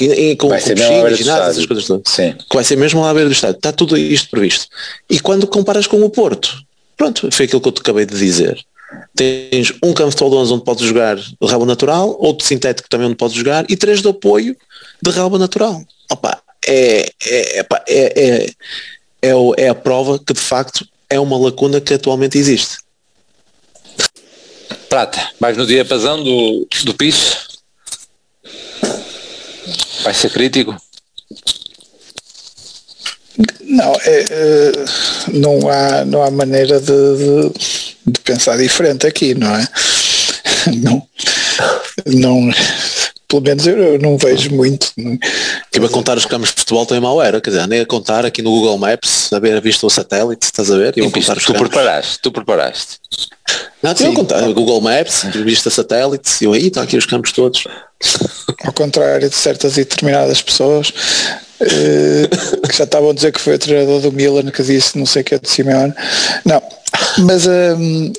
E, 0.01 0.05
e 0.05 0.35
com, 0.35 0.49
Vai 0.49 0.59
com 0.59 0.67
ser 0.67 0.75
mesmo 0.75 0.85
à 0.85 0.89
piscina, 0.89 1.01
beira 1.01 1.09
do 1.09 1.17
ginásio, 1.17 1.51
essas 1.51 1.65
coisas 1.65 1.85
todas 1.85 2.13
Sim. 2.13 2.33
que 2.33 2.55
vai 2.55 2.63
ser 2.63 2.75
mesmo 2.77 3.01
lá 3.01 3.09
à 3.11 3.13
beira 3.13 3.29
do 3.29 3.33
estádio. 3.33 3.57
Está 3.57 3.71
tudo 3.71 3.97
isto 3.97 4.29
previsto. 4.29 4.67
E 5.09 5.19
quando 5.19 5.45
comparas 5.45 5.87
com 5.87 6.01
o 6.03 6.09
Porto, 6.09 6.63
pronto, 6.97 7.29
foi 7.31 7.45
aquilo 7.45 7.61
que 7.61 7.67
eu 7.67 7.71
te 7.71 7.81
acabei 7.81 8.05
de 8.05 8.17
dizer. 8.17 8.59
Tens 9.15 9.73
um 9.83 9.93
campo 9.93 10.09
de 10.09 10.15
futebol 10.15 10.29
de 10.31 10.35
11 10.37 10.53
onde 10.53 10.63
podes 10.63 10.85
jogar 10.85 11.15
de 11.15 11.35
relva 11.41 11.65
natural, 11.65 12.15
outro 12.19 12.45
sintético 12.45 12.89
também 12.89 13.07
onde 13.07 13.15
podes 13.15 13.35
jogar 13.35 13.65
e 13.69 13.75
três 13.75 14.01
de 14.01 14.07
apoio 14.07 14.55
de 15.01 15.11
relva 15.11 15.37
natural. 15.37 15.83
Opa, 16.11 16.41
é, 16.67 17.09
é, 17.25 17.59
é, 17.59 17.65
é, 17.87 18.49
é, 19.21 19.31
é 19.57 19.69
a 19.69 19.75
prova 19.75 20.19
que 20.19 20.33
de 20.33 20.39
facto 20.39 20.87
é 21.09 21.19
uma 21.19 21.37
lacuna 21.37 21.79
que 21.79 21.93
atualmente 21.93 22.37
existe. 22.37 22.77
Prata, 24.89 25.31
vais 25.39 25.57
no 25.57 25.65
dia 25.65 25.85
pasão 25.85 26.23
do, 26.23 26.67
do 26.83 26.93
piso? 26.93 27.52
Vai 30.03 30.13
ser 30.13 30.31
crítico? 30.31 30.75
Não, 33.61 33.93
é, 34.03 34.25
é, 34.29 34.71
não, 35.33 35.69
há, 35.69 36.05
não 36.05 36.21
há 36.21 36.29
maneira 36.29 36.79
de, 36.79 36.85
de, 36.85 37.51
de 38.05 38.19
pensar 38.19 38.57
diferente 38.57 39.07
aqui, 39.07 39.33
não 39.33 39.55
é? 39.55 39.67
Não, 40.81 41.05
não, 42.05 42.49
pelo 43.33 43.41
menos 43.41 43.65
eu, 43.65 43.77
eu 43.77 43.99
não 43.99 44.15
vejo 44.15 44.51
muito. 44.51 44.93
Estive 45.65 45.85
a 45.85 45.89
contar 45.89 46.17
os 46.17 46.25
campos 46.25 46.49
de 46.49 46.55
futebol 46.59 46.85
também 46.85 47.01
mal 47.01 47.19
era, 47.19 47.41
quer 47.41 47.49
dizer, 47.49 47.63
andei 47.63 47.81
a 47.81 47.85
contar 47.85 48.25
aqui 48.25 48.43
no 48.43 48.51
Google 48.51 48.77
Maps, 48.77 49.33
a 49.33 49.39
ver 49.39 49.57
a 49.57 49.59
vista 49.59 49.87
o 49.87 49.89
satélite, 49.89 50.45
estás 50.45 50.69
a 50.69 50.77
ver? 50.77 50.93
E 50.95 50.99
eu 50.99 51.07
a 51.07 51.11
contar 51.11 51.35
tu 51.35 51.47
campos. 51.47 51.61
preparaste, 51.61 52.19
tu 52.21 52.31
preparaste. 52.31 52.99
Não, 53.81 53.91
estive 53.91 54.11
a 54.11 54.15
contar, 54.15 54.41
Google 54.53 54.81
Maps, 54.81 55.23
vista 55.43 55.69
satélite, 55.69 56.29
e 56.41 56.45
eu 56.45 56.53
aí 56.53 56.67
estão 56.67 56.83
aqui 56.83 56.95
os 56.95 57.05
campos 57.05 57.31
todos. 57.31 57.63
Ao 58.63 58.73
contrário 58.73 59.27
de 59.27 59.35
certas 59.35 59.77
e 59.77 59.83
determinadas 59.83 60.41
pessoas 60.41 60.93
eh, 61.61 62.29
que 62.69 62.77
já 62.77 62.83
estavam 62.83 63.09
a 63.09 63.13
dizer 63.13 63.31
que 63.31 63.39
foi 63.39 63.55
o 63.55 63.59
treinador 63.59 64.01
do 64.01 64.11
Milan 64.11 64.51
que 64.51 64.61
disse 64.63 64.97
não 64.97 65.05
sei 65.05 65.21
o 65.21 65.25
que 65.25 65.35
é 65.35 65.39
de 65.39 65.49
Simeone. 65.49 65.93
Não, 66.45 66.61
mas, 67.19 67.47
hum, 67.47 68.13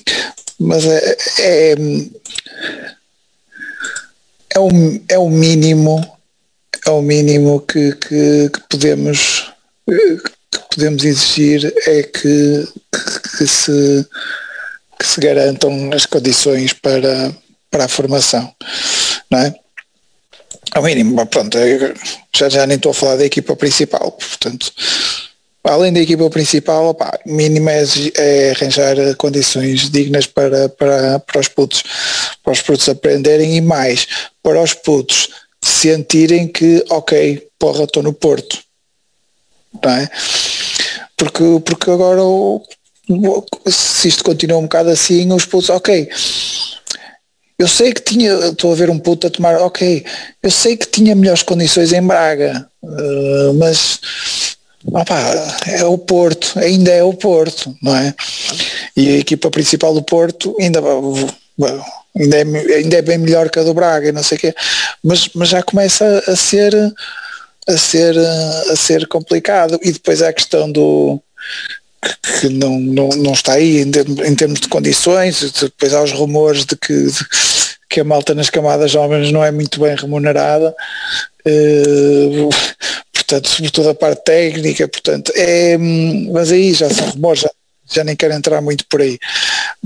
mas 0.59 0.85
é, 0.87 1.17
é, 1.39 1.75
é, 4.55 4.59
o, 4.59 4.69
é 5.09 5.19
o 5.19 5.29
mínimo 5.29 6.05
é 6.87 6.91
o 6.91 7.01
mínimo 7.03 7.61
que, 7.61 7.93
que, 7.93 8.51
que 8.51 8.61
podemos 8.69 9.53
que 9.87 10.61
podemos 10.71 11.05
exigir 11.05 11.73
é 11.87 12.03
que, 12.03 12.69
que, 13.39 13.47
se 13.47 14.07
que 14.99 15.07
se 15.07 15.21
garantam 15.21 15.91
as 15.93 16.07
condições 16.07 16.73
para, 16.73 17.35
para 17.71 17.85
a 17.85 17.89
formação 17.89 18.53
não 19.31 19.39
é? 19.41 19.55
ao 20.75 20.83
mínimo, 20.83 21.15
mas 21.15 21.29
pronto, 21.29 21.57
já, 22.35 22.49
já 22.49 22.67
nem 22.67 22.77
estou 22.77 22.91
a 22.91 22.95
falar 22.95 23.17
da 23.17 23.25
equipa 23.25 23.55
principal, 23.55 24.11
portanto, 24.13 24.73
além 25.63 25.93
da 25.93 26.01
equipa 26.01 26.29
principal, 26.29 26.89
opá, 26.89 27.19
mínimo 27.25 27.71
é, 27.71 27.85
é 28.17 28.51
arranjar 28.51 28.97
condições 29.17 29.89
dignas 29.91 30.27
para, 30.27 30.69
para, 30.69 31.21
para 31.21 31.41
os 31.41 31.49
putos, 31.49 31.83
para 32.45 32.53
os 32.53 32.61
putos 32.61 32.89
aprenderem 32.89 33.57
e 33.57 33.61
mais, 33.61 34.07
para 34.43 34.63
os 34.63 34.75
putos 34.75 35.31
sentirem 35.65 36.47
que, 36.47 36.85
ok, 36.91 37.49
porra, 37.59 37.85
estou 37.85 38.03
no 38.03 38.13
Porto, 38.13 38.63
não 39.83 39.91
é? 39.91 40.09
Porque, 41.17 41.43
porque 41.65 41.91
agora 41.91 42.21
se 43.67 44.09
isto 44.09 44.23
continua 44.23 44.59
um 44.59 44.65
bocado 44.65 44.91
assim, 44.91 45.33
os 45.33 45.47
putos, 45.47 45.71
ok, 45.71 46.09
eu 47.59 47.67
sei 47.67 47.93
que 47.95 48.03
tinha, 48.03 48.33
estou 48.49 48.73
a 48.73 48.75
ver 48.77 48.91
um 48.91 48.99
puto 48.99 49.27
a 49.27 49.31
tomar, 49.31 49.57
ok, 49.63 50.05
eu 50.43 50.51
sei 50.51 50.77
que 50.77 50.87
tinha 50.87 51.15
melhores 51.15 51.43
condições 51.43 51.93
em 51.93 52.03
Braga, 52.03 52.69
eh, 52.85 53.53
mas 53.55 54.01
opá, 54.87 55.57
é 55.67 55.85
o 55.85 55.97
Porto, 55.97 56.59
ainda 56.59 56.91
é 56.91 57.03
o 57.03 57.15
Porto, 57.15 57.75
não 57.83 57.97
é? 57.97 58.15
E 58.97 59.09
a 59.09 59.19
equipa 59.19 59.51
principal 59.51 59.95
do 59.95 60.03
Porto 60.03 60.55
ainda 60.61 60.81
ainda, 62.19 62.37
é, 62.37 62.75
ainda 62.77 62.97
é 62.97 63.03
bem 63.03 63.19
melhor 63.19 63.51
que 63.51 63.59
a 63.59 63.63
do 63.63 63.75
Braga, 63.75 64.13
não 64.13 64.23
sei 64.23 64.37
o 64.37 64.41
quê, 64.41 64.55
mas, 65.03 65.29
mas 65.35 65.49
já 65.49 65.63
começa 65.63 66.25
a 66.27 66.37
ser 66.37 66.75
a 67.67 67.77
ser 67.79 68.17
a 68.19 68.77
ser 68.77 69.07
complicado. 69.07 69.79
E 69.83 69.93
depois 69.93 70.23
há 70.23 70.29
a 70.29 70.33
questão 70.33 70.71
do 70.71 71.21
que 72.41 72.49
não, 72.49 72.79
não, 72.79 73.09
não 73.09 73.33
está 73.33 73.55
aí 73.55 73.79
em, 73.79 73.91
em 74.27 74.35
termos 74.35 74.61
de 74.61 74.69
condições, 74.69 75.53
depois 75.53 75.95
há 75.95 76.03
os 76.03 76.13
rumores 76.13 76.65
de 76.65 76.77
que, 76.77 76.93
de, 76.93 77.27
que 77.89 78.01
a 78.01 78.05
malta 78.05 78.35
nas 78.35 78.51
camadas 78.51 78.91
jovens 78.91 79.33
não 79.33 79.43
é 79.43 79.51
muito 79.51 79.81
bem 79.81 79.95
remunerada, 79.97 80.75
uh, 81.47 82.49
portanto, 83.13 83.49
sobretudo 83.49 83.89
a 83.91 83.95
parte 83.95 84.23
técnica, 84.25 84.87
portanto, 84.87 85.33
é, 85.35 85.79
mas 85.79 86.53
aí 86.53 86.75
já 86.75 86.91
são 86.91 87.09
rumores, 87.09 87.41
já, 87.41 87.51
já 87.91 88.05
nem 88.05 88.17
quero 88.17 88.35
entrar 88.35 88.61
muito 88.61 88.85
por 88.87 89.01
aí, 89.01 89.19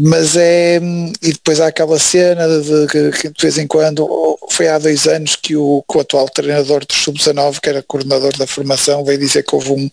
mas 0.00 0.36
é, 0.36 0.76
e 1.20 1.32
depois 1.32 1.60
há 1.60 1.66
aquela 1.66 1.98
cena 1.98 2.46
de, 2.46 2.86
de, 2.86 3.18
que 3.18 3.28
de 3.30 3.42
vez 3.42 3.58
em 3.58 3.66
quando, 3.66 4.38
foi 4.48 4.68
há 4.68 4.78
dois 4.78 5.08
anos 5.08 5.34
que 5.34 5.56
o, 5.56 5.82
que 5.90 5.98
o 5.98 6.00
atual 6.00 6.28
treinador 6.28 6.86
do 6.86 6.94
Sub-19, 6.94 7.58
que 7.60 7.68
era 7.68 7.82
coordenador 7.82 8.36
da 8.36 8.46
formação, 8.46 9.04
veio 9.04 9.18
dizer 9.18 9.42
que 9.42 9.56
houve 9.56 9.72
um, 9.72 9.90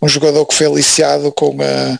um 0.00 0.08
jogador 0.08 0.46
que 0.46 0.54
foi 0.54 0.66
aliciado 0.66 1.32
com, 1.32 1.56
a, 1.60 1.98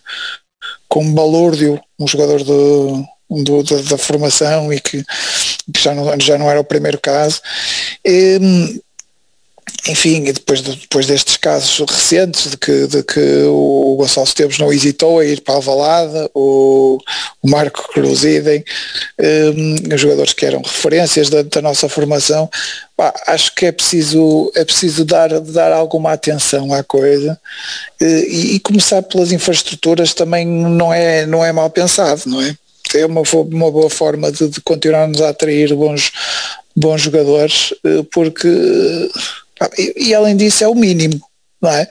com 0.89 1.03
um 1.03 1.13
balúrdio, 1.13 1.81
um 1.99 2.07
jogador 2.07 2.45
do, 2.45 3.05
do, 3.29 3.65
da, 3.65 3.83
da, 3.83 3.99
formação 3.99 4.73
e 4.73 4.81
que, 4.81 5.03
que, 5.73 5.83
já, 5.83 5.93
não, 5.93 6.21
já 6.21 6.39
não 6.39 6.49
era 6.49 6.61
o 6.61 6.65
primeiro 6.65 7.01
caso. 7.01 7.41
E, 8.05 8.81
enfim, 9.87 10.25
depois, 10.25 10.63
de, 10.63 10.77
depois 10.77 11.07
destes 11.07 11.37
casos 11.37 11.79
recentes 11.91 12.51
de 12.51 12.57
que, 12.57 12.87
de 12.87 13.03
que 13.03 13.43
o 13.47 13.97
Gonçalo 13.99 14.27
Esteves 14.27 14.59
não 14.59 14.73
hesitou 14.73 15.19
a 15.19 15.25
ir 15.25 15.41
para 15.43 15.57
a 15.57 15.61
Valada, 15.61 16.31
o, 16.35 16.99
o 17.43 17.49
Marco 17.49 17.93
Cruz 17.93 18.25
idem, 18.25 18.65
um, 19.21 19.97
jogadores 19.97 20.33
que 20.33 20.47
eram 20.47 20.63
referências 20.63 21.29
da, 21.29 21.43
da 21.43 21.61
nossa 21.61 21.89
formação, 21.89 22.49
acho 23.27 23.55
que 23.55 23.67
é 23.67 23.73
preciso, 23.73 24.51
é 24.55 24.65
preciso 24.65 25.05
dar, 25.05 25.29
dar 25.41 25.73
alguma 25.73 26.13
atenção 26.13 26.73
à 26.73 26.83
coisa 26.83 27.39
e, 28.01 28.55
e 28.55 28.61
começar 28.61 29.03
pelas 29.03 29.33
infraestruturas 29.33 30.15
também 30.15 30.47
não 30.47 30.93
é, 30.95 31.27
não 31.27 31.45
é 31.45 31.53
mal 31.53 31.69
pensado, 31.69 32.23
não 32.27 32.41
é? 32.41 32.57
É 32.95 33.05
uma, 33.05 33.23
uma 33.23 33.71
boa 33.71 33.91
forma 33.91 34.31
de, 34.31 34.49
de 34.49 34.61
continuarmos 34.61 35.21
a 35.21 35.31
atrair 35.31 35.75
bons, 35.75 36.13
bons 36.77 37.03
jogadores, 37.03 37.75
eh, 37.85 38.05
porque 38.13 38.49
e, 39.79 40.09
e, 40.09 40.15
além 40.15 40.37
disso 40.37 40.65
é 40.65 40.69
o 40.69 40.75
mínimo, 40.75 41.21
não 41.61 41.71
é? 41.71 41.89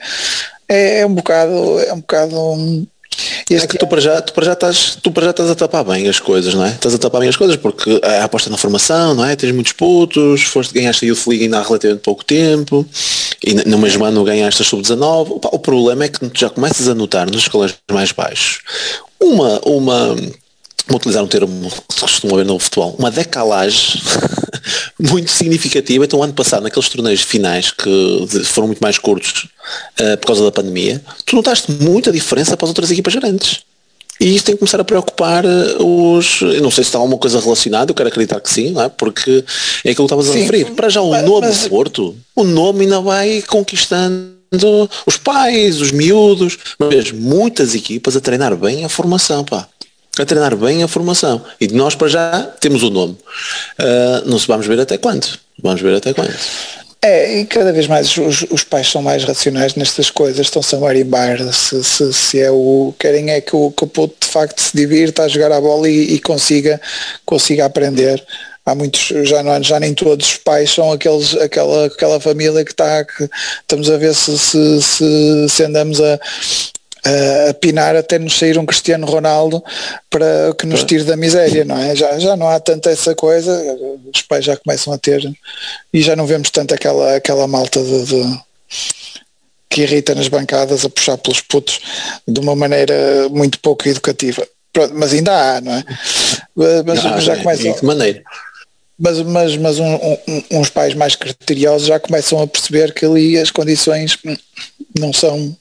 É, 0.68 1.00
é 1.00 1.06
um 1.06 1.14
bocado, 1.14 1.80
é 1.80 1.92
um 1.92 2.00
bocado 2.00 2.86
este 3.48 3.64
é 3.64 3.66
que 3.68 3.78
tu 3.78 3.86
para, 3.86 4.00
já, 4.00 4.20
tu, 4.20 4.32
para 4.32 4.44
já 4.44 4.52
estás, 4.54 4.98
tu 5.00 5.12
para 5.12 5.24
já 5.24 5.30
estás 5.30 5.50
a 5.50 5.54
tapar 5.54 5.84
bem 5.84 6.08
as 6.08 6.18
coisas, 6.18 6.54
não 6.54 6.64
é? 6.64 6.70
Estás 6.70 6.94
a 6.94 6.98
tapar 6.98 7.20
bem 7.20 7.28
as 7.28 7.36
coisas 7.36 7.56
porque 7.56 8.00
a 8.02 8.24
aposta 8.24 8.50
na 8.50 8.56
formação, 8.56 9.14
não 9.14 9.24
é? 9.24 9.36
Tens 9.36 9.52
muitos 9.52 9.72
putos, 9.72 10.42
foste, 10.42 10.74
ganhaste 10.74 11.04
a 11.04 11.08
Youth 11.08 11.28
ainda 11.28 11.58
há 11.58 11.62
relativamente 11.62 12.02
pouco 12.02 12.24
tempo 12.24 12.86
e 13.44 13.54
no 13.54 13.78
mesmo 13.78 14.04
ano 14.04 14.24
ganhaste 14.24 14.62
a 14.62 14.64
Sub-19. 14.64 15.38
O 15.52 15.58
problema 15.58 16.04
é 16.04 16.08
que 16.08 16.18
tu 16.28 16.38
já 16.38 16.50
começas 16.50 16.88
a 16.88 16.94
notar 16.94 17.30
nos 17.30 17.46
colégios 17.46 17.78
mais 17.90 18.10
baixos 18.12 18.60
uma, 19.20 19.60
uma, 19.64 20.16
vou 20.86 20.96
utilizar 20.96 21.22
um 21.22 21.26
termo 21.26 21.70
que 21.88 21.94
se 21.94 22.00
costuma 22.00 22.36
ver 22.36 22.44
no 22.44 22.58
futebol, 22.58 22.94
uma 22.98 23.10
decalagem 23.10 24.00
muito 25.00 25.30
significativa. 25.30 26.04
Então, 26.04 26.22
ano 26.22 26.32
passado, 26.32 26.62
naqueles 26.62 26.88
torneios 26.88 27.22
finais 27.22 27.70
que 27.70 28.26
foram 28.44 28.68
muito 28.68 28.80
mais 28.80 28.98
curtos 28.98 29.48
uh, 30.00 30.16
por 30.18 30.26
causa 30.26 30.44
da 30.44 30.52
pandemia, 30.52 31.02
tu 31.24 31.36
notaste 31.36 31.72
muita 31.72 32.12
diferença 32.12 32.56
para 32.56 32.66
as 32.66 32.70
outras 32.70 32.90
equipas 32.90 33.14
grandes. 33.14 33.62
E 34.20 34.34
isso 34.34 34.44
tem 34.44 34.54
que 34.54 34.60
começar 34.60 34.80
a 34.80 34.84
preocupar 34.84 35.44
eh, 35.44 35.76
os. 35.80 36.40
Eu 36.40 36.62
não 36.62 36.70
sei 36.70 36.84
se 36.84 36.88
está 36.88 36.98
alguma 36.98 37.18
coisa 37.18 37.40
relacionada, 37.40 37.90
eu 37.90 37.94
quero 37.96 38.08
acreditar 38.08 38.40
que 38.40 38.48
sim, 38.48 38.72
é? 38.80 38.88
porque 38.88 39.44
é 39.84 39.90
aquilo 39.90 40.06
que 40.08 40.14
estavas 40.14 40.30
a 40.30 40.32
referir. 40.32 40.66
Para 40.66 40.88
já 40.88 41.00
o 41.00 41.10
mas, 41.10 41.24
nome 41.24 41.48
mas... 41.48 41.66
Porto, 41.66 42.14
o 42.36 42.44
nome 42.44 42.82
ainda 42.82 43.00
vai 43.00 43.42
conquistando 43.42 44.32
os 45.04 45.16
pais, 45.16 45.80
os 45.80 45.90
miúdos, 45.90 46.56
mas 46.78 47.10
muitas 47.10 47.74
equipas 47.74 48.16
a 48.16 48.20
treinar 48.20 48.56
bem 48.56 48.84
a 48.84 48.88
formação, 48.88 49.44
pá 49.44 49.68
a 50.22 50.26
treinar 50.26 50.56
bem 50.56 50.82
a 50.82 50.88
formação. 50.88 51.42
E 51.60 51.68
nós 51.68 51.94
para 51.94 52.08
já 52.08 52.42
temos 52.60 52.82
o 52.82 52.90
nome. 52.90 53.16
Uh, 53.78 54.28
não 54.28 54.38
se 54.38 54.46
vamos 54.46 54.66
ver 54.66 54.80
até 54.80 54.98
quando. 54.98 55.26
Vamos 55.62 55.80
ver 55.80 55.96
até 55.96 56.12
quando. 56.12 56.34
É, 57.02 57.40
e 57.40 57.44
cada 57.44 57.70
vez 57.70 57.86
mais 57.86 58.16
os, 58.16 58.46
os 58.50 58.64
pais 58.64 58.90
são 58.90 59.02
mais 59.02 59.24
racionais 59.24 59.74
nestas 59.74 60.08
coisas, 60.08 60.46
estão-se 60.46 60.74
a 60.74 60.78
marimbar 60.78 61.36
se, 61.52 61.84
se, 61.84 62.12
se, 62.14 62.40
é 62.40 62.50
o. 62.50 62.94
Querem 62.98 63.30
é 63.30 63.42
que 63.42 63.54
o, 63.54 63.70
que 63.70 63.84
o 63.84 63.86
puto 63.86 64.16
de 64.22 64.26
facto 64.26 64.58
se 64.58 64.74
divirta 64.74 65.22
a 65.22 65.28
jogar 65.28 65.52
a 65.52 65.60
bola 65.60 65.86
e, 65.86 66.14
e 66.14 66.20
consiga, 66.20 66.80
consiga 67.26 67.66
aprender 67.66 68.24
há 68.64 68.74
muitos, 68.74 69.12
já, 69.28 69.42
não, 69.42 69.62
já 69.62 69.78
nem 69.78 69.92
todos 69.92 70.26
os 70.26 70.36
pais 70.38 70.72
são 70.72 70.92
aqueles, 70.92 71.36
aquela, 71.36 71.86
aquela 71.86 72.18
família 72.18 72.64
que 72.64 72.70
está, 72.70 73.04
que 73.04 73.28
estamos 73.60 73.90
a 73.90 73.96
ver 73.98 74.14
se, 74.14 74.38
se, 74.38 74.82
se, 74.82 75.48
se 75.48 75.62
andamos 75.62 76.00
a, 76.00 76.18
a 77.04 77.54
pinar 77.54 77.94
até 77.94 78.18
nos 78.18 78.38
sair 78.38 78.58
um 78.58 78.64
Cristiano 78.64 79.06
Ronaldo 79.06 79.62
para 80.08 80.54
que 80.58 80.66
nos 80.66 80.84
tire 80.84 81.04
da 81.04 81.16
miséria, 81.16 81.64
não 81.64 81.76
é? 81.76 81.94
Já, 81.94 82.18
já 82.18 82.36
não 82.36 82.48
há 82.48 82.58
tanta 82.58 82.90
essa 82.90 83.14
coisa, 83.14 83.52
os 84.12 84.22
pais 84.22 84.44
já 84.44 84.56
começam 84.56 84.92
a 84.92 84.98
ter 84.98 85.22
e 85.92 86.00
já 86.00 86.16
não 86.16 86.26
vemos 86.26 86.50
tanto 86.50 86.74
aquela, 86.74 87.16
aquela 87.16 87.46
malta 87.46 87.82
de, 87.82 88.04
de 88.04 88.40
que 89.68 89.82
irrita 89.82 90.14
nas 90.14 90.28
bancadas 90.28 90.84
a 90.84 90.88
puxar 90.88 91.18
pelos 91.18 91.40
putos 91.40 91.80
de 92.26 92.40
uma 92.40 92.56
maneira 92.56 93.28
muito 93.28 93.58
pouco 93.58 93.88
educativa. 93.88 94.46
Pronto, 94.72 94.94
mas 94.94 95.12
ainda 95.12 95.32
há, 95.32 95.60
não 95.60 95.72
é? 95.72 95.84
Mas, 96.86 97.04
não, 97.04 97.20
já 97.20 97.34
é, 97.34 97.42
começam. 97.42 97.72
De 97.72 97.84
maneira? 97.84 98.22
Mas, 98.98 99.20
mas, 99.20 99.56
mas 99.56 99.78
um, 99.78 99.94
um, 99.94 100.42
uns 100.52 100.70
pais 100.70 100.94
mais 100.94 101.16
criteriosos 101.16 101.88
já 101.88 101.98
começam 101.98 102.40
a 102.40 102.46
perceber 102.46 102.94
que 102.94 103.04
ali 103.04 103.38
as 103.38 103.50
condições 103.50 104.16
não 104.98 105.12
são 105.12 105.56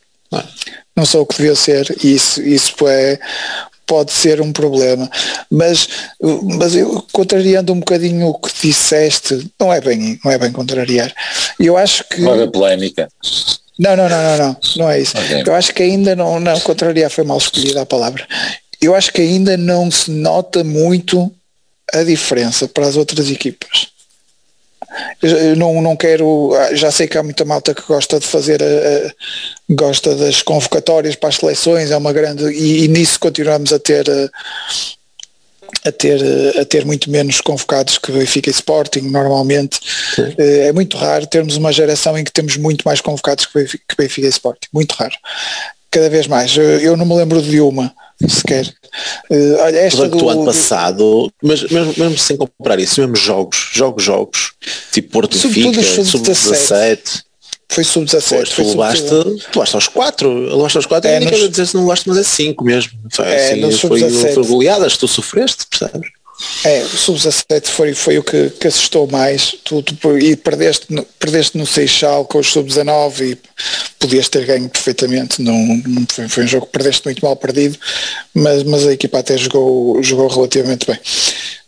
não 0.96 1.06
são 1.06 1.22
o 1.22 1.26
que 1.26 1.38
devia 1.38 1.56
ser 1.56 1.96
e 2.04 2.14
isso, 2.14 2.42
isso 2.42 2.76
é, 2.88 3.20
pode 3.86 4.12
ser 4.12 4.42
um 4.42 4.52
problema. 4.52 5.10
Mas, 5.50 5.88
mas 6.58 6.76
eu, 6.76 7.06
contrariando 7.12 7.74
um 7.74 7.80
bocadinho 7.80 8.28
o 8.28 8.34
que 8.40 8.52
disseste, 8.68 9.50
não 9.60 9.74
é 9.74 9.82
bem, 9.82 10.20
não 10.24 10.32
é 10.32 10.38
bem 10.38 10.52
contrariar. 10.52 11.14
Eu 11.60 11.78
acho 11.78 12.04
que. 12.06 12.22
Não 12.22 12.40
é 12.42 12.48
polémica. 12.48 13.08
Não, 13.78 13.96
não, 13.96 14.08
não, 14.08 14.24
não, 14.24 14.38
não, 14.38 14.58
não 14.78 14.90
é 14.90 15.02
isso. 15.02 15.18
Okay. 15.18 15.44
Eu 15.46 15.56
acho 15.56 15.74
que 15.74 15.84
ainda 15.84 16.16
não, 16.16 16.40
não, 16.40 16.60
contrariar 16.60 17.10
foi 17.10 17.24
mal 17.24 17.38
escolhida 17.38 17.82
a 17.82 17.86
palavra. 17.86 18.28
Eu 18.80 18.94
acho 18.94 19.12
que 19.12 19.22
ainda 19.22 19.58
não 19.58 19.90
se 19.90 20.12
nota 20.12 20.64
muito 20.64 21.32
a 21.92 22.04
diferença 22.04 22.68
para 22.68 22.88
as 22.88 22.96
outras 22.96 23.30
equipas. 23.30 23.93
Eu 25.22 25.56
não, 25.56 25.82
não 25.82 25.96
quero, 25.96 26.52
já 26.74 26.92
sei 26.92 27.08
que 27.08 27.18
há 27.18 27.24
muita 27.24 27.46
malta 27.46 27.74
que 27.74 27.82
gosta 27.84 28.20
de 28.20 28.28
fazer, 28.28 28.62
a, 28.62 28.66
a, 28.66 29.12
gosta 29.70 30.16
das 30.16 30.42
convocatórias 30.42 31.16
para 31.16 31.30
as 31.30 31.36
seleções, 31.36 31.92
é 31.92 31.98
uma 31.98 32.14
grande, 32.14 32.46
e, 32.46 32.86
e 32.86 32.88
nisso 32.88 33.20
continuamos 33.20 33.74
a 33.74 33.80
ter 33.80 34.06
a 35.86 35.92
ter, 35.92 36.22
a 36.60 36.66
ter 36.66 36.86
muito 36.86 37.10
menos 37.10 37.42
convocados 37.42 37.98
que 37.98 38.12
Benfica 38.12 38.50
e 38.50 38.52
Sporting 38.52 39.02
normalmente. 39.02 39.80
Sim. 40.16 40.34
Eh, 40.38 40.68
é 40.68 40.72
muito 40.72 40.98
raro 40.98 41.28
termos 41.28 41.58
uma 41.58 41.74
geração 41.74 42.18
em 42.18 42.24
que 42.24 42.32
temos 42.32 42.58
muito 42.58 42.84
mais 42.84 43.02
convocados 43.02 43.46
que 43.46 43.60
Benfica, 43.60 43.84
que 43.88 43.96
Benfica 43.98 44.28
e 44.28 44.30
Sporting, 44.30 44.68
muito 44.72 44.94
raro. 44.94 45.16
Cada 45.94 46.10
vez 46.10 46.28
mais. 46.28 46.58
Eu 46.58 46.98
não 46.98 47.06
me 47.06 47.16
lembro 47.16 47.42
de 47.42 47.62
uma 47.62 47.94
sequer. 48.28 48.68
Uh, 49.30 49.58
olha, 49.60 49.78
esta 49.78 50.08
do, 50.08 50.18
do 50.18 50.30
ano 50.30 50.46
passado, 50.46 51.32
mas 51.42 51.64
mesmo, 51.64 51.94
mesmo 51.98 52.18
sem 52.18 52.38
comprar 52.38 52.80
isso, 52.80 53.00
mesmo 53.02 53.16
jogos, 53.16 53.70
jogos, 53.74 54.04
jogos, 54.04 54.54
tipo 54.92 55.10
Porto 55.12 55.38
Benfica, 55.38 55.82
sub-17. 56.04 57.24
Foi 57.70 57.84
sub-17. 57.84 58.56
Tu 58.56 58.64
levaste, 58.64 59.08
tu 59.08 59.60
levaste 59.60 59.76
aos 59.76 59.88
4, 59.88 60.56
levaste 60.56 60.78
aos 60.78 60.86
4 60.86 61.10
é, 61.10 61.22
e 61.22 61.26
nos... 61.26 61.50
dizer 61.50 61.66
se 61.66 61.76
não 61.76 61.84
levaste, 61.84 62.08
mas 62.08 62.18
é 62.18 62.24
5 62.24 62.64
mesmo. 62.64 62.92
Foi, 63.12 63.26
é, 63.26 63.52
assim, 63.52 63.72
foi, 63.88 64.10
foi 64.10 64.46
goleadas, 64.46 64.98
tu 64.98 65.08
sofreste, 65.08 65.66
percebes? 65.70 66.10
É, 66.66 66.82
o 66.82 66.98
sub-17 66.98 67.68
foi, 67.68 67.94
foi 67.94 68.18
o 68.18 68.24
que, 68.24 68.50
que 68.52 68.68
assustou 68.68 69.08
mais. 69.08 69.56
Tu, 69.64 69.82
tu, 69.84 70.18
e 70.18 70.36
perdeste, 70.36 70.88
perdeste 71.20 71.58
no 71.58 71.66
Seixal 71.66 72.26
com 72.26 72.40
os 72.40 72.52
sub-19 72.52 73.22
e 73.22 73.38
podias 74.00 74.30
ter 74.30 74.46
ganho 74.46 74.68
perfeitamente. 74.70 75.42
Não, 75.42 75.56
foi, 76.10 76.28
foi, 76.28 76.44
um 76.44 76.48
jogo 76.48 76.66
que 76.66 76.72
perdeste 76.72 77.06
muito 77.06 77.24
mal 77.24 77.36
perdido, 77.36 77.78
mas, 78.34 78.64
mas 78.64 78.88
a 78.88 78.94
equipa 78.94 79.20
até 79.20 79.38
jogou, 79.38 80.02
jogou 80.02 80.28
relativamente 80.28 80.88
bem. 80.88 81.00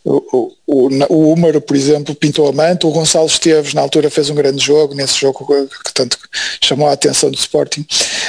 O, 0.08 0.52
o, 0.66 0.88
o 1.08 1.32
Húmero, 1.32 1.60
por 1.60 1.74
exemplo, 1.74 2.14
pintou 2.14 2.48
a 2.48 2.52
manta, 2.52 2.86
o 2.86 2.92
Gonçalo 2.92 3.26
Esteves 3.26 3.74
na 3.74 3.80
altura 3.80 4.08
fez 4.08 4.30
um 4.30 4.36
grande 4.36 4.64
jogo, 4.64 4.94
nesse 4.94 5.18
jogo 5.18 5.44
que 5.84 5.92
tanto 5.92 6.16
chamou 6.62 6.86
a 6.86 6.92
atenção 6.92 7.28
do 7.28 7.36
Sporting. 7.36 7.80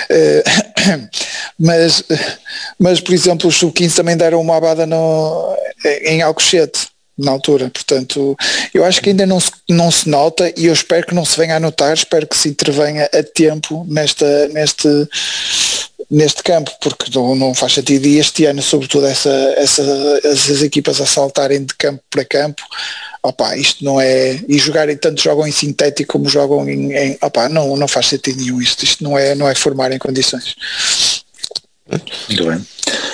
Uh, 0.09 1.07
mas, 1.59 2.03
mas, 2.79 2.99
por 2.99 3.13
exemplo, 3.13 3.47
os 3.47 3.57
sub-15 3.57 3.95
também 3.95 4.17
deram 4.17 4.41
uma 4.41 4.57
abada 4.57 4.87
no, 4.87 5.55
em 6.03 6.23
Alcochete 6.23 6.87
na 7.17 7.31
altura, 7.31 7.71
portanto 7.71 8.37
eu 8.71 8.85
acho 8.85 9.01
que 9.01 9.09
ainda 9.09 9.25
não 9.25 9.39
se, 9.39 9.51
não 9.67 9.89
se 9.89 10.07
nota 10.07 10.53
e 10.55 10.67
eu 10.67 10.73
espero 10.73 11.07
que 11.07 11.15
não 11.15 11.25
se 11.25 11.35
venha 11.35 11.55
a 11.55 11.59
notar, 11.59 11.91
espero 11.91 12.27
que 12.27 12.37
se 12.37 12.49
intervenha 12.49 13.05
a 13.05 13.23
tempo 13.23 13.83
nesta, 13.89 14.47
neste, 14.49 14.87
neste 16.09 16.41
campo, 16.43 16.71
porque 16.81 17.11
não, 17.13 17.35
não 17.35 17.53
faz 17.53 17.73
sentido 17.73 18.05
e 18.05 18.17
este 18.17 18.45
ano 18.45 18.61
sobretudo 18.61 19.05
essa, 19.05 19.29
essa, 19.57 19.83
essas 20.23 20.63
equipas 20.63 21.01
a 21.01 21.05
saltarem 21.05 21.65
de 21.65 21.73
campo 21.75 22.01
para 22.09 22.25
campo, 22.25 22.61
opa, 23.21 23.55
isto 23.57 23.83
não 23.83 23.99
é, 23.99 24.39
e 24.47 24.57
jogarem 24.57 24.97
tanto 24.97 25.21
jogam 25.21 25.47
em 25.47 25.51
sintético 25.51 26.13
como 26.13 26.29
jogam 26.29 26.67
em, 26.69 26.93
em 26.93 27.17
não, 27.51 27.75
não 27.75 27.87
faz 27.87 28.07
sentido 28.07 28.41
nenhum 28.41 28.61
isto, 28.61 28.83
isto 28.83 29.03
não 29.03 29.17
é, 29.17 29.35
não 29.35 29.47
é 29.47 29.55
formar 29.55 29.91
em 29.91 29.99
condições. 29.99 30.55
Muito 32.27 32.45
bem. 32.45 32.65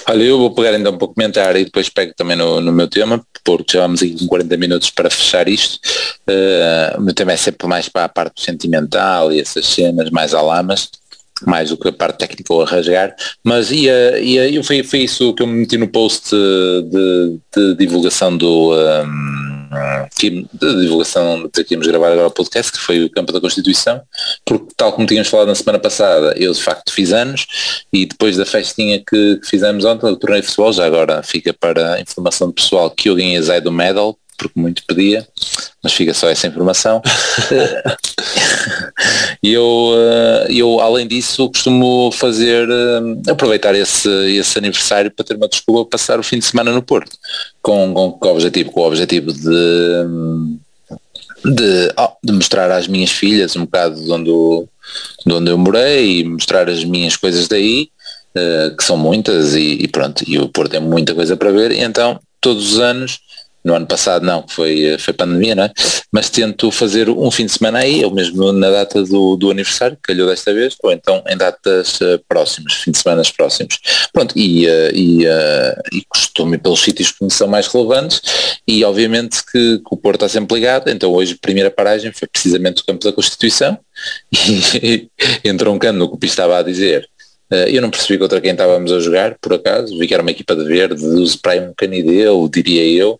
Olha, 0.07 0.23
eu 0.23 0.37
vou 0.37 0.53
pegar 0.53 0.77
então 0.77 0.97
para 0.97 1.07
comentar 1.07 1.55
e 1.55 1.65
depois 1.65 1.89
pego 1.89 2.13
também 2.15 2.35
no, 2.35 2.59
no 2.59 2.71
meu 2.71 2.87
tema, 2.87 3.23
porque 3.43 3.77
já 3.77 3.81
vamos 3.81 4.01
aqui 4.01 4.17
com 4.17 4.27
40 4.27 4.57
minutos 4.57 4.89
para 4.89 5.09
fechar 5.09 5.47
isto. 5.47 5.79
Uh, 6.27 6.97
o 6.97 7.01
meu 7.01 7.13
tema 7.13 7.33
é 7.33 7.37
sempre 7.37 7.67
mais 7.67 7.87
para 7.87 8.05
a 8.05 8.09
parte 8.09 8.43
sentimental 8.43 9.31
e 9.31 9.39
essas 9.39 9.65
cenas 9.65 10.09
mais 10.09 10.33
alamas 10.33 10.89
mais 11.45 11.69
do 11.69 11.77
que 11.77 11.87
a 11.89 11.93
parte 11.93 12.19
técnica 12.19 12.53
ou 12.53 12.61
a 12.61 12.65
rasgar, 12.65 13.15
mas 13.43 13.71
ia, 13.71 14.19
ia, 14.19 14.63
foi, 14.63 14.83
foi 14.83 14.99
isso 14.99 15.33
que 15.33 15.43
eu 15.43 15.47
me 15.47 15.53
meti 15.53 15.77
no 15.77 15.87
post 15.87 16.29
de, 16.31 17.39
de 17.55 17.75
divulgação 17.75 18.37
do 18.37 18.73
um, 18.73 19.53
de 20.21 20.81
divulgação 20.81 21.49
de 21.53 21.63
que 21.63 21.73
íamos 21.73 21.87
gravar 21.87 22.11
agora 22.11 22.27
o 22.27 22.31
podcast, 22.31 22.71
que 22.71 22.77
foi 22.77 23.03
o 23.03 23.09
campo 23.09 23.31
da 23.31 23.41
Constituição, 23.41 24.01
porque 24.45 24.73
tal 24.77 24.93
como 24.93 25.07
tínhamos 25.07 25.29
falado 25.29 25.47
na 25.47 25.55
semana 25.55 25.79
passada, 25.79 26.33
eu 26.37 26.51
de 26.51 26.61
facto 26.61 26.93
fiz 26.93 27.11
anos 27.11 27.47
e 27.91 28.05
depois 28.05 28.37
da 28.37 28.45
festinha 28.45 28.99
que, 29.05 29.39
fizemos 29.43 29.83
ontem, 29.85 30.05
o 30.05 30.15
torneio 30.15 30.41
de 30.41 30.47
futebol, 30.47 30.71
já 30.71 30.85
agora 30.85 31.23
fica 31.23 31.53
para 31.53 31.95
a 31.95 32.01
informação 32.01 32.47
do 32.47 32.53
pessoal 32.53 32.89
que 32.91 33.09
eu 33.09 33.15
ganhei 33.15 33.41
Zé 33.41 33.59
do 33.59 33.71
Medal, 33.71 34.17
porque 34.43 34.59
muito 34.59 34.83
pedia, 34.87 35.27
mas 35.81 35.93
fica 35.93 36.13
só 36.13 36.29
essa 36.29 36.47
informação. 36.47 37.01
E 39.41 39.51
eu, 39.51 39.93
eh, 39.93 40.47
eu, 40.51 40.79
além 40.79 41.05
disso, 41.05 41.49
costumo 41.49 42.09
fazer, 42.13 42.67
eh, 42.69 43.31
aproveitar 43.31 43.75
esse, 43.75 44.09
esse 44.37 44.57
aniversário 44.57 45.11
para 45.11 45.25
ter 45.25 45.35
uma 45.35 45.49
desculpa 45.49 45.91
passar 45.91 46.17
o 46.17 46.23
fim 46.23 46.39
de 46.39 46.45
semana 46.45 46.71
no 46.71 46.81
Porto, 46.81 47.17
com, 47.61 47.93
com, 47.93 48.11
com 48.13 48.27
o 48.27 48.31
objetivo, 48.31 48.71
com 48.71 48.79
o 48.79 48.87
objetivo 48.87 49.33
de, 49.33 49.43
de, 51.43 51.93
oh, 51.97 52.11
de 52.23 52.31
mostrar 52.31 52.71
às 52.71 52.87
minhas 52.87 53.11
filhas 53.11 53.55
um 53.57 53.65
bocado 53.65 54.01
de 54.01 54.11
onde, 54.11 54.29
eu, 54.29 54.69
de 55.25 55.33
onde 55.33 55.51
eu 55.51 55.57
morei 55.57 56.19
e 56.19 56.23
mostrar 56.23 56.69
as 56.69 56.83
minhas 56.85 57.17
coisas 57.17 57.47
daí, 57.49 57.89
uh, 58.37 58.75
que 58.77 58.83
são 58.83 58.95
muitas 58.95 59.55
e, 59.55 59.73
e, 59.73 59.87
pronto, 59.89 60.23
e 60.25 60.39
o 60.39 60.47
Porto 60.47 60.71
tem 60.71 60.79
muita 60.79 61.13
coisa 61.13 61.35
para 61.35 61.51
ver, 61.51 61.73
então 61.73 62.17
todos 62.39 62.73
os 62.73 62.79
anos 62.79 63.19
no 63.63 63.75
ano 63.75 63.87
passado 63.87 64.25
não, 64.25 64.45
foi, 64.47 64.97
foi 64.99 65.13
pandemia, 65.13 65.55
não 65.55 65.63
é? 65.63 65.71
Mas 66.11 66.29
tento 66.29 66.69
fazer 66.69 67.09
um 67.09 67.31
fim 67.31 67.45
de 67.45 67.53
semana 67.53 67.79
aí, 67.79 68.03
ou 68.03 68.11
mesmo 68.11 68.51
na 68.51 68.69
data 68.69 69.03
do, 69.03 69.35
do 69.35 69.49
aniversário, 69.49 69.95
que 69.95 70.13
calhou 70.13 70.27
desta 70.27 70.53
vez, 70.53 70.75
ou 70.83 70.91
então 70.91 71.23
em 71.27 71.37
datas 71.37 71.99
uh, 72.01 72.19
próximas, 72.27 72.73
fim 72.73 72.91
de 72.91 72.97
semana 72.97 73.23
próximos. 73.31 73.79
Pronto, 74.11 74.37
e, 74.37 74.67
uh, 74.67 74.91
e, 74.93 75.25
uh, 75.25 75.81
e 75.91 76.03
costumo 76.09 76.55
ir 76.55 76.57
pelos 76.59 76.81
sítios 76.81 77.11
que 77.11 77.23
me 77.23 77.31
são 77.31 77.47
mais 77.47 77.67
relevantes 77.67 78.21
e 78.67 78.83
obviamente 78.83 79.43
que, 79.45 79.77
que, 79.77 79.83
o 79.91 79.97
Porto 79.97 80.25
está 80.25 80.29
sempre 80.29 80.55
ligado, 80.55 80.89
então 80.89 81.11
hoje 81.11 81.33
a 81.33 81.41
primeira 81.41 81.71
paragem 81.71 82.11
foi 82.11 82.27
precisamente 82.27 82.81
o 82.81 82.85
campo 82.85 83.03
da 83.03 83.13
Constituição 83.13 83.77
e 84.31 85.09
entrou 85.43 85.73
um 85.73 85.79
cano 85.79 85.99
no 85.99 86.09
que 86.09 86.15
o 86.15 86.17
Pi 86.17 86.27
estava 86.27 86.57
a 86.57 86.63
dizer, 86.63 87.07
eu 87.69 87.81
não 87.81 87.89
percebi 87.89 88.17
contra 88.17 88.41
quem 88.41 88.51
estávamos 88.51 88.91
a 88.91 88.99
jogar, 88.99 89.35
por 89.41 89.53
acaso, 89.53 89.97
vi 89.97 90.07
que 90.07 90.13
era 90.13 90.23
uma 90.23 90.31
equipa 90.31 90.55
de 90.55 90.63
verde, 90.65 91.03
para 91.41 91.61
um 91.61 91.73
canideu, 91.75 92.49
diria 92.51 92.85
eu, 92.87 93.19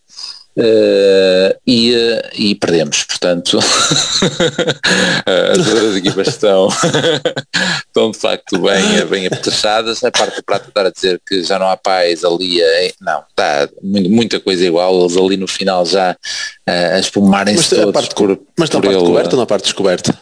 Uh, 0.55 1.49
e, 1.65 1.95
uh, 1.95 2.29
e, 2.35 2.53
perdemos, 2.53 3.03
portanto 3.05 3.57
as 5.51 5.65
duas 5.65 5.97
equipas 5.97 6.27
estão, 6.27 6.67
estão 7.87 8.11
de 8.11 8.19
facto 8.19 8.59
bem, 8.59 9.03
bem 9.07 9.25
apetrechadas, 9.25 10.03
a 10.03 10.11
parte 10.11 10.35
do 10.35 10.43
prato 10.43 10.67
estar 10.67 10.85
a 10.85 10.91
dizer 10.91 11.19
que 11.27 11.43
já 11.43 11.57
não 11.57 11.67
há 11.67 11.75
paz 11.75 12.23
ali, 12.23 12.61
não, 13.01 13.23
está 13.27 13.67
muita 13.81 14.39
coisa 14.39 14.63
igual, 14.63 14.99
eles 14.99 15.17
ali 15.17 15.37
no 15.37 15.47
final 15.47 15.87
já 15.87 16.11
uh, 16.11 16.95
a 16.95 16.99
espumarem-se 16.99 17.75
todos 17.75 17.91
parte, 17.91 18.13
por, 18.13 18.39
Mas 18.55 18.69
na 18.69 18.79
parte 18.79 18.99
coberta 18.99 19.35
ou 19.35 19.39
na 19.39 19.47
parte 19.47 19.63
descoberta? 19.63 20.19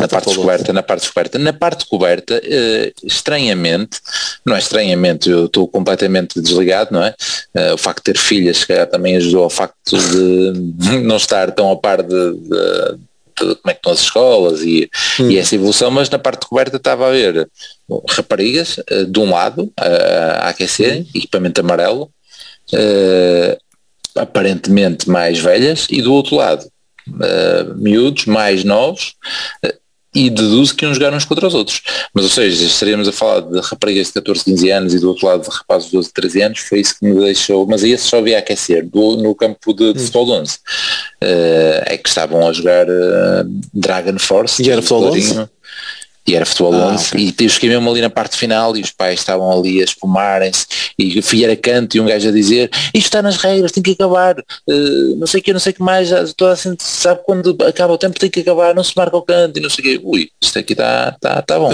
Na 0.00 0.08
parte 0.08 0.26
descoberta, 0.26 0.72
na 0.72 0.82
parte 0.82 1.00
descoberta. 1.02 1.38
Na 1.38 1.52
parte 1.52 1.86
coberta, 1.86 2.42
uh, 2.44 3.06
estranhamente, 3.06 4.00
não 4.44 4.56
é 4.56 4.58
estranhamente, 4.58 5.30
eu 5.30 5.46
estou 5.46 5.68
completamente 5.68 6.40
desligado, 6.40 6.90
não 6.92 7.02
é? 7.02 7.14
Uh, 7.54 7.74
o 7.74 7.78
facto 7.78 7.98
de 7.98 8.12
ter 8.12 8.18
filhas, 8.18 8.58
se 8.58 8.66
calhar 8.66 8.86
também 8.88 9.16
ajudou 9.16 9.44
ao 9.44 9.50
facto 9.50 9.96
de 9.96 10.98
não 11.02 11.16
estar 11.16 11.52
tão 11.52 11.70
a 11.70 11.76
par 11.76 12.02
de, 12.02 12.08
de, 12.08 12.98
como 13.36 13.58
é 13.66 13.72
que 13.72 13.78
estão 13.78 13.92
as 13.92 14.00
escolas 14.00 14.62
e, 14.62 14.90
hum. 15.20 15.30
e, 15.30 15.38
essa 15.38 15.54
evolução, 15.54 15.90
mas 15.90 16.10
na 16.10 16.18
parte 16.18 16.46
coberta 16.46 16.76
estava 16.76 17.08
a 17.08 17.12
ver 17.12 17.48
raparigas, 18.08 18.78
uh, 18.78 19.06
de 19.06 19.20
um 19.20 19.30
lado, 19.30 19.72
a 19.76 20.48
aquecer, 20.48 21.00
hum. 21.00 21.06
equipamento 21.14 21.60
amarelo, 21.60 22.10
aparentemente 24.16 25.08
mais 25.08 25.38
velhas, 25.38 25.86
e 25.90 26.02
do 26.02 26.12
outro 26.12 26.36
lado, 26.36 26.66
uh, 27.08 27.74
miúdos 27.76 28.26
mais 28.26 28.64
novos 28.64 29.14
uh, 29.64 29.72
e 30.14 30.30
deduzo 30.30 30.76
que 30.76 30.84
iam 30.84 30.94
jogar 30.94 31.12
uns 31.12 31.24
contra 31.24 31.48
os 31.48 31.54
outros. 31.54 31.82
Mas 32.14 32.24
ou 32.24 32.30
seja, 32.30 32.64
estaríamos 32.64 33.08
a 33.08 33.12
falar 33.12 33.40
de 33.40 33.60
raparigas 33.60 34.06
de 34.08 34.12
14, 34.14 34.44
15 34.44 34.70
anos 34.70 34.94
e 34.94 35.00
do 35.00 35.08
outro 35.08 35.26
lado 35.26 35.42
de 35.42 35.48
rapazes 35.48 35.90
de 35.90 35.96
12, 35.96 36.12
13 36.12 36.42
anos, 36.42 36.58
foi 36.60 36.80
isso 36.80 36.98
que 36.98 37.04
me 37.04 37.20
deixou, 37.20 37.66
mas 37.66 37.82
aí 37.82 37.90
esse 37.90 38.04
só 38.04 38.18
havia 38.18 38.38
aquecer 38.38 38.88
do, 38.88 39.16
no 39.16 39.34
campo 39.34 39.74
de, 39.74 39.92
de 39.92 40.00
hum. 40.00 40.04
futebol 40.04 40.30
11. 40.30 40.54
Uh, 40.54 41.82
é 41.86 41.98
que 41.98 42.08
estavam 42.08 42.46
a 42.46 42.52
jogar 42.52 42.86
Dragon 43.72 44.18
Force. 44.18 44.62
E 44.62 44.70
era 44.70 44.80
futebol 44.80 45.12
11? 45.12 45.48
E 46.26 46.34
era 46.34 46.46
futebol 46.46 46.74
ah, 46.74 46.92
11 46.94 47.08
okay. 47.08 47.34
e 47.38 47.44
eu 47.44 47.48
cheguei 47.50 47.70
mesmo 47.70 47.90
ali 47.90 48.00
na 48.00 48.10
parte 48.10 48.36
final 48.36 48.76
e 48.76 48.80
os 48.80 48.90
pais 48.90 49.20
estavam 49.20 49.50
ali 49.52 49.80
a 49.80 49.84
espumarem-se 49.84 50.66
e 50.98 51.20
filho 51.20 51.44
era 51.44 51.56
canto 51.56 51.96
e 51.96 52.00
um 52.00 52.06
gajo 52.06 52.28
a 52.28 52.32
dizer 52.32 52.70
isto 52.94 53.06
está 53.06 53.20
nas 53.20 53.36
regras, 53.36 53.72
tem 53.72 53.82
que 53.82 53.92
acabar 53.92 54.38
uh, 54.38 55.16
não 55.16 55.26
sei 55.26 55.40
o 55.40 55.42
que, 55.42 55.52
não 55.52 55.60
sei 55.60 55.72
o 55.72 55.74
que 55.74 55.82
mais 55.82 56.10
toda 56.34 56.52
assim, 56.52 56.74
sabe 56.78 57.20
quando 57.24 57.56
acaba 57.66 57.92
o 57.92 57.98
tempo 57.98 58.18
tem 58.18 58.30
que 58.30 58.40
acabar, 58.40 58.74
não 58.74 58.84
se 58.84 58.92
marca 58.96 59.16
o 59.16 59.22
canto 59.22 59.58
e 59.58 59.62
não 59.62 59.68
sei 59.70 59.96
o 59.96 60.00
que, 60.00 60.06
ui, 60.06 60.30
isto 60.40 60.58
aqui 60.58 60.72
está 60.72 61.12
tá, 61.20 61.42
tá 61.42 61.58
bom 61.58 61.72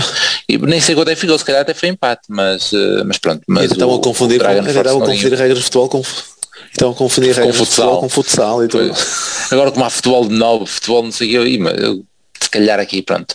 e 0.49 0.59
nem 0.59 0.81
sei 0.81 0.95
quanto 0.95 1.11
é 1.11 1.15
que 1.15 1.21
ficou, 1.21 1.39
se 1.39 1.45
calhar 1.45 1.63
até 1.63 1.75
foi 1.75 1.89
empate 1.89 2.23
mas, 2.29 2.73
uh, 2.73 3.05
mas 3.07 3.19
pronto 3.19 3.43
mas 3.47 3.71
estavam 3.71 3.97
a 3.97 4.01
confundir, 4.01 4.43
com, 4.43 4.51
estavam 4.51 5.03
a 5.03 5.07
confundir 5.07 5.35
regras 5.35 5.59
de 5.59 5.65
futebol 5.65 5.89
com 5.89 6.03
então 6.73 6.95
confundir 6.95 7.35
regras 7.35 7.57
com 7.57 7.65
futsal. 7.65 8.01
com 8.01 8.09
futsal 8.09 8.65
e 8.65 8.69
tudo. 8.69 8.95
Agora 9.51 9.71
como 9.71 9.85
há 9.85 9.91
futebol 9.91 10.27
de 10.27 10.35
novo, 10.35 10.67
futebol 10.67 11.03
não 11.03 11.13
sei 11.13 11.37
o 11.37 11.45
que, 11.45 11.59
mas 11.59 11.79
eu, 11.79 12.05
se 12.41 12.49
calhar 12.49 12.79
aqui 12.79 13.03
pronto. 13.03 13.35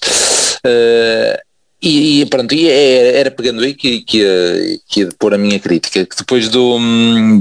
Uh, 0.66 1.46
e, 1.82 2.22
e, 2.22 2.26
pronto, 2.26 2.54
e 2.56 2.68
é, 2.68 3.20
era 3.20 3.30
pegando 3.30 3.62
aí 3.62 3.74
que, 3.74 4.02
que, 4.02 4.18
ia, 4.18 4.80
que 4.88 5.00
ia 5.02 5.10
pôr 5.20 5.36
a 5.36 5.38
minha 5.38 5.60
crítica, 5.60 6.04
que 6.04 6.16
depois 6.18 6.50
do, 6.50 6.80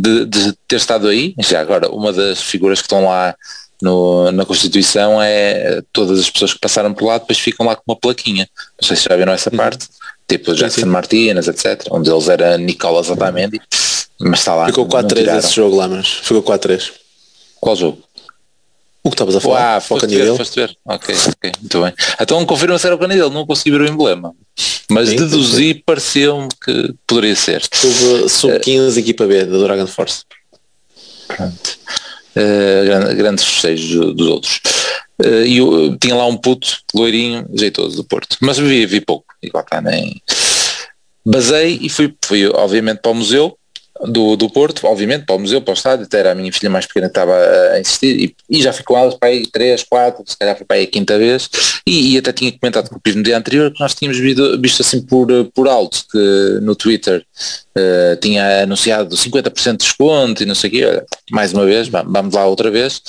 de, 0.01 0.27
de, 0.27 0.53
ter 0.68 0.77
estado 0.77 1.09
aí, 1.09 1.35
já 1.39 1.61
agora, 1.61 1.89
uma 1.91 2.12
das 2.12 2.43
figuras 2.43 2.81
que 2.81 2.85
estão 2.85 3.07
lá 3.07 3.35
no, 3.81 4.31
na 4.33 4.45
Constituição 4.45 5.20
é 5.22 5.83
todas 5.93 6.20
as 6.20 6.29
pessoas 6.29 6.53
que 6.53 6.61
passaram 6.61 6.93
por 6.93 7.07
lá 7.07 7.18
depois 7.18 7.39
ficam 7.39 7.64
lá 7.66 7.75
com 7.75 7.83
uma 7.87 7.97
plaquinha. 7.97 8.49
Não 8.81 8.87
sei 8.87 8.97
se 8.97 9.05
já 9.09 9.16
viram 9.16 9.33
essa 9.33 9.51
uhum. 9.51 9.57
parte, 9.57 9.89
tipo 10.29 10.55
Jackson 10.55 10.87
Martínez, 10.87 11.49
etc. 11.49 11.87
Um 11.91 12.03
deles 12.03 12.29
era 12.29 12.59
Nicolas 12.59 13.09
Otamendi, 13.09 13.61
mas 14.20 14.41
está 14.41 14.55
lá. 14.55 14.66
Ficou 14.66 14.87
4-3 14.87 15.39
esse 15.39 15.55
jogo 15.55 15.77
lá, 15.77 15.89
mas 15.89 16.09
ficou 16.09 16.43
4-3. 16.43 16.93
Qual 17.61 17.77
jogo? 17.77 17.99
O 19.07 19.11
que 19.11 19.15
estavas 19.17 19.37
a 19.37 19.41
falar? 19.41 19.77
Ah, 19.77 19.81
foste 19.81 20.07
ver, 20.07 20.35
foste 20.35 20.59
ver. 20.59 20.75
Ok, 20.83 21.15
ok, 21.29 21.53
muito 21.61 21.83
bem. 21.83 21.93
Então 22.19 22.47
confirma 22.47 22.79
se 22.79 22.87
era 22.87 22.97
o 22.97 22.99
Canidelo, 22.99 23.29
não 23.29 23.47
consegui 23.47 23.71
ver 23.73 23.83
o 23.83 23.87
emblema. 23.87 24.35
Mas 24.91 25.11
sim, 25.11 25.17
deduzi, 25.17 25.75
pareceu-me 25.75 26.49
que 26.65 26.95
poderia 27.07 27.37
ser. 27.37 27.63
Sub, 27.71 28.29
sub 28.31 28.61
15 28.61 28.99
uh, 28.99 29.03
equipa 29.03 29.27
B 29.27 29.45
da 29.45 29.59
Dragon 29.59 29.87
Force. 29.87 30.25
Pronto. 31.29 31.79
Uh, 32.35 32.85
grande, 32.87 33.15
grandes 33.15 33.45
festejos 33.45 34.15
dos 34.15 34.27
outros. 34.27 34.61
Uh, 35.23 35.45
e 35.45 35.59
eu 35.59 35.99
tinha 35.99 36.15
lá 36.15 36.27
um 36.27 36.37
puto 36.39 36.79
loirinho, 36.95 37.47
jeitoso 37.53 37.97
do 37.97 38.05
Porto. 38.05 38.39
Mas 38.41 38.57
vi, 38.57 38.87
vi 38.87 39.03
pouco, 39.03 39.27
igual 39.43 39.65
cá 39.65 39.83
nem. 39.83 40.21
Basei 41.27 41.79
e 41.83 41.91
fui, 41.91 42.15
fui 42.25 42.47
obviamente 42.49 43.01
para 43.03 43.13
o 43.13 43.15
museu, 43.15 43.59
do, 44.03 44.36
do 44.36 44.51
Porto, 44.51 44.86
obviamente, 44.86 45.24
para 45.24 45.36
o 45.36 45.38
museu, 45.38 45.61
para 45.61 45.70
o 45.70 45.74
estádio, 45.74 46.05
até 46.05 46.18
era 46.18 46.32
a 46.32 46.34
minha 46.34 46.53
filha 46.53 46.68
mais 46.68 46.84
pequena 46.86 47.07
que 47.07 47.12
estava 47.12 47.36
a 47.72 47.80
insistir 47.80 48.18
e, 48.20 48.36
e 48.51 48.62
já 48.62 48.72
fui 48.72 48.84
com 48.84 48.99
elas 48.99 49.14
para 49.14 49.28
aí 49.28 49.47
três, 49.47 49.82
quatro, 49.84 50.22
se 50.26 50.36
calhar 50.36 50.57
foi 50.57 50.66
para 50.66 50.76
aí 50.76 50.84
a 50.84 50.86
quinta 50.86 51.16
vez 51.16 51.49
e, 51.86 52.14
e 52.14 52.18
até 52.18 52.32
tinha 52.32 52.53
comentado 52.53 52.90
com 52.90 52.97
o 52.97 53.14
no 53.14 53.22
dia 53.22 53.38
anterior 53.38 53.72
que 53.72 53.80
nós 53.80 53.95
tínhamos 53.95 54.18
visto, 54.18 54.61
visto 54.61 54.82
assim 54.82 55.01
por, 55.01 55.28
por 55.55 55.68
alto 55.68 56.05
que 56.11 56.59
no 56.62 56.74
Twitter 56.74 57.24
uh, 57.76 58.16
tinha 58.20 58.64
anunciado 58.64 59.14
50% 59.14 59.72
de 59.72 59.76
desconto 59.78 60.42
e 60.42 60.47
não 60.47 60.55
sei 60.55 60.70
o 60.70 60.72
quê, 60.72 60.84
olha, 60.84 61.05
mais 61.30 61.53
uma 61.53 61.64
vez, 61.64 61.88
vamos 61.88 62.34
lá 62.34 62.45
outra 62.47 62.70
vez 62.70 63.01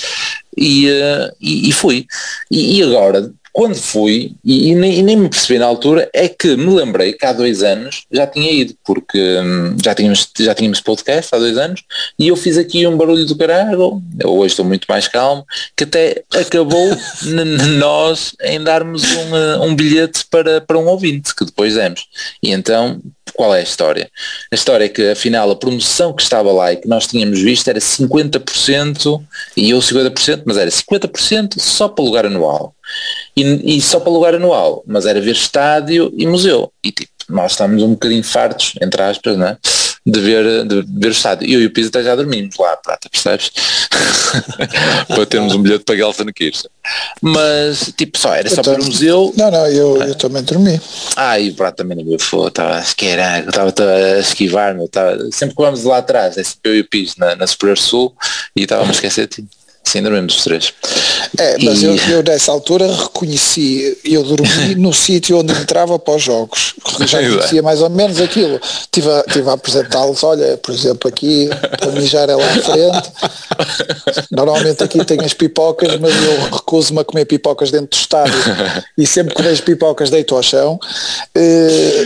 e, 0.56 0.88
uh, 0.88 1.34
e, 1.40 1.68
e, 1.68 1.72
fui. 1.72 2.06
E, 2.50 2.78
e 2.78 2.82
agora, 2.82 3.30
quando 3.56 3.74
fui, 3.74 4.32
e, 4.44 4.68
e, 4.68 4.74
nem, 4.74 4.98
e, 4.98 5.02
nem, 5.02 5.16
me 5.16 5.30
percebi 5.30 5.58
na 5.58 5.64
altura, 5.64 6.10
é 6.12 6.28
que 6.28 6.58
me 6.58 6.74
lembrei 6.74 7.14
que 7.14 7.24
há 7.24 7.32
dois 7.32 7.62
anos 7.62 8.04
já 8.12 8.26
tinha 8.26 8.52
ido, 8.52 8.74
porque 8.84 9.18
hum, 9.18 9.74
já, 9.82 9.94
tínhamos, 9.94 10.28
já 10.38 10.54
tínhamos 10.54 10.78
podcast 10.82 11.34
há 11.34 11.38
dois 11.38 11.56
anos, 11.56 11.82
e 12.18 12.28
eu 12.28 12.36
fiz 12.36 12.58
aqui 12.58 12.86
um 12.86 12.98
barulho 12.98 13.24
do 13.24 13.34
caralho, 13.34 14.02
hoje 14.26 14.52
estou 14.52 14.62
muito 14.66 14.84
mais 14.86 15.08
calmo, 15.08 15.42
que 15.74 15.84
até 15.84 16.22
acabou 16.34 16.86
nós 17.78 18.36
em 18.42 18.62
darmos 18.62 19.02
um, 19.02 19.32
uh, 19.32 19.62
um 19.62 19.74
bilhete 19.74 20.26
para, 20.30 20.60
para 20.60 20.76
um 20.76 20.86
ouvinte, 20.88 21.34
que 21.34 21.46
depois 21.46 21.76
demos. 21.76 22.06
E 22.42 22.50
então, 22.50 23.00
qual 23.32 23.54
é 23.54 23.60
a 23.60 23.62
história? 23.62 24.10
A 24.52 24.54
história 24.54 24.84
é 24.84 24.88
que 24.88 25.10
afinal 25.10 25.50
a 25.50 25.56
promoção 25.56 26.12
que 26.12 26.22
estava 26.22 26.52
lá 26.52 26.74
e 26.74 26.76
que 26.76 26.88
nós 26.88 27.06
tínhamos 27.06 27.40
visto 27.40 27.68
era 27.68 27.78
50% 27.78 29.22
e 29.56 29.70
eu 29.70 29.78
50%, 29.78 30.42
mas 30.44 30.58
era 30.58 30.70
50% 30.70 31.58
só 31.58 31.88
para 31.88 32.04
lugar 32.04 32.26
anual. 32.26 32.74
E, 33.36 33.76
e, 33.76 33.80
só 33.82 34.00
para 34.00 34.10
lugar 34.10 34.34
anual, 34.34 34.82
mas 34.86 35.04
era 35.04 35.20
ver 35.20 35.32
estádio 35.32 36.12
e 36.16 36.26
museu. 36.26 36.72
E 36.82 36.90
tipo, 36.90 37.12
nós 37.28 37.52
estamos 37.52 37.82
um 37.82 37.90
bocadinho 37.90 38.24
fartos, 38.24 38.74
entre 38.80 39.02
aspas, 39.02 39.36
né? 39.36 39.58
de 40.06 40.20
ver, 40.20 40.64
de 40.66 40.82
ver 40.82 41.08
o 41.08 41.10
estádio. 41.10 41.50
Eu 41.50 41.60
e 41.60 41.66
o 41.66 41.70
Pisa 41.70 41.88
até 41.88 42.04
já 42.04 42.14
dormimos 42.14 42.56
lá, 42.56 42.76
prata, 42.76 43.08
percebes? 43.10 43.50
para 45.08 45.26
termos 45.26 45.52
um 45.52 45.60
bilhete 45.60 45.84
para 45.84 45.96
Gelson 45.96 46.26
Kirsten. 46.26 46.70
Mas, 47.20 47.92
tipo, 47.96 48.16
só 48.16 48.32
era 48.32 48.48
só 48.48 48.62
para 48.62 48.80
o 48.80 48.84
museu. 48.84 49.34
Não, 49.36 49.50
não, 49.50 49.66
eu, 49.66 50.00
eu 50.00 50.14
também 50.14 50.44
dormi. 50.44 50.80
Ah, 51.16 51.40
e 51.40 51.50
o 51.50 51.54
Prata 51.54 51.78
também 51.78 51.96
não 51.96 52.04
viu, 52.04 52.16
estava 52.16 52.76
a 52.76 52.80
estava 52.80 53.92
a 53.92 54.20
esquivar, 54.20 54.74
meu, 54.74 54.84
estava, 54.84 55.18
sempre 55.32 55.56
que 55.56 55.62
vamos 55.62 55.82
lá 55.82 55.98
atrás, 55.98 56.38
é 56.38 56.44
sempre 56.44 56.70
eu 56.70 56.76
e 56.76 56.80
o 56.80 56.88
Pis 56.88 57.16
na, 57.16 57.34
na 57.34 57.46
Superior 57.46 57.76
Sul 57.76 58.14
e 58.54 58.62
estava 58.62 58.86
a 58.86 58.90
esquecer 58.90 59.26
de 59.26 59.42
ti. 59.42 59.48
Sim, 59.82 60.02
dormimos 60.02 60.36
os 60.36 60.44
três. 60.44 60.74
É, 61.38 61.56
mas 61.62 61.82
e... 61.82 61.86
eu, 61.86 61.96
eu 62.10 62.22
nessa 62.22 62.52
altura 62.52 62.86
reconheci, 62.92 63.96
eu 64.04 64.22
dormi 64.22 64.74
no 64.76 64.92
sítio 64.92 65.38
onde 65.38 65.52
entrava 65.52 65.98
para 65.98 66.16
os 66.16 66.22
jogos. 66.22 66.74
Já 67.06 67.18
conhecia 67.26 67.62
mais 67.62 67.80
ou 67.82 67.90
menos 67.90 68.20
aquilo. 68.20 68.60
Estive 68.62 69.10
a, 69.10 69.22
tive 69.24 69.48
a 69.48 69.52
apresentá-los, 69.52 70.22
olha, 70.22 70.56
por 70.58 70.74
exemplo, 70.74 71.08
aqui, 71.08 71.48
para 71.78 71.90
mijar 71.92 72.28
é 72.28 72.36
lá 72.36 72.44
à 72.44 72.58
frente. 72.58 73.12
Normalmente 74.30 74.82
aqui 74.82 75.04
tem 75.04 75.20
as 75.20 75.32
pipocas, 75.32 75.98
mas 75.98 76.14
eu 76.14 76.56
recuso-me 76.56 77.00
a 77.00 77.04
comer 77.04 77.24
pipocas 77.24 77.70
dentro 77.70 77.88
do 77.88 77.96
estádio. 77.96 78.34
E 78.96 79.06
sempre 79.06 79.34
que 79.34 79.42
vejo 79.42 79.62
pipocas 79.62 80.10
deito 80.10 80.34
ao 80.34 80.42
chão. 80.42 80.78
Eh, 81.34 82.04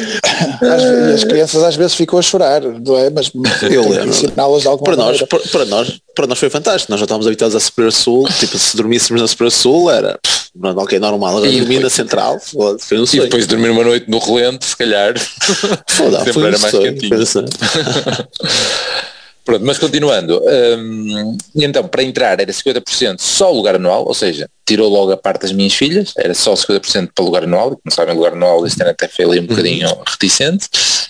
as, 0.63 0.83
e 0.83 1.15
as 1.15 1.25
crianças 1.25 1.63
às 1.63 1.77
vezes 1.77 1.95
ficam 1.95 2.19
a 2.19 2.23
chorar, 2.23 2.63
não 2.63 2.99
é? 2.99 3.11
Mas 3.11 3.31
eu 3.71 3.89
lembro. 3.89 4.09
ensiná-las 4.09 4.63
de 4.63 4.69
alguma 4.69 4.85
para 4.85 4.97
maneira. 4.97 5.19
Nós, 5.21 5.29
para, 5.29 5.51
para, 5.51 5.65
nós, 5.67 6.01
para 6.21 6.27
nós 6.27 6.39
foi 6.39 6.51
fantástico. 6.51 6.93
Nós 6.93 7.01
já 7.01 7.05
estávamos 7.05 7.27
habituados 7.27 7.57
a 7.57 7.61
Super 7.61 7.91
Sul, 7.91 8.29
tipo, 8.39 8.59
se 8.59 8.77
dormíssemos 8.77 9.23
na 9.23 9.29
Super 9.29 9.51
Sul 9.51 9.91
era 9.91 10.19
pff, 10.23 10.51
ok, 10.77 10.99
normal, 10.99 11.39
agora 11.39 11.51
dormir 11.51 11.81
na 11.81 11.89
Central, 11.89 12.39
foi 12.41 12.99
um 12.99 13.07
sonho. 13.07 13.23
E 13.23 13.25
depois 13.25 13.47
dormir 13.47 13.71
uma 13.71 13.85
noite 13.85 14.11
no 14.11 14.19
relente, 14.19 14.67
se 14.67 14.77
calhar, 14.77 15.15
Foda, 15.89 16.19
sempre 16.19 16.33
foi 16.35 16.47
era 16.49 16.57
um 16.57 16.61
mais 16.61 16.75
sonho, 16.75 16.95
quentinho. 16.95 17.19
Pronto, 19.43 19.65
mas 19.65 19.79
continuando, 19.79 20.41
hum, 20.79 21.37
então 21.57 21.89
para 21.89 22.03
entrar 22.03 22.39
era 22.39 22.53
50% 22.53 23.19
só 23.19 23.51
lugar 23.51 23.77
anual, 23.77 24.07
ou 24.07 24.15
seja, 24.15 24.49
tirou 24.67 24.89
logo 24.89 25.13
a 25.13 25.17
parte 25.17 25.43
das 25.43 25.53
minhas 25.53 25.73
filhas, 25.73 26.13
era 26.17 26.35
só 26.35 26.53
50% 26.53 27.09
para 27.15 27.25
lugar 27.25 27.45
anual, 27.45 27.71
como 27.71 27.91
sabem, 27.91 28.15
lugar 28.15 28.35
anual 28.35 28.67
este 28.67 28.81
ano 28.83 28.91
até 28.91 29.09
foi 29.09 29.25
ali 29.25 29.39
um 29.39 29.43
uhum. 29.43 29.49
bocadinho 29.49 29.89
reticente, 30.07 30.69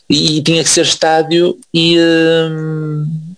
e 0.09 0.41
tinha 0.43 0.63
que 0.63 0.71
ser 0.71 0.83
estádio 0.83 1.59
e, 1.75 1.99
hum, 1.99 3.30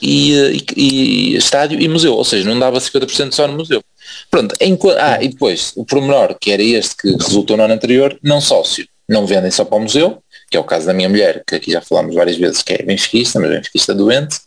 e, 0.00 0.32
e, 0.76 1.32
e, 1.32 1.36
estádio 1.36 1.80
e 1.80 1.88
museu, 1.88 2.14
ou 2.14 2.24
seja, 2.24 2.48
não 2.48 2.58
dava 2.58 2.78
50% 2.78 3.32
só 3.32 3.46
no 3.46 3.56
museu. 3.56 3.82
Pronto, 4.30 4.54
em, 4.60 4.78
ah, 4.98 5.22
e 5.22 5.28
depois 5.28 5.72
o 5.76 5.84
pormenor, 5.84 6.36
que 6.40 6.50
era 6.50 6.62
este 6.62 6.96
que 6.96 7.10
resultou 7.12 7.56
no 7.56 7.64
ano 7.64 7.74
anterior, 7.74 8.18
não 8.22 8.40
sócio, 8.40 8.86
não 9.08 9.26
vendem 9.26 9.50
só 9.50 9.64
para 9.64 9.76
o 9.76 9.80
museu, 9.80 10.22
que 10.50 10.56
é 10.56 10.60
o 10.60 10.64
caso 10.64 10.86
da 10.86 10.94
minha 10.94 11.08
mulher, 11.08 11.42
que 11.46 11.54
aqui 11.54 11.72
já 11.72 11.80
falámos 11.80 12.14
várias 12.14 12.36
vezes, 12.36 12.62
que 12.62 12.72
é 12.72 12.82
benfiquista, 12.82 13.38
mas 13.38 13.50
benfiquista 13.50 13.94
doente, 13.94 14.38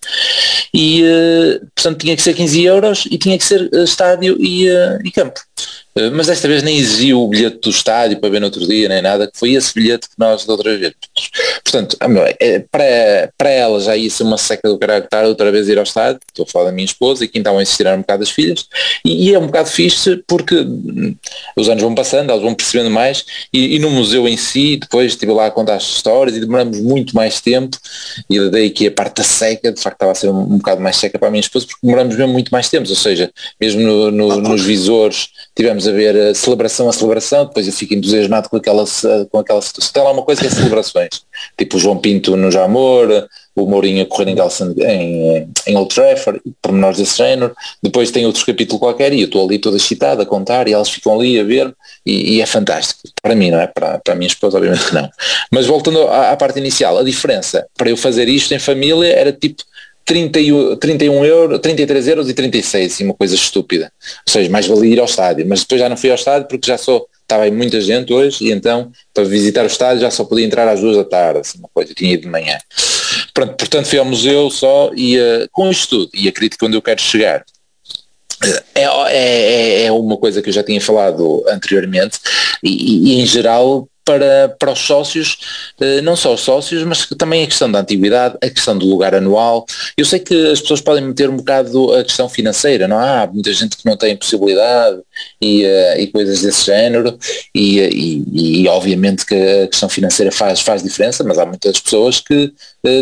e 0.73 1.03
uh, 1.03 1.67
portanto 1.75 1.99
tinha 1.99 2.15
que 2.15 2.21
ser 2.21 2.33
15 2.33 2.63
euros 2.63 3.07
e 3.09 3.17
tinha 3.17 3.37
que 3.37 3.43
ser 3.43 3.69
uh, 3.73 3.83
estádio 3.83 4.35
e, 4.39 4.69
uh, 4.69 4.99
e 5.03 5.11
campo. 5.11 5.39
Eh, 5.95 6.09
mas 6.09 6.27
desta 6.27 6.47
vez 6.47 6.63
nem 6.63 6.77
exigiu 6.77 7.21
o 7.21 7.27
bilhete 7.27 7.59
do 7.59 7.69
estádio 7.69 8.19
para 8.19 8.29
ver 8.29 8.39
no 8.39 8.45
outro 8.45 8.65
dia, 8.65 8.87
nem 8.87 9.01
nada, 9.01 9.27
que 9.27 9.37
foi 9.37 9.53
esse 9.53 9.73
bilhete 9.73 10.07
que 10.07 10.15
nós 10.17 10.45
da 10.45 10.53
outra 10.53 10.77
vez. 10.77 10.93
Portanto, 11.63 11.97
é, 12.39 12.59
para, 12.59 13.31
para 13.37 13.49
ela 13.49 13.79
já 13.79 13.95
ia 13.95 14.09
ser 14.09 14.23
uma 14.23 14.37
seca 14.37 14.69
do 14.69 14.77
caralho 14.77 15.03
estar 15.03 15.25
outra 15.25 15.51
vez 15.51 15.67
ir 15.67 15.77
ao 15.77 15.83
estádio, 15.83 16.19
estou 16.27 16.43
a 16.43 16.47
falar 16.47 16.65
da 16.65 16.71
minha 16.71 16.85
esposa 16.85 17.25
e 17.25 17.27
que 17.27 17.37
então 17.39 17.57
a 17.57 17.61
insistir 17.61 17.87
um 17.87 17.99
bocado 17.99 18.19
das 18.19 18.29
filhas, 18.29 18.67
e, 19.03 19.29
e, 19.29 19.33
é 19.33 19.39
um 19.39 19.47
bocado 19.47 19.69
fixe 19.69 20.23
porque 20.27 20.55
hum, 20.55 21.15
os 21.57 21.67
anos 21.67 21.83
vão 21.83 21.93
passando, 21.93 22.29
elas 22.29 22.41
vão 22.41 22.53
percebendo 22.53 22.89
mais, 22.89 23.25
e, 23.53 23.75
e, 23.75 23.79
no 23.79 23.89
museu 23.89 24.27
em 24.27 24.37
si, 24.37 24.77
depois 24.77 25.11
estive 25.11 25.31
lá 25.33 25.47
a 25.47 25.51
contar 25.51 25.75
as 25.75 25.83
histórias 25.83 26.35
e 26.37 26.39
demoramos 26.39 26.79
muito 26.79 27.15
mais 27.15 27.41
tempo, 27.41 27.77
e 28.29 28.49
daí 28.49 28.69
que 28.69 28.87
a 28.87 28.91
parte 28.91 29.17
da 29.17 29.23
seca, 29.23 29.71
de 29.71 29.81
facto 29.81 29.95
estava 29.95 30.11
a 30.11 30.15
ser 30.15 30.29
um, 30.29 30.39
um 30.39 30.57
bocado 30.57 30.81
mais 30.81 30.95
seca 30.95 31.19
para 31.19 31.27
a 31.27 31.31
minha 31.31 31.41
esposa, 31.41 31.65
porque 31.65 31.79
demoramos 31.83 32.15
mesmo 32.15 32.31
muito 32.31 32.49
mais 32.49 32.69
tempo, 32.69 32.89
ou 32.89 32.95
seja, 32.95 33.29
mesmo 33.59 33.81
no, 33.81 34.11
no, 34.11 34.37
nos 34.37 34.61
visores 34.61 35.29
tivemos 35.55 35.80
a 35.87 35.91
ver 35.91 36.15
a 36.15 36.35
celebração 36.35 36.89
a 36.89 36.93
celebração, 36.93 37.45
depois 37.45 37.67
eu 37.67 37.73
fico 37.73 37.93
entusiasmado 37.93 38.49
com 38.49 38.57
aquela, 38.57 38.85
com 39.29 39.39
aquela 39.39 39.61
situação. 39.61 39.91
Tem 39.93 40.03
lá 40.03 40.11
uma 40.11 40.23
coisa 40.23 40.41
que 40.41 40.47
é 40.47 40.49
celebrações, 40.49 41.23
tipo 41.57 41.77
o 41.77 41.79
João 41.79 41.97
Pinto 41.97 42.35
no 42.35 42.51
Jamor, 42.51 43.27
o 43.55 43.65
Mourinho 43.65 44.03
a 44.03 44.05
correr 44.05 44.29
em, 44.29 44.35
Galson, 44.35 44.73
em, 44.77 45.47
em 45.67 45.75
Old 45.75 45.93
Trafford, 45.93 46.41
pormenores 46.61 46.97
desse 46.97 47.17
género, 47.17 47.53
depois 47.83 48.09
tem 48.11 48.25
outros 48.25 48.43
capítulos 48.43 48.79
qualquer 48.79 49.11
e 49.13 49.21
eu 49.21 49.25
estou 49.25 49.45
ali 49.45 49.59
toda 49.59 49.77
excitada 49.77 50.23
a 50.23 50.25
contar 50.25 50.67
e 50.67 50.73
elas 50.73 50.89
ficam 50.89 51.13
ali 51.19 51.39
a 51.39 51.43
ver 51.43 51.73
e, 52.05 52.35
e, 52.35 52.41
é 52.41 52.45
fantástico. 52.45 53.01
Para 53.21 53.35
mim, 53.35 53.51
não 53.51 53.59
é? 53.59 53.67
Para, 53.67 53.99
para 53.99 54.13
a 54.13 54.15
minha 54.15 54.27
esposa, 54.27 54.57
obviamente 54.57 54.85
que 54.85 54.95
não. 54.95 55.09
Mas 55.51 55.65
voltando 55.65 56.07
à, 56.07 56.31
à 56.31 56.37
parte 56.37 56.59
inicial, 56.59 56.97
a 56.97 57.03
diferença 57.03 57.67
para 57.77 57.89
eu 57.89 57.97
fazer 57.97 58.29
isto 58.29 58.53
em 58.53 58.59
família 58.59 59.13
era 59.13 59.33
tipo 59.33 59.63
30, 60.05 60.77
31 60.77 61.25
euros, 61.25 61.59
33 61.59 62.07
euros 62.07 62.29
e 62.29 62.33
36, 62.33 62.93
assim, 62.93 63.03
uma 63.05 63.13
coisa 63.13 63.35
estúpida. 63.35 63.91
Ou 64.27 64.31
seja, 64.31 64.49
mais 64.49 64.67
valia 64.67 64.93
ir 64.93 64.99
ao 64.99 65.05
estádio, 65.05 65.45
mas 65.47 65.61
depois 65.61 65.79
já 65.81 65.89
não 65.89 65.97
fui 65.97 66.09
ao 66.09 66.15
estádio 66.15 66.47
porque 66.47 66.67
já 66.67 66.77
só 66.77 67.05
estava 67.21 67.43
aí 67.43 67.51
muita 67.51 67.79
gente 67.79 68.11
hoje 68.11 68.45
e 68.45 68.51
então 68.51 68.91
para 69.13 69.23
visitar 69.23 69.63
o 69.63 69.67
estádio 69.67 70.01
já 70.01 70.11
só 70.11 70.25
podia 70.25 70.45
entrar 70.45 70.67
às 70.67 70.81
duas 70.81 70.97
da 70.97 71.05
tarde, 71.05 71.39
assim, 71.39 71.59
uma 71.59 71.69
coisa, 71.73 71.91
eu 71.91 71.95
tinha 71.95 72.13
ido 72.13 72.23
de 72.23 72.29
manhã. 72.29 72.57
Pronto, 73.33 73.55
portanto 73.55 73.85
fui 73.85 73.99
ao 73.99 74.05
museu 74.05 74.49
só 74.49 74.91
e 74.95 75.17
uh, 75.17 75.47
com 75.51 75.69
isto 75.69 76.05
tudo, 76.05 76.11
e 76.13 76.27
acredito 76.27 76.65
onde 76.65 76.75
eu 76.75 76.81
quero 76.81 77.01
chegar 77.01 77.45
é, 78.75 78.83
é, 78.83 79.83
é, 79.83 79.85
é 79.85 79.91
uma 79.91 80.17
coisa 80.17 80.41
que 80.41 80.49
eu 80.49 80.53
já 80.53 80.63
tinha 80.63 80.81
falado 80.81 81.45
anteriormente 81.47 82.19
e, 82.63 83.13
e 83.13 83.21
em 83.21 83.25
geral 83.25 83.87
para, 84.03 84.55
para 84.59 84.71
os 84.71 84.79
sócios, 84.79 85.37
eh, 85.79 86.01
não 86.01 86.15
só 86.15 86.33
os 86.33 86.41
sócios, 86.41 86.83
mas 86.83 87.05
também 87.17 87.43
a 87.43 87.47
questão 87.47 87.71
da 87.71 87.79
antiguidade, 87.79 88.37
a 88.41 88.49
questão 88.49 88.77
do 88.77 88.85
lugar 88.85 89.13
anual. 89.13 89.65
Eu 89.95 90.05
sei 90.05 90.19
que 90.19 90.51
as 90.51 90.61
pessoas 90.61 90.81
podem 90.81 91.03
meter 91.03 91.29
um 91.29 91.37
bocado 91.37 91.93
a 91.93 92.03
questão 92.03 92.27
financeira, 92.27 92.87
não 92.87 92.97
há? 92.97 93.27
muita 93.31 93.53
gente 93.53 93.77
que 93.77 93.85
não 93.85 93.95
tem 93.95 94.17
possibilidade 94.17 94.99
e, 95.41 95.63
eh, 95.63 96.01
e 96.01 96.07
coisas 96.07 96.41
desse 96.41 96.65
género 96.65 97.17
e, 97.53 97.79
e, 97.79 98.63
e, 98.63 98.67
obviamente 98.67 99.25
que 99.25 99.35
a 99.35 99.67
questão 99.67 99.89
financeira 99.89 100.31
faz, 100.31 100.59
faz 100.61 100.83
diferença, 100.83 101.23
mas 101.23 101.37
há 101.37 101.45
muitas 101.45 101.79
pessoas 101.79 102.19
que 102.19 102.53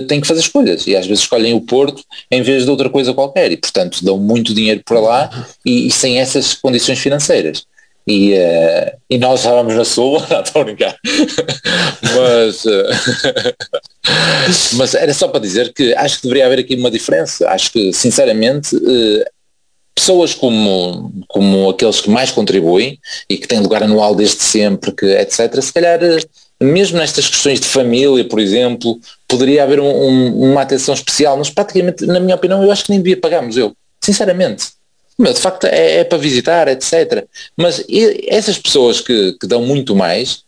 têm 0.07 0.19
que 0.19 0.27
fazer 0.27 0.41
escolhas 0.41 0.85
e 0.87 0.95
às 0.95 1.05
vezes 1.07 1.23
escolhem 1.23 1.53
o 1.53 1.61
Porto 1.61 2.03
em 2.29 2.41
vez 2.41 2.65
de 2.65 2.69
outra 2.69 2.89
coisa 2.89 3.13
qualquer 3.13 3.51
e 3.51 3.57
portanto 3.57 4.03
dão 4.03 4.17
muito 4.17 4.53
dinheiro 4.53 4.81
para 4.85 4.99
lá 4.99 5.47
e, 5.65 5.87
e 5.87 5.91
sem 5.91 6.19
essas 6.19 6.53
condições 6.53 6.99
financeiras 6.99 7.63
e, 8.09 8.33
uh, 8.33 8.91
e 9.07 9.19
nós 9.19 9.41
estávamos 9.41 9.75
na 9.75 9.85
Sul, 9.85 10.19
não 10.31 10.41
estou 10.41 10.63
a 10.63 10.65
brincar, 10.65 10.97
mas, 12.15 12.65
uh, 12.65 12.87
mas 14.77 14.95
era 14.95 15.13
só 15.13 15.27
para 15.27 15.39
dizer 15.39 15.71
que 15.71 15.93
acho 15.93 16.17
que 16.17 16.23
deveria 16.23 16.47
haver 16.47 16.59
aqui 16.59 16.73
uma 16.75 16.89
diferença, 16.89 17.47
acho 17.49 17.71
que 17.71 17.93
sinceramente 17.93 18.75
uh, 18.75 19.23
pessoas 19.93 20.33
como, 20.33 21.13
como 21.27 21.69
aqueles 21.69 22.01
que 22.01 22.09
mais 22.09 22.31
contribuem 22.31 22.97
e 23.29 23.37
que 23.37 23.47
têm 23.47 23.59
lugar 23.59 23.83
anual 23.83 24.15
desde 24.15 24.41
sempre, 24.41 24.91
que, 24.91 25.05
etc., 25.05 25.61
se 25.61 25.71
calhar 25.71 25.99
mesmo 26.59 26.97
nestas 26.97 27.27
questões 27.27 27.59
de 27.59 27.67
família, 27.67 28.25
por 28.25 28.39
exemplo, 28.39 28.99
poderia 29.27 29.63
haver 29.63 29.79
um, 29.79 29.85
um, 29.85 30.51
uma 30.51 30.63
atenção 30.63 30.95
especial, 30.95 31.37
mas 31.37 31.49
praticamente, 31.51 32.07
na 32.07 32.19
minha 32.19 32.35
opinião, 32.35 32.63
eu 32.63 32.71
acho 32.71 32.85
que 32.85 32.91
nem 32.91 32.99
devia 32.99 33.17
pagar 33.17 33.43
museu, 33.43 33.71
sinceramente. 34.03 34.78
De 35.19 35.39
facto 35.39 35.65
é, 35.65 35.97
é, 35.97 36.03
para 36.05 36.17
visitar, 36.17 36.67
etc. 36.69 37.25
Mas 37.57 37.83
essas 38.27 38.57
pessoas 38.57 39.01
que, 39.01 39.33
que 39.33 39.45
dão 39.45 39.61
muito 39.61 39.93
mais, 39.93 40.43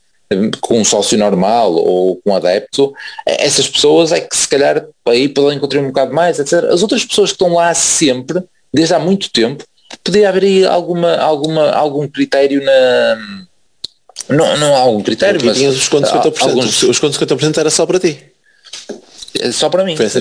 com 0.62 0.80
um 0.80 0.86
sócio 0.86 1.18
normal 1.18 1.74
ou 1.74 2.16
com 2.18 2.32
um 2.32 2.36
adepto, 2.36 2.94
essas 3.26 3.68
pessoas 3.68 4.14
é 4.14 4.22
que 4.22 4.36
se 4.36 4.48
calhar 4.48 4.86
aí 5.06 5.28
podem 5.28 5.58
encontrar 5.58 5.82
um 5.82 5.88
bocado 5.88 6.14
mais, 6.14 6.40
etc. 6.40 6.66
As 6.72 6.82
outras 6.82 7.04
pessoas 7.04 7.32
que 7.32 7.36
estão 7.36 7.54
lá 7.54 7.74
sempre, 7.74 8.42
desde 8.74 8.94
há 8.94 9.00
muito 9.00 9.30
tempo, 9.30 9.66
poderia 10.02 10.30
haver 10.30 10.44
aí 10.44 10.66
alguma, 10.66 11.18
alguma, 11.18 11.70
algum 11.72 12.08
critério 12.08 12.64
na. 12.64 13.18
Não, 14.30 14.58
não 14.58 14.76
há 14.76 14.80
algum 14.80 15.04
critério, 15.04 15.42
mas. 15.44 15.60
Os 15.60 15.90
contos 15.90 16.10
50%, 16.12 16.42
alguns... 16.42 16.84
os 16.84 17.00
contos 17.00 17.18
50% 17.18 17.58
era 17.58 17.70
só 17.70 17.86
para 17.86 18.00
ti. 18.00 18.31
É 19.40 19.52
só 19.52 19.70
para 19.70 19.84
mim. 19.84 19.96
Foi 19.96 20.06
essa 20.06 20.20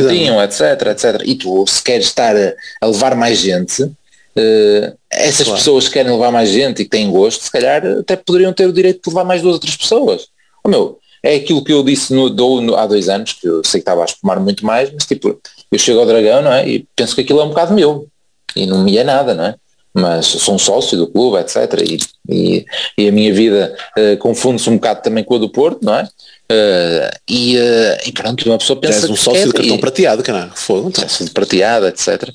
não 0.00 0.08
tinham, 0.08 0.42
etc, 0.42 0.60
etc. 0.90 1.22
E 1.24 1.34
tu, 1.34 1.64
se 1.66 1.82
queres 1.82 2.06
estar 2.06 2.34
a, 2.36 2.86
levar 2.86 3.16
mais 3.16 3.38
gente, 3.38 3.82
uh, 3.82 4.96
essas 5.10 5.46
claro. 5.46 5.58
pessoas 5.58 5.88
que 5.88 5.94
querem 5.94 6.12
levar 6.12 6.30
mais 6.30 6.50
gente 6.50 6.82
e 6.82 6.84
que 6.84 6.90
têm 6.90 7.10
gosto, 7.10 7.44
se 7.44 7.50
calhar 7.50 7.84
até 7.84 8.16
poderiam 8.16 8.52
ter 8.52 8.66
o 8.66 8.72
direito 8.72 9.02
de 9.02 9.10
levar 9.10 9.24
mais 9.24 9.42
duas 9.42 9.54
outras 9.54 9.76
pessoas. 9.76 10.26
Oh, 10.64 10.68
meu, 10.68 10.98
é 11.22 11.36
aquilo 11.36 11.64
que 11.64 11.72
eu 11.72 11.82
disse 11.82 12.12
no, 12.12 12.28
do, 12.28 12.60
no, 12.60 12.76
há 12.76 12.86
dois 12.86 13.08
anos, 13.08 13.32
que 13.32 13.48
eu 13.48 13.64
sei 13.64 13.80
que 13.80 13.82
estava 13.82 14.02
a 14.02 14.04
espumar 14.04 14.38
muito 14.38 14.64
mais, 14.64 14.92
mas 14.92 15.06
tipo, 15.06 15.40
eu 15.72 15.78
chego 15.78 16.00
ao 16.00 16.06
Dragão, 16.06 16.42
não 16.42 16.52
é? 16.52 16.68
E 16.68 16.86
penso 16.94 17.14
que 17.14 17.22
aquilo 17.22 17.40
é 17.40 17.44
um 17.44 17.48
bocado 17.48 17.74
meu. 17.74 18.06
E 18.54 18.66
não 18.66 18.84
me 18.84 18.96
é 18.98 19.02
nada, 19.02 19.34
não 19.34 19.46
é? 19.46 19.54
Mas 19.92 20.26
sou 20.26 20.54
um 20.54 20.58
sócio 20.58 20.98
do 20.98 21.06
clube, 21.06 21.38
etc. 21.38 21.80
E, 21.80 21.98
e, 22.28 22.66
e 22.98 23.08
a 23.08 23.12
minha 23.12 23.32
vida 23.32 23.74
uh, 23.96 24.16
confunde-se 24.18 24.68
um 24.68 24.74
bocado 24.74 25.02
também 25.02 25.24
com 25.24 25.36
a 25.36 25.38
do 25.38 25.48
Porto, 25.48 25.82
não 25.82 25.94
é? 25.94 26.08
Uh, 26.50 27.08
e, 27.28 27.56
uh, 27.56 28.08
e 28.08 28.12
pronto, 28.12 28.44
uma 28.46 28.58
pessoa 28.58 28.78
pensa. 28.78 29.06
És 29.06 29.10
um 29.10 29.16
sócio 29.16 29.46
de 29.46 29.52
cartão 29.52 29.76
e, 29.76 29.80
prateado, 29.80 30.22
caralho. 30.22 30.52
Fogo. 30.54 30.88
Então. 30.88 31.08
Sócio 31.08 31.24
de 31.24 31.30
prateado, 31.30 31.86
etc. 31.86 32.28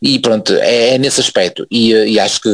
E 0.00 0.18
pronto, 0.20 0.54
é, 0.54 0.94
é 0.94 0.98
nesse 0.98 1.20
aspecto. 1.20 1.66
E, 1.70 1.92
e 1.92 2.20
acho 2.20 2.40
que 2.40 2.48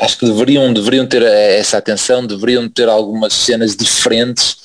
acho 0.00 0.18
que 0.18 0.26
deveriam, 0.26 0.72
deveriam 0.72 1.06
ter 1.06 1.22
essa 1.22 1.78
atenção, 1.78 2.26
deveriam 2.26 2.68
ter 2.68 2.86
algumas 2.86 3.32
cenas 3.32 3.74
diferentes, 3.74 4.58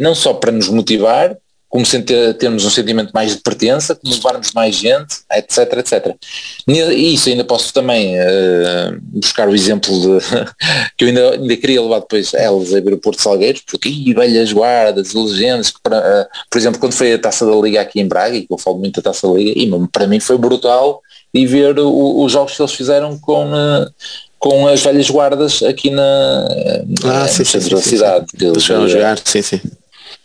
não 0.00 0.16
só 0.16 0.34
para 0.34 0.50
nos 0.50 0.68
motivar, 0.68 1.36
como 1.68 1.84
termos 2.38 2.64
um 2.64 2.70
sentimento 2.70 3.10
mais 3.12 3.36
de 3.36 3.42
pertença, 3.42 3.94
como 3.94 4.14
levarmos 4.14 4.52
mais 4.52 4.74
gente, 4.74 5.16
etc, 5.30 5.58
etc. 5.78 6.16
E 6.66 7.14
isso 7.14 7.28
ainda 7.28 7.44
posso 7.44 7.72
também 7.74 8.18
uh, 8.18 8.98
buscar 9.02 9.48
o 9.48 9.54
exemplo 9.54 9.92
de 9.92 10.24
que 10.96 11.04
eu 11.04 11.08
ainda, 11.08 11.30
ainda 11.32 11.56
queria 11.56 11.82
levar 11.82 12.00
depois 12.00 12.32
elas 12.32 12.74
a 12.74 12.80
ver 12.80 12.94
o 12.94 12.98
Porto 12.98 13.20
Salgueiros, 13.20 13.62
porque 13.66 13.88
e 13.88 14.14
velhas 14.14 14.50
guardas, 14.50 15.12
legendas, 15.12 15.70
que 15.70 15.80
para, 15.82 15.98
uh, 15.98 16.26
por 16.50 16.58
exemplo, 16.58 16.80
quando 16.80 16.94
foi 16.94 17.12
a 17.12 17.18
Taça 17.18 17.44
da 17.44 17.54
Liga 17.56 17.82
aqui 17.82 18.00
em 18.00 18.08
Braga, 18.08 18.36
e 18.36 18.46
que 18.46 18.52
eu 18.52 18.58
falo 18.58 18.78
muito 18.78 19.02
da 19.02 19.10
Taça 19.10 19.28
da 19.28 19.34
Liga, 19.34 19.52
e 19.58 19.70
para 19.92 20.06
mim 20.06 20.20
foi 20.20 20.38
brutal 20.38 21.02
e 21.34 21.46
ver 21.46 21.78
o, 21.78 22.24
os 22.24 22.32
jogos 22.32 22.56
que 22.56 22.62
eles 22.62 22.72
fizeram 22.72 23.18
com 23.18 23.52
uh, 23.52 23.86
com 24.38 24.68
as 24.68 24.80
velhas 24.80 25.10
guardas 25.10 25.62
aqui 25.64 25.90
na, 25.90 26.48
ah, 27.04 27.26
sim, 27.26 27.44
sim, 27.44 27.60
centro 27.60 27.68
sim, 27.68 27.74
da 27.74 27.82
cidade. 27.82 28.26
Sim, 28.30 28.38
sim. 28.38 28.46
Eles 28.46 28.92
jogar, 28.92 29.18
sim, 29.24 29.42
sim. 29.42 29.60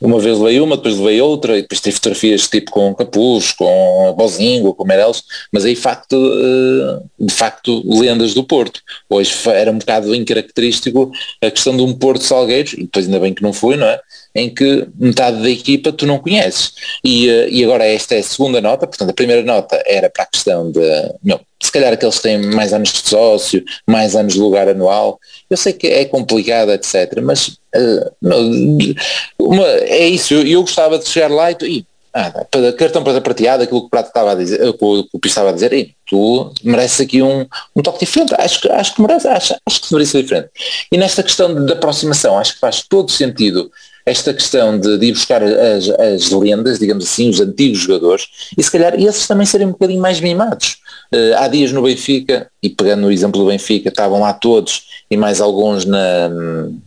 Uma 0.02 0.20
vez 0.20 0.38
levei 0.38 0.60
uma, 0.60 0.76
depois 0.76 0.98
levei 0.98 1.22
outra, 1.22 1.58
e 1.58 1.62
depois 1.62 1.80
tive 1.80 1.96
fotografias 1.96 2.48
tipo 2.48 2.72
com 2.72 2.94
capuz, 2.94 3.54
com 3.54 4.14
bozinho, 4.18 4.74
com 4.74 4.86
Meirelles, 4.86 5.24
mas 5.52 5.64
aí 5.64 5.76
facto, 5.76 6.16
eh, 6.16 7.04
de 7.20 7.34
facto 7.34 7.82
lendas 7.86 8.34
do 8.34 8.44
Porto. 8.44 8.82
Hoje 9.10 9.34
era 9.48 9.72
um 9.72 9.78
bocado 9.78 10.14
incaracterístico 10.14 11.12
a 11.42 11.50
questão 11.50 11.76
de 11.76 11.84
um 11.84 11.94
Porto 11.94 12.24
Salgueiros, 12.24 12.74
e 12.74 12.84
depois 12.84 13.06
ainda 13.06 13.20
bem 13.20 13.34
que 13.34 13.44
não 13.44 13.54
fui, 13.54 13.78
não 13.78 13.88
é? 13.88 14.00
Em 14.36 14.54
que 14.54 14.88
metade 15.00 15.42
da 15.42 15.50
equipa 15.50 15.92
tu 15.92 16.06
não 16.06 16.20
conheces. 16.20 16.74
E, 17.04 17.30
eh, 17.30 17.50
e 17.50 17.64
agora 17.64 17.86
esta 17.86 18.16
é 18.16 18.20
a 18.20 18.24
segunda 18.24 18.60
nota, 18.60 18.86
portanto 18.86 19.10
a 19.10 19.14
primeira 19.14 19.44
nota 19.44 19.82
era 19.86 20.10
para 20.10 20.24
a 20.24 20.28
questão 20.28 20.72
de, 20.72 20.82
não, 21.24 21.40
se 21.64 21.72
calhar 21.72 21.94
aqueles 21.94 22.18
que 22.18 22.24
têm 22.24 22.42
mais 22.42 22.74
anos 22.74 22.92
de 22.92 23.10
sócio, 23.10 23.64
mais 23.88 24.18
anos 24.18 24.34
de 24.34 24.40
lugar 24.40 24.68
anual, 24.68 25.18
eu 25.50 25.58
sei 25.58 25.74
que 25.74 25.88
é 25.88 26.06
complicado, 26.06 26.72
etc. 26.72 27.22
Mas 27.22 27.48
uh, 27.76 28.96
uma, 29.40 29.68
é 29.68 30.08
isso, 30.08 30.34
eu, 30.34 30.46
eu, 30.46 30.62
gostava 30.62 30.98
de 30.98 31.08
chegar 31.08 31.30
lá 31.30 31.52
e, 31.52 31.58
e 31.64 31.86
ah, 32.14 32.32
cartão 32.78 33.04
para 33.04 33.20
prateado, 33.22 33.64
aquilo 33.64 33.82
que 33.82 33.88
o 33.88 33.90
Prato 33.90 34.08
estava 34.08 34.34
a 34.34 34.36
dizer, 34.36 34.64
o 34.68 34.74
que 34.74 34.86
o 34.86 35.08
estava 35.26 35.50
a 35.50 35.54
dizer, 35.54 35.74
e 35.74 35.96
tu 36.08 36.54
mereces 36.64 37.02
aqui 37.02 37.24
um, 37.24 37.44
um 37.76 37.82
toque 37.82 38.06
diferente, 38.06 38.36
acho 38.38 38.62
que, 38.62 38.70
acho 38.70 38.94
que 38.94 39.02
merece, 39.02 39.28
acho, 39.28 39.56
acho 39.66 39.82
que 39.82 39.88
deveria 39.90 40.06
ser 40.06 40.22
diferente. 40.22 40.50
E 40.92 40.98
nesta 40.98 41.24
questão 41.24 41.54
de, 41.54 41.66
de 41.66 41.74
aproximação, 41.74 42.38
acho 42.38 42.54
que 42.54 42.60
faz 42.60 42.84
todo 42.88 43.12
sentido 43.12 43.72
esta 44.06 44.32
questão 44.32 44.80
de, 44.80 44.98
de 45.00 45.08
ir 45.08 45.14
buscar 45.14 45.42
as, 45.42 45.90
as 45.90 46.30
lendas, 46.30 46.78
digamos 46.78 47.06
assim, 47.06 47.30
os 47.30 47.40
antigos 47.40 47.80
jogadores, 47.80 48.28
e 48.56 48.62
se 48.62 48.70
calhar 48.70 48.94
esses 49.00 49.28
também 49.28 49.46
serem 49.48 49.68
um 49.68 49.72
bocadinho 49.72 50.02
mais 50.02 50.20
mimados. 50.20 50.78
Uh, 51.12 51.36
há 51.38 51.48
dias 51.48 51.72
no 51.72 51.82
Benfica, 51.82 52.48
e 52.62 52.70
pegando 52.70 53.08
o 53.08 53.12
exemplo 53.12 53.42
do 53.42 53.48
Benfica, 53.48 53.90
estavam 53.90 54.20
lá 54.20 54.34
todos 54.34 54.93
e 55.14 55.18
mais 55.18 55.40
alguns 55.40 55.86
na, 55.86 56.30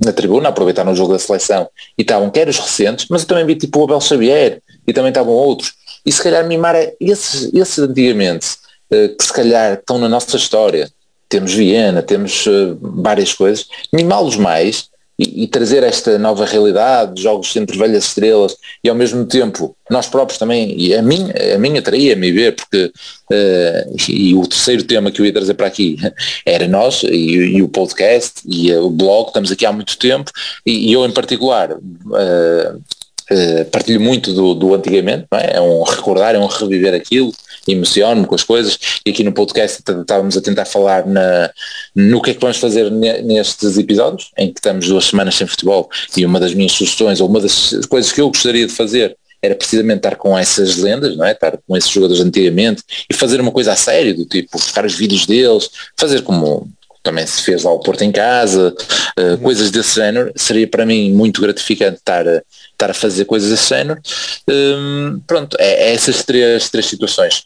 na 0.04 0.12
tribuna, 0.12 0.48
aproveitaram 0.48 0.92
o 0.92 0.96
jogo 0.96 1.12
da 1.12 1.18
seleção, 1.18 1.68
e 1.96 2.02
estavam 2.02 2.28
quer 2.28 2.48
os 2.48 2.58
recentes, 2.58 3.06
mas 3.08 3.22
eu 3.22 3.28
também 3.28 3.46
vi 3.46 3.54
tipo 3.54 3.78
o 3.80 3.84
Abel 3.84 4.00
Xavier, 4.00 4.60
e 4.86 4.92
também 4.92 5.10
estavam 5.10 5.32
outros, 5.32 5.74
e 6.04 6.10
se 6.10 6.22
calhar 6.22 6.44
mimar 6.46 6.74
é 6.74 6.94
esses, 7.00 7.54
esses 7.54 7.78
antigamente, 7.78 8.56
uh, 8.90 9.16
que 9.16 9.24
se 9.24 9.32
calhar 9.32 9.74
estão 9.74 9.96
na 9.98 10.08
nossa 10.08 10.36
história, 10.36 10.90
temos 11.28 11.52
Viena, 11.52 12.02
temos 12.02 12.46
uh, 12.46 12.76
várias 12.80 13.32
coisas, 13.32 13.66
mimá-los 13.92 14.36
mais, 14.36 14.88
e, 15.18 15.44
e, 15.44 15.46
trazer 15.48 15.82
esta 15.82 16.18
nova 16.18 16.44
realidade, 16.44 17.22
jogos 17.22 17.54
entre 17.56 17.78
velhas 17.78 18.04
estrelas 18.04 18.56
e 18.84 18.88
ao 18.88 18.94
mesmo 18.94 19.24
tempo 19.24 19.74
nós 19.90 20.06
próprios 20.08 20.38
também, 20.38 20.78
e 20.78 20.94
a 20.94 21.00
mim, 21.00 21.30
a 21.54 21.58
mim 21.58 21.78
atraía-me 21.78 22.32
ver, 22.32 22.54
porque 22.54 22.86
uh, 22.86 23.96
e, 24.08 24.34
o 24.34 24.46
terceiro 24.46 24.82
tema 24.82 25.10
que 25.10 25.20
eu 25.20 25.26
ia 25.26 25.32
trazer 25.32 25.54
para 25.54 25.66
aqui 25.66 25.96
era 26.44 26.68
nós 26.68 27.02
e, 27.04 27.56
e 27.56 27.62
o 27.62 27.68
podcast 27.68 28.42
e 28.44 28.72
uh, 28.72 28.84
o 28.84 28.90
blog, 28.90 29.28
estamos 29.28 29.50
aqui 29.50 29.64
há 29.64 29.72
muito 29.72 29.98
tempo 29.98 30.30
e, 30.66 30.90
e 30.90 30.92
eu 30.92 31.06
em 31.06 31.12
particular 31.12 31.72
uh, 31.72 32.82
partilho 33.72 34.00
muito 34.00 34.32
do, 34.32 34.54
do 34.54 34.74
antigamente, 34.74 35.26
é? 35.32 35.56
é? 35.56 35.60
um 35.60 35.82
recordar, 35.82 36.34
é 36.34 36.38
um 36.38 36.46
reviver 36.46 36.94
aquilo, 36.94 37.32
emociono-me 37.72 38.26
com 38.26 38.34
as 38.34 38.44
coisas 38.44 38.78
e 39.04 39.10
aqui 39.10 39.22
no 39.22 39.32
podcast 39.32 39.80
estávamos 39.80 40.36
a 40.36 40.40
tentar 40.40 40.64
falar 40.64 41.06
na, 41.06 41.50
no 41.94 42.22
que 42.22 42.30
é 42.30 42.34
que 42.34 42.40
vamos 42.40 42.58
fazer 42.58 42.90
nestes 42.90 43.78
episódios, 43.78 44.30
em 44.36 44.52
que 44.52 44.58
estamos 44.58 44.88
duas 44.88 45.06
semanas 45.06 45.34
sem 45.34 45.46
futebol 45.46 45.88
e 46.16 46.24
uma 46.24 46.40
das 46.40 46.54
minhas 46.54 46.72
sugestões 46.72 47.20
ou 47.20 47.28
uma 47.28 47.40
das 47.40 47.72
coisas 47.88 48.12
que 48.12 48.20
eu 48.20 48.28
gostaria 48.28 48.66
de 48.66 48.72
fazer 48.72 49.16
era 49.42 49.54
precisamente 49.54 49.98
estar 49.98 50.16
com 50.16 50.36
essas 50.36 50.76
lendas, 50.76 51.16
não 51.16 51.24
é? 51.24 51.32
estar 51.32 51.58
com 51.66 51.76
esses 51.76 51.90
jogadores 51.90 52.22
antigamente 52.22 52.82
e 53.08 53.14
fazer 53.14 53.40
uma 53.40 53.52
coisa 53.52 53.72
a 53.72 53.76
sério, 53.76 54.16
do 54.16 54.24
tipo 54.24 54.58
buscar 54.58 54.84
os 54.84 54.94
vídeos 54.94 55.26
deles, 55.26 55.70
fazer 55.96 56.22
como 56.22 56.68
também 57.02 57.24
se 57.24 57.42
fez 57.42 57.62
lá 57.62 57.70
o 57.70 57.78
Porto 57.78 58.02
em 58.02 58.10
casa, 58.10 58.74
uh, 59.18 59.38
coisas 59.38 59.70
desse 59.70 59.94
género, 59.94 60.32
seria 60.34 60.66
para 60.66 60.84
mim 60.84 61.12
muito 61.12 61.40
gratificante 61.40 61.98
estar 61.98 62.26
a, 62.26 62.42
estar 62.76 62.90
a 62.90 62.94
fazer 62.94 63.24
coisas 63.24 63.50
desse 63.50 63.70
género. 63.70 64.00
Um, 64.48 65.20
pronto, 65.26 65.56
é, 65.58 65.90
é, 65.90 65.94
essas 65.94 66.22
três, 66.22 66.68
três 66.68 66.86
situações. 66.86 67.44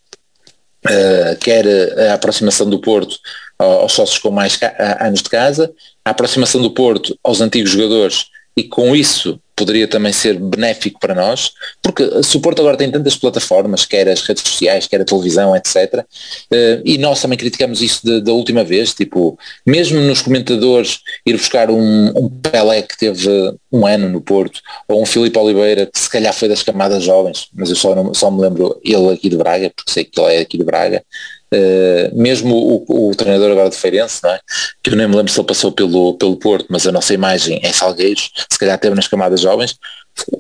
Uh, 0.87 1.37
quer 1.41 1.67
a 2.11 2.15
aproximação 2.15 2.69
do 2.69 2.81
Porto 2.81 3.19
aos 3.59 3.93
sócios 3.93 4.19
com 4.19 4.31
mais 4.31 4.59
anos 4.99 5.23
de 5.23 5.29
casa, 5.29 5.71
a 6.03 6.11
aproximação 6.11 6.63
do 6.63 6.71
Porto 6.71 7.17
aos 7.23 7.43
antigos 7.43 7.71
jogadores 7.71 8.27
e 8.57 8.65
com 8.65 8.97
isso 8.97 9.39
poderia 9.61 9.87
também 9.87 10.11
ser 10.11 10.39
benéfico 10.39 10.99
para 10.99 11.15
nós, 11.15 11.53
porque 11.83 12.03
Porto 12.43 12.61
agora 12.61 12.79
tem 12.79 12.91
tantas 12.91 13.15
plataformas, 13.15 13.85
quer 13.85 14.09
as 14.09 14.23
redes 14.23 14.43
sociais, 14.43 14.87
quer 14.87 15.03
a 15.03 15.05
televisão, 15.05 15.55
etc. 15.55 16.03
Eh, 16.51 16.81
e 16.83 16.97
nós 16.97 17.21
também 17.21 17.37
criticamos 17.37 17.83
isso 17.83 18.21
da 18.23 18.33
última 18.33 18.65
vez, 18.65 18.95
tipo, 18.95 19.39
mesmo 19.67 20.01
nos 20.01 20.23
comentadores 20.23 21.01
ir 21.27 21.37
buscar 21.37 21.71
um, 21.71 22.09
um 22.17 22.31
Pelé 22.31 22.81
que 22.81 22.97
teve 22.97 23.29
um 23.71 23.87
ano 23.87 24.09
no 24.09 24.23
Porto, 24.23 24.61
ou 24.89 25.03
um 25.03 25.07
Filipe 25.07 25.39
Oliveira 25.39 25.85
que 25.85 26.01
se 26.01 26.09
calhar 26.09 26.33
foi 26.33 26.49
das 26.49 26.63
camadas 26.63 27.05
jovens, 27.05 27.49
mas 27.53 27.69
eu 27.69 27.77
só, 27.77 27.95
não, 27.95 28.15
só 28.15 28.31
me 28.31 28.41
lembro 28.41 28.81
ele 28.83 29.13
aqui 29.13 29.29
de 29.29 29.37
Braga, 29.37 29.71
porque 29.77 29.93
sei 29.93 30.05
que 30.05 30.19
ele 30.19 30.37
é 30.37 30.39
aqui 30.41 30.57
de 30.57 30.65
Braga, 30.65 31.05
Uh, 31.53 32.15
mesmo 32.15 32.55
o, 32.55 33.11
o, 33.11 33.15
treinador 33.17 33.51
agora 33.51 33.71
de 33.71 33.77
Feirense, 33.77 34.21
é? 34.25 34.39
que 34.83 34.91
eu 34.91 34.97
nem 34.97 35.09
me 35.09 35.17
lembro 35.17 35.33
se 35.33 35.41
ele 35.41 35.49
passou 35.49 35.73
pelo, 35.73 36.15
pelo 36.15 36.37
Porto, 36.37 36.67
mas 36.69 36.87
a 36.87 36.93
nossa 36.93 37.13
imagem 37.13 37.59
é 37.65 37.73
Salgueiros, 37.73 38.31
se 38.49 38.57
calhar 38.57 38.79
teve 38.79 38.95
nas 38.95 39.09
camadas 39.09 39.41
jovens, 39.41 39.77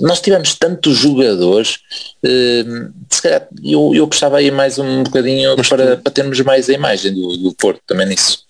nós 0.00 0.20
tivemos 0.20 0.54
tantos 0.54 0.96
jogadores, 0.96 1.78
uh, 2.24 2.92
se 3.08 3.22
calhar 3.22 3.48
eu, 3.64 3.92
eu 3.94 4.06
puxava 4.06 4.38
aí 4.38 4.50
mais 4.50 4.78
um 4.78 5.02
bocadinho 5.02 5.56
para, 5.68 5.96
para 5.96 6.12
termos 6.12 6.40
mais 6.42 6.68
a 6.68 6.74
imagem 6.74 7.12
do, 7.12 7.36
do 7.36 7.54
Porto 7.54 7.80
também 7.86 8.06
nisso. 8.06 8.44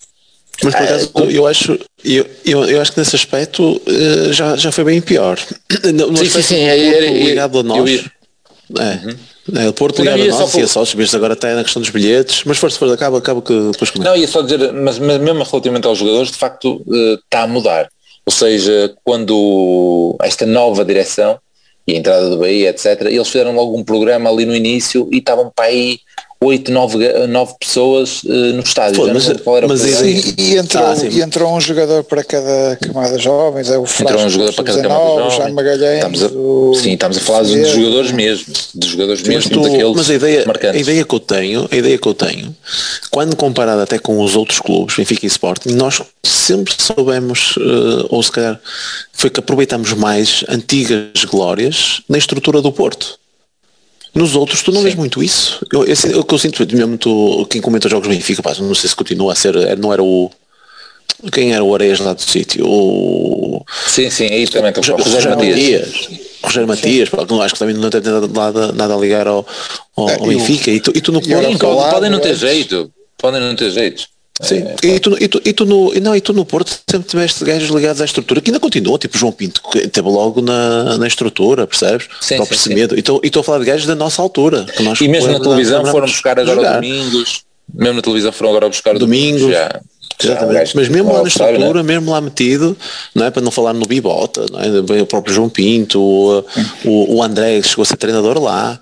Mas 0.63 0.75
por 0.75 0.83
acaso, 0.83 1.11
ah, 1.15 1.21
eu 1.21 1.47
acho, 1.47 1.79
eu, 2.05 2.29
eu, 2.45 2.65
eu, 2.65 2.81
acho 2.81 2.91
que 2.91 2.99
nesse 2.99 3.15
aspecto 3.15 3.81
uh, 3.87 4.33
já, 4.33 4.55
já 4.55 4.71
foi 4.71 4.83
bem 4.83 5.01
pior. 5.01 5.39
No 5.91 6.15
sim, 6.17 6.25
sim, 6.25 6.41
sim, 6.43 6.59
é, 6.59 7.23
ligado 7.23 7.59
a 7.59 7.63
nós. 7.63 8.05
É. 8.79 9.07
Uhum. 9.07 9.61
É, 9.63 9.67
o 9.67 9.73
Porto 9.73 10.01
ligado 10.01 10.21
a 10.21 10.25
nós 10.27 10.53
e 10.53 10.61
a 10.61 10.67
sócios, 10.67 11.15
agora 11.15 11.33
está 11.33 11.53
na 11.55 11.63
questão 11.63 11.81
dos 11.81 11.89
bilhetes, 11.89 12.43
mas 12.45 12.57
força, 12.57 12.77
força, 12.77 12.93
acaba, 12.93 13.17
acaba 13.17 13.41
que 13.41 13.53
depois 13.71 13.89
começa. 13.89 14.09
Não, 14.09 14.15
ia 14.15 14.27
só 14.27 14.41
dizer, 14.41 14.71
mas, 14.71 14.99
mas 14.99 15.19
mesmo 15.19 15.43
relativamente 15.43 15.87
aos 15.87 15.97
jogadores, 15.97 16.31
de 16.31 16.37
facto 16.37 16.81
uh, 16.85 17.13
está 17.15 17.43
a 17.43 17.47
mudar. 17.47 17.89
Ou 18.25 18.31
seja, 18.31 18.93
quando 19.03 20.15
esta 20.21 20.45
nova 20.45 20.85
direção 20.85 21.39
e 21.87 21.93
a 21.93 21.97
entrada 21.97 22.29
do 22.29 22.37
Bahia, 22.37 22.69
etc., 22.69 23.01
eles 23.07 23.27
fizeram 23.27 23.55
logo 23.55 23.75
um 23.75 23.83
programa 23.83 24.29
ali 24.29 24.45
no 24.45 24.55
início 24.55 25.09
e 25.11 25.17
estavam 25.17 25.51
para 25.53 25.65
aí 25.65 25.99
oito, 26.43 26.71
nove, 26.71 27.27
nove 27.27 27.53
pessoas 27.59 28.23
uh, 28.23 28.53
no 28.53 28.61
estádio. 28.61 28.95
Pô, 28.95 29.07
mas, 29.13 29.27
mas 29.67 30.01
e, 30.01 30.33
e, 30.37 30.57
entrou, 30.57 30.83
ah, 30.83 30.95
e 31.09 31.21
entrou 31.21 31.55
um 31.55 31.61
jogador 31.61 32.03
para 32.03 32.23
cada 32.23 32.75
camada 32.81 33.17
jovens, 33.19 33.69
é 33.69 33.77
o 33.77 33.85
Frasco, 33.85 34.03
Entrou 34.03 34.25
um 34.25 34.29
jogador 34.29 34.53
para 34.53 34.63
cada 34.63 34.81
camada 34.81 35.29
jovens. 35.29 35.53
Magalhães, 35.53 35.95
estamos 35.97 36.23
a, 36.23 36.27
o, 36.27 36.73
sim, 36.73 36.93
estamos 36.93 37.17
a 37.17 37.21
falar 37.21 37.43
de 37.43 37.65
jogadores 37.65 38.11
mesmo, 38.11 38.53
de 38.73 38.87
jogadores 38.87 39.21
mesmo 39.23 39.51
tu, 39.51 39.61
daqueles 39.61 39.95
Mas 39.95 40.09
a 40.09 40.13
ideia, 40.15 40.45
marcantes. 40.47 40.77
a 40.77 40.81
ideia 40.81 41.05
que 41.05 41.15
eu 41.15 41.19
tenho, 41.19 41.69
a 41.71 41.75
ideia 41.75 41.97
que 41.97 42.07
eu 42.07 42.13
tenho, 42.13 42.55
quando 43.11 43.35
comparado 43.35 43.81
até 43.81 43.99
com 43.99 44.19
os 44.19 44.35
outros 44.35 44.59
clubes, 44.59 44.95
Benfica 44.95 45.25
e 45.25 45.27
Sporting, 45.27 45.69
nós 45.73 46.01
sempre 46.23 46.73
soubemos, 46.75 47.55
uh, 47.57 48.07
ou 48.09 48.21
se 48.23 48.31
calhar 48.31 48.59
foi 49.13 49.29
que 49.29 49.39
aproveitamos 49.39 49.93
mais 49.93 50.43
antigas 50.49 51.23
glórias 51.25 52.01
na 52.09 52.17
estrutura 52.17 52.61
do 52.61 52.71
Porto. 52.71 53.20
Nos 54.13 54.35
outros 54.35 54.61
tu 54.61 54.71
não 54.71 54.79
Sim. 54.79 54.83
vês 54.85 54.95
muito 54.95 55.23
isso. 55.23 55.65
Eu, 55.71 55.85
esse, 55.85 56.07
o 56.15 56.23
que 56.23 56.33
eu 56.33 56.37
sinto 56.37 56.65
mesmo 56.75 56.97
tu, 56.97 57.45
quem 57.49 57.61
comenta 57.61 57.87
jogos 57.87 58.09
Benfica, 58.09 58.41
pá, 58.41 58.53
não 58.59 58.75
sei 58.75 58.89
se 58.89 58.95
continua 58.95 59.31
a 59.31 59.35
ser, 59.35 59.55
é, 59.55 59.75
não 59.75 59.93
era 59.93 60.03
o 60.03 60.29
quem 61.31 61.53
era 61.53 61.63
o 61.63 61.73
Areias 61.75 61.99
lá 61.99 62.13
do 62.13 62.21
sítio? 62.21 62.65
O... 62.65 63.63
Sim, 63.87 64.09
sim, 64.09 64.25
aí 64.25 64.47
também 64.47 64.69
estou 64.69 64.97
Rogério, 64.97 65.03
Rogério 65.03 65.29
Matias. 65.37 66.09
Rogério 66.43 66.67
Matias, 66.67 67.09
pá, 67.09 67.17
acho 67.43 67.53
que 67.53 67.59
também 67.59 67.75
não 67.75 67.89
tem 67.89 68.01
nada, 68.33 68.71
nada 68.71 68.95
a 68.95 68.97
ligar 68.97 69.27
ao, 69.27 69.45
ao, 69.95 70.09
é, 70.09 70.17
Benfica. 70.17 70.71
E 70.71 70.79
tu, 70.79 70.91
e 70.95 71.01
tu 71.01 71.11
no 71.11 71.21
Porto. 71.21 71.91
Podem 71.91 72.09
não 72.09 72.19
ter 72.19 72.35
jeito. 72.35 72.91
Podem 73.17 73.39
não 73.39 73.55
ter 73.55 73.69
jeito. 73.69 74.07
Sim, 74.41 74.63
é, 74.83 74.87
e, 74.87 74.99
tu, 74.99 75.17
e, 75.19 75.27
tu, 75.27 75.41
e, 75.45 75.53
tu 75.53 75.65
no, 75.65 75.93
não, 76.01 76.15
e 76.15 76.21
tu 76.21 76.33
no 76.33 76.43
Porto 76.43 76.79
sempre 76.89 77.07
tiveste 77.07 77.43
gajos 77.45 77.69
ligados 77.69 78.01
à 78.01 78.05
estrutura, 78.05 78.41
que 78.41 78.49
ainda 78.49 78.59
continua, 78.59 78.97
tipo 78.97 79.17
João 79.17 79.31
Pinto, 79.31 79.61
que 79.71 79.87
teve 79.87 80.09
logo 80.09 80.41
na, 80.41 80.97
na 80.97 81.07
estrutura, 81.07 81.67
percebes? 81.67 82.07
Sim, 82.19 82.43
sim, 82.45 82.55
sim. 82.55 82.73
E 82.73 83.27
estou 83.27 83.41
a 83.41 83.43
falar 83.43 83.59
de 83.59 83.65
gajos 83.65 83.85
da 83.85 83.95
nossa 83.95 84.21
altura. 84.21 84.65
Que 84.65 84.81
nós 84.83 84.99
e 84.99 85.07
mesmo 85.07 85.31
na 85.31 85.39
televisão 85.39 85.85
foram 85.85 86.07
buscar 86.07 86.39
agora 86.39 86.55
jogar. 86.55 86.75
domingos, 86.75 87.43
mesmo 87.73 87.95
na 87.95 88.01
televisão 88.01 88.31
foram 88.31 88.49
agora 88.49 88.69
buscar 88.69 88.97
domingos. 88.97 89.41
domingos 89.41 89.57
já. 89.57 89.81
Exatamente. 90.23 90.75
Mas 90.75 90.89
mesmo 90.89 91.13
lá 91.13 91.21
na 91.21 91.27
estrutura, 91.27 91.73
né? 91.73 91.83
mesmo 91.83 92.11
lá 92.11 92.21
metido, 92.21 92.77
não 93.13 93.25
é 93.25 93.31
para 93.31 93.41
não 93.41 93.51
falar 93.51 93.73
no 93.73 93.85
Bibota, 93.85 94.45
não 94.51 94.59
é? 94.59 95.01
o 95.01 95.05
próprio 95.05 95.33
João 95.33 95.49
Pinto, 95.49 95.99
o, 95.99 96.45
o, 96.85 97.15
o 97.15 97.23
André 97.23 97.61
que 97.61 97.67
chegou 97.67 97.83
a 97.83 97.85
ser 97.85 97.97
treinador 97.97 98.39
lá, 98.41 98.79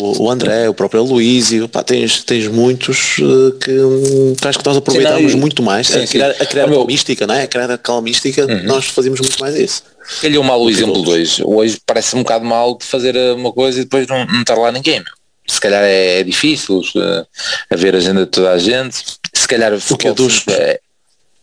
o, 0.00 0.24
o 0.24 0.30
André, 0.30 0.68
o 0.68 0.74
próprio 0.74 1.02
Luísio, 1.02 1.68
pá, 1.68 1.82
tens, 1.82 2.22
tens 2.22 2.46
muitos 2.48 3.18
uh, 3.18 3.52
que, 3.52 4.36
que 4.40 4.48
acho 4.48 4.58
que 4.58 4.66
nós 4.66 4.76
aproveitamos 4.76 5.32
sim, 5.32 5.38
muito 5.38 5.62
mais 5.62 5.86
sim, 5.88 6.02
a 6.02 6.06
criar, 6.06 6.30
a 6.30 6.46
criar 6.46 6.66
mística, 6.86 7.26
não 7.26 7.34
é? 7.34 7.42
A 7.42 7.46
criar 7.46 7.70
aquela 7.70 8.02
mística, 8.02 8.46
uhum. 8.46 8.62
nós 8.64 8.86
fazíamos 8.86 9.20
muito 9.20 9.38
mais 9.40 9.54
isso. 9.56 9.82
Ele 10.22 10.36
é 10.36 10.40
um 10.40 10.44
mau 10.44 10.68
exemplo 10.70 11.02
de 11.02 11.10
hoje. 11.10 11.42
Hoje 11.44 11.78
parece 11.84 12.14
um 12.14 12.22
bocado 12.22 12.44
mal 12.44 12.76
de 12.78 12.84
fazer 12.84 13.16
uma 13.34 13.52
coisa 13.52 13.80
e 13.80 13.84
depois 13.84 14.06
não, 14.06 14.24
não 14.26 14.40
estar 14.40 14.54
lá 14.54 14.70
ninguém. 14.70 15.02
Se 15.46 15.60
calhar 15.60 15.82
é, 15.82 16.20
é 16.20 16.24
difícil 16.24 16.78
uh, 16.78 17.26
haver 17.70 17.94
agenda 17.94 18.24
de 18.24 18.30
toda 18.30 18.50
a 18.50 18.58
gente. 18.58 18.96
Se 19.32 19.48
calhar 19.48 19.72
o 19.72 19.76
é 19.76 20.12
dos... 20.12 20.44
É, 20.48 20.80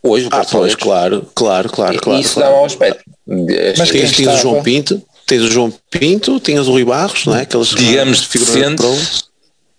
hoje, 0.02 0.28
ah, 0.30 0.44
pois, 0.50 0.74
claro, 0.74 1.26
claro, 1.34 1.68
claro, 1.70 1.98
claro. 2.00 2.20
Isso 2.20 2.34
claro. 2.34 2.54
dá 2.54 2.60
um 2.60 2.64
aspecto. 2.64 3.02
Mas 3.78 3.90
quem 3.90 4.00
tens 4.00 4.28
o 4.28 4.36
João 4.36 4.62
Pinto, 4.62 5.02
tens 5.26 5.42
o 5.42 5.50
João 5.50 5.72
Pinto, 5.90 6.38
tinhas 6.40 6.68
o 6.68 6.72
Rui 6.72 6.84
Barros, 6.84 7.24
não 7.26 7.36
é? 7.36 7.42
Aqueles 7.42 7.68
digamos 7.68 8.20
deficientes. 8.20 9.24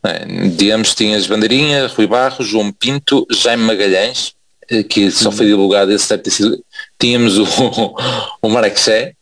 É, 0.03 0.25
digamos 0.55 0.93
tinhas 0.93 1.25
Bandeirinha, 1.25 1.87
Rui 1.87 2.05
Barros, 2.05 2.47
João 2.47 2.71
Pinto, 2.71 3.25
Jaime 3.31 3.63
Magalhães, 3.63 4.33
eh, 4.69 4.83
que 4.83 5.09
só 5.09 5.31
foi 5.31 5.47
divulgado 5.47 5.91
esse 5.91 6.07
deve 6.09 6.23
ter 6.23 6.31
sido. 6.31 6.63
Tínhamos 6.99 7.37
o, 7.37 7.45
o 8.41 8.49
Marexé 8.49 9.13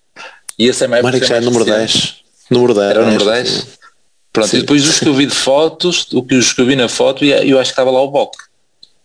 e 0.58 0.68
esse 0.68 0.84
é 0.84 0.88
mais 0.88 1.04
Marexé 1.04 1.40
número 1.40 1.66
10. 1.66 2.16
Número 2.50 2.74
10. 2.74 2.90
Era 2.90 3.02
o 3.02 3.06
número 3.06 3.26
10. 3.26 3.68
Pronto, 4.32 4.50
Sim. 4.50 4.58
e 4.58 4.60
depois 4.62 4.88
os 4.88 5.00
que 5.00 5.08
eu 5.08 5.14
vi 5.14 5.26
de 5.26 5.36
fotos, 5.36 6.08
o 6.12 6.24
que 6.24 6.36
os 6.36 6.52
que 6.52 6.60
eu 6.60 6.66
vi 6.66 6.76
na 6.76 6.90
foto, 6.90 7.24
e 7.24 7.32
eu 7.32 7.60
acho 7.60 7.70
que 7.70 7.74
estava 7.74 7.92
lá 7.92 8.02
o 8.02 8.10
Boc. 8.10 8.34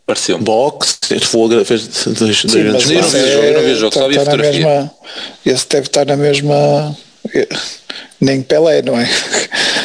Pareceu-me. 0.07 0.43
Box, 0.43 0.99
fez 1.05 1.23
fogo, 1.25 1.63
fez 1.67 1.87
dois, 2.07 2.39
Sim, 2.41 2.65
mas 2.73 2.91
eu 2.91 3.03
não 3.03 3.11
vi 3.11 3.19
o 3.19 3.31
jogo, 3.31 3.45
eu 3.45 3.55
não 3.55 3.61
vi 3.61 3.73
o 3.73 3.77
jogo, 3.77 3.95
só 3.95 4.09
vi 4.09 4.17
a 4.17 4.25
fotografia. 4.25 4.67
Mesma, 4.67 4.91
esse 5.45 5.69
deve 5.69 5.87
estar 5.87 6.07
na 6.07 6.17
mesma 6.17 6.97
nem 8.21 8.43
Pelé, 8.43 8.83
não 8.83 8.99
é? 8.99 9.05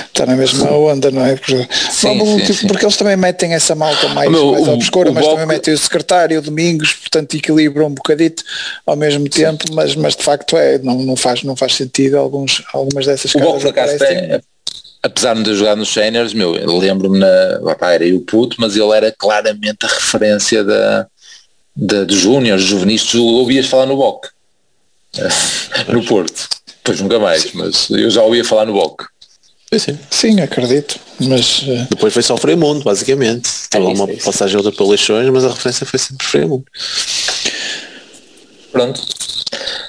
Está 0.08 0.26
na 0.26 0.36
mesma 0.36 0.72
onda, 0.72 1.12
não 1.12 1.26
é? 1.26 1.36
Porque, 1.36 1.68
sim, 1.92 2.18
não, 2.18 2.40
sim, 2.40 2.54
sim. 2.54 2.68
porque 2.68 2.86
eles 2.86 2.98
também 2.98 3.16
metem 3.16 3.54
essa 3.54 3.76
malta 3.76 4.08
mais, 4.10 4.30
meu, 4.30 4.52
mais 4.52 4.68
o, 4.68 4.72
obscura, 4.74 5.10
o 5.10 5.14
mas 5.14 5.26
também 5.26 5.46
metem 5.46 5.74
o 5.74 5.78
secretário 5.78 6.42
Domingos, 6.42 6.94
portanto 6.94 7.36
equilibram 7.36 7.88
um 7.88 7.94
bocadito 7.94 8.44
ao 8.86 8.96
mesmo 8.96 9.28
tempo, 9.28 9.66
mas, 9.74 9.96
mas 9.96 10.16
de 10.16 10.24
facto 10.24 10.56
é, 10.58 10.78
não, 10.80 11.00
não, 11.00 11.16
faz, 11.16 11.44
não 11.44 11.56
faz 11.56 11.76
sentido 11.76 12.18
alguns, 12.18 12.64
algumas 12.74 13.06
dessas 13.06 13.34
o 13.34 13.40
caras. 13.40 13.62
por 13.62 13.70
acaso 13.70 13.98
tem, 13.98 14.42
apesar 15.04 15.36
de 15.36 15.44
ter 15.44 15.56
jogado 15.56 15.80
nos 15.80 15.94
séniores, 15.94 16.34
meu, 16.34 16.52
lembro-me 16.52 17.20
na. 17.20 17.60
Opa, 17.62 17.92
era 17.92 18.06
eu 18.06 18.22
puto, 18.22 18.56
mas 18.60 18.76
ele 18.76 18.92
era 18.96 19.12
claramente 19.12 19.86
a 19.86 19.88
referência 19.88 20.64
da, 20.64 21.08
da, 21.76 22.04
dos 22.06 22.18
júniores, 22.18 22.64
juvenis, 22.64 23.04
tu 23.04 23.24
ouvias 23.24 23.68
falar 23.68 23.86
no 23.86 23.98
BOC. 23.98 24.28
no 25.90 26.04
Porto. 26.06 26.63
Pois 26.84 27.00
nunca 27.00 27.20
mais, 27.20 27.52
mas 27.54 27.90
eu 27.90 28.10
já 28.10 28.22
ouvia 28.24 28.44
falar 28.44 28.66
no 28.66 28.74
BOC. 28.74 29.06
Sim, 29.80 29.98
sim, 30.10 30.42
acredito. 30.42 31.00
Mas 31.20 31.64
uh... 31.64 31.88
depois 31.90 32.14
foi 32.14 32.22
só 32.22 32.36
o 32.36 32.38
Fremundo, 32.38 32.84
basicamente. 32.84 33.50
É 33.50 33.78
Teve 33.78 33.86
uma 33.86 34.12
é 34.12 34.16
passagem 34.18 34.58
outra 34.58 34.72
para 34.72 34.86
Leixões, 34.86 35.30
mas 35.30 35.46
a 35.46 35.50
referência 35.50 35.86
foi 35.86 36.00
sempre 36.00 36.26
Fremundo. 36.26 36.66
Pronto. 38.72 39.02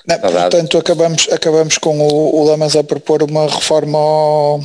Não, 0.06 0.18
portanto, 0.18 0.78
acabamos, 0.78 1.28
acabamos 1.32 1.78
com 1.78 1.98
o, 1.98 2.40
o 2.40 2.44
Lamas 2.44 2.76
a 2.76 2.84
propor 2.84 3.22
uma 3.22 3.46
reforma 3.48 3.98
ao, 3.98 4.64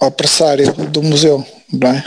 ao 0.00 0.10
pressário 0.10 0.72
do 0.72 1.02
museu, 1.02 1.46
não 1.72 1.90
é? 1.90 2.04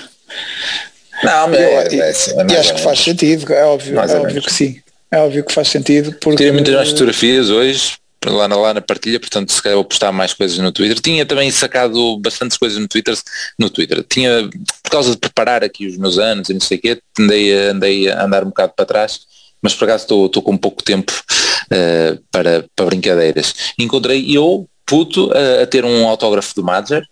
Não, 1.23 1.47
mas 1.47 1.59
eu, 1.59 1.67
é, 1.67 1.87
é, 1.87 2.09
é, 2.09 2.53
e 2.53 2.57
acho 2.57 2.73
que 2.75 2.81
faz 2.81 2.99
sentido, 2.99 3.53
é 3.53 3.63
óbvio, 3.63 3.99
é 3.99 4.15
óbvio 4.17 4.41
que 4.41 4.53
sim. 4.53 4.77
É 5.09 5.19
óbvio 5.19 5.43
que 5.43 5.53
faz 5.53 5.67
sentido. 5.67 6.13
Porque... 6.19 6.37
Tirei 6.37 6.51
muitas 6.51 6.73
mais 6.73 6.89
fotografias 6.89 7.49
hoje, 7.49 7.93
lá 8.25 8.47
na, 8.47 8.55
lá 8.55 8.73
na 8.73 8.81
partilha, 8.81 9.19
portanto 9.19 9.51
se 9.51 9.61
calhar 9.61 9.75
vou 9.75 9.85
postar 9.85 10.11
mais 10.11 10.33
coisas 10.33 10.57
no 10.57 10.71
Twitter. 10.71 10.99
Tinha 10.99 11.25
também 11.25 11.49
sacado 11.49 12.17
bastantes 12.19 12.57
coisas 12.57 12.77
no 12.77 12.87
Twitter, 12.87 13.17
no 13.57 13.69
Twitter. 13.69 14.05
Tinha, 14.07 14.49
por 14.83 14.91
causa 14.91 15.11
de 15.11 15.17
preparar 15.17 15.63
aqui 15.63 15.87
os 15.87 15.97
meus 15.97 16.17
anos 16.19 16.49
e 16.49 16.53
não 16.53 16.61
sei 16.61 16.77
o 16.77 16.81
quê, 16.81 17.01
andei, 17.19 17.53
andei 17.53 18.09
a 18.09 18.23
andar 18.23 18.43
um 18.43 18.47
bocado 18.47 18.73
para 18.75 18.85
trás 18.85 19.21
mas 19.61 19.75
por 19.75 19.85
acaso 19.85 20.03
estou 20.03 20.41
com 20.41 20.57
pouco 20.57 20.83
tempo 20.83 21.13
uh, 21.71 22.19
para, 22.31 22.65
para 22.75 22.85
brincadeiras. 22.85 23.53
Encontrei 23.77 24.35
eu, 24.35 24.67
puto, 24.85 25.29
a 25.61 25.65
ter 25.67 25.85
um 25.85 26.07
autógrafo 26.07 26.55
do 26.55 26.63
Madger, 26.63 27.05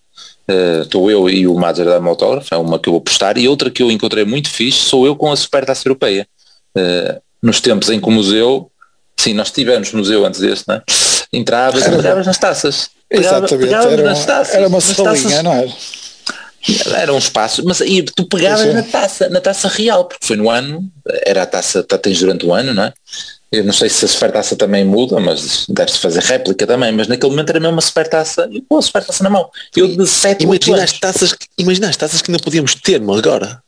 estou 0.84 1.05
uh, 1.05 1.12
eu 1.12 1.30
e 1.30 1.47
o 1.47 1.53
Madger 1.53 1.86
da 1.86 1.97
autógrafo, 1.97 2.53
é 2.53 2.57
uma 2.57 2.80
que 2.80 2.89
eu 2.89 2.93
vou 2.93 3.01
postar, 3.01 3.38
e 3.38 3.47
outra 3.47 3.70
que 3.70 3.84
eu 3.84 3.91
encontrei 3.91 4.26
muito 4.26 4.49
fixe, 4.49 4.80
sou 4.80 5.05
eu 5.05 5.16
com 5.16 5.32
a 5.32 5.36
Supertaça 5.36 5.88
Europeia. 5.88 6.28
Uh, 6.76 7.22
nos 7.41 7.62
tempos 7.62 7.89
em 7.89 8.01
que 8.01 8.07
o 8.07 8.12
museu, 8.12 8.70
sim, 9.20 9.34
nós 9.34 9.51
tivemos 9.51 9.91
museu 9.91 10.26
antes 10.26 10.39
deste, 10.39 10.67
não 10.67 10.76
é? 10.76 10.82
Entravas 11.32 11.86
e 11.86 11.89
pegavas 11.89 12.26
nas 12.26 12.38
taças. 12.38 12.89
Exatamente, 13.11 13.74
era, 13.74 14.03
nas 14.03 14.26
taças, 14.26 14.55
era 14.55 14.67
uma 14.67 14.80
salinha, 14.80 15.43
não 15.43 15.53
era? 15.53 15.70
Era 16.95 17.13
um 17.13 17.17
espaço, 17.17 17.63
mas 17.65 17.82
aí 17.82 18.03
tu 18.03 18.26
pegavas 18.28 18.74
na 18.74 18.84
taça, 18.84 19.30
na 19.30 19.39
taça 19.39 19.67
real, 19.67 20.05
porque 20.05 20.26
foi 20.26 20.36
no 20.36 20.49
ano, 20.49 20.84
era 21.26 21.43
a 21.43 21.45
taça, 21.45 21.84
tá, 21.84 21.97
tens 21.97 22.20
durante 22.20 22.45
o 22.45 22.53
ano, 22.53 22.74
não 22.74 22.84
é? 22.84 22.93
Eu 23.51 23.63
não 23.63 23.74
sei 23.74 23.89
se 23.89 24.05
a 24.05 24.07
supertaça 24.07 24.55
também 24.55 24.86
muda, 24.86 25.20
mas 25.20 25.65
deve-se 25.67 25.97
fazer 25.97 26.22
réplica 26.22 26.67
também, 26.67 26.91
mas 26.91 27.07
naquele 27.07 27.32
momento 27.32 27.49
era 27.49 27.59
mesmo 27.59 27.76
uma 27.76 27.82
supertaça, 27.82 28.47
e 28.51 28.61
pô, 28.61 28.78
a 28.78 28.82
supertaça 28.82 29.24
na 29.24 29.30
mão. 29.30 29.49
Eu 29.76 29.88
de 29.88 30.05
7, 30.05 30.43
imagina 30.43 30.84
as 30.84 30.93
taças, 30.93 31.36
imagina 31.57 31.89
as 31.89 31.97
taças 31.97 32.22
que 32.22 32.30
ainda 32.30 32.43
podíamos 32.43 32.76
ter, 32.76 33.01
agora. 33.01 33.61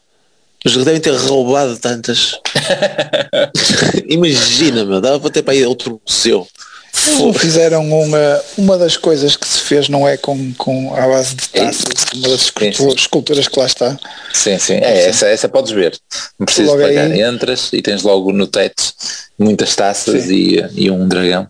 Mas 0.63 0.75
devem 0.77 0.99
ter 0.99 1.15
roubado 1.15 1.77
tantas. 1.77 2.39
imagina, 4.07 4.85
meu, 4.85 5.01
dava 5.01 5.19
para 5.19 5.29
ter 5.29 5.41
para 5.41 5.55
ir 5.55 5.63
a 5.63 5.69
outro 5.69 5.99
museu. 6.07 6.47
Fizeram 7.39 7.89
uma, 7.89 8.41
uma 8.57 8.77
das 8.77 8.97
coisas 8.97 9.35
que 9.35 9.47
se 9.47 9.61
fez 9.61 9.87
não 9.87 10.07
é 10.07 10.17
com, 10.17 10.53
com 10.53 10.93
a 10.93 11.07
base 11.07 11.35
de 11.35 11.43
é 11.53 11.65
taças, 11.65 12.05
uma 12.13 12.27
das 12.27 12.41
esculturas, 12.41 12.95
esculturas 12.95 13.47
que 13.47 13.59
lá 13.59 13.65
está. 13.65 13.99
Sim, 14.33 14.59
sim, 14.59 14.73
é, 14.73 15.07
essa, 15.07 15.27
essa 15.27 15.49
podes 15.49 15.71
ver. 15.71 15.97
Não 16.37 16.45
precisas 16.45 16.69
logo 16.69 16.83
pagar, 16.83 17.05
aí... 17.05 17.21
entras 17.21 17.71
e 17.73 17.81
tens 17.81 18.03
logo 18.03 18.31
no 18.33 18.45
teto 18.45 18.93
muitas 19.39 19.75
taças 19.75 20.29
e, 20.29 20.63
e 20.75 20.91
um 20.91 21.07
dragão. 21.07 21.47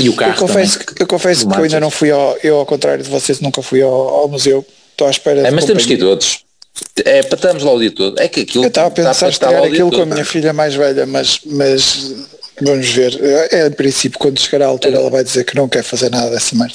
E 0.00 0.08
o 0.08 0.16
carro. 0.16 0.32
Eu 0.32 0.36
confesso, 0.38 0.78
também, 0.78 0.94
eu 0.98 1.06
confesso 1.06 1.48
que 1.48 1.54
eu 1.54 1.64
ainda 1.64 1.80
não 1.80 1.90
fui 1.90 2.10
ao, 2.10 2.36
eu 2.42 2.56
ao 2.56 2.66
contrário 2.66 3.04
de 3.04 3.10
vocês 3.10 3.40
nunca 3.40 3.62
fui 3.62 3.82
ao, 3.82 3.92
ao 3.92 4.28
museu. 4.28 4.64
Estou 4.90 5.06
à 5.06 5.10
espera 5.10 5.46
é, 5.46 5.50
mas 5.50 5.66
temos 5.66 5.84
que 5.84 5.92
ir 5.92 5.98
todos. 5.98 6.47
É, 7.04 7.22
para 7.22 7.36
estarmos 7.36 7.62
lá 7.62 7.72
o 7.72 7.78
dia 7.78 7.90
todo. 7.90 8.18
É 8.20 8.28
que 8.28 8.40
aquilo 8.40 8.64
eu 8.64 8.68
estava 8.68 8.88
a 8.88 8.90
pensar 8.90 9.28
estrear 9.28 9.62
aquilo 9.62 9.90
com 9.90 10.02
a 10.02 10.06
minha 10.06 10.24
filha 10.24 10.52
mais 10.52 10.74
velha, 10.74 11.06
mas, 11.06 11.40
mas 11.46 12.14
Vamos 12.60 12.88
ver. 12.90 13.18
É, 13.52 13.66
em 13.66 13.72
princípio, 13.72 14.18
quando 14.18 14.38
chegar 14.38 14.64
à 14.64 14.68
altura, 14.68 14.96
ela 14.96 15.10
vai 15.10 15.22
dizer 15.22 15.44
que 15.44 15.56
não 15.56 15.68
quer 15.68 15.82
fazer 15.82 16.10
nada 16.10 16.30
dessa 16.30 16.56
merda. 16.56 16.74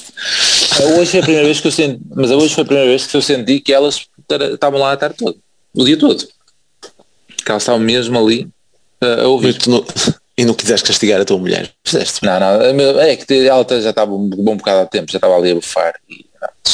Hoje 0.96 1.10
foi 1.10 1.20
a 1.20 1.22
primeira 1.22 1.46
vez 1.46 1.60
que 1.60 1.66
eu 1.66 1.72
senti, 1.72 2.00
mas 2.14 2.30
hoje 2.30 2.54
foi 2.54 2.62
a 2.62 2.66
primeira 2.66 2.88
vez 2.88 3.06
que 3.06 3.16
eu 3.16 3.22
senti 3.22 3.60
que 3.60 3.72
elas 3.72 4.06
estavam 4.52 4.80
lá 4.80 4.92
a 4.92 4.96
tarde 4.96 5.16
todo, 5.18 5.36
o 5.74 5.84
dia 5.84 5.98
todo. 5.98 6.26
Que 7.44 7.50
elas 7.50 7.62
estavam 7.62 7.80
mesmo 7.80 8.18
ali 8.18 8.48
a 9.00 9.26
ouvir. 9.26 9.58
Não, 9.66 9.84
e 10.36 10.44
não 10.44 10.54
quiseste 10.54 10.86
castigar 10.86 11.20
a 11.20 11.24
tua 11.24 11.38
mulher? 11.38 11.70
Fizeste? 11.84 12.24
Não, 12.24 12.40
não, 12.40 13.00
é 13.00 13.16
que 13.16 13.46
ela 13.46 13.66
já 13.80 13.90
estava 13.90 14.12
um 14.12 14.28
bom 14.28 14.56
bocado 14.56 14.84
de 14.84 14.90
tempo, 14.90 15.12
já 15.12 15.18
estava 15.18 15.36
ali 15.36 15.52
a 15.52 15.54
bufar 15.54 15.94
e 16.08 16.26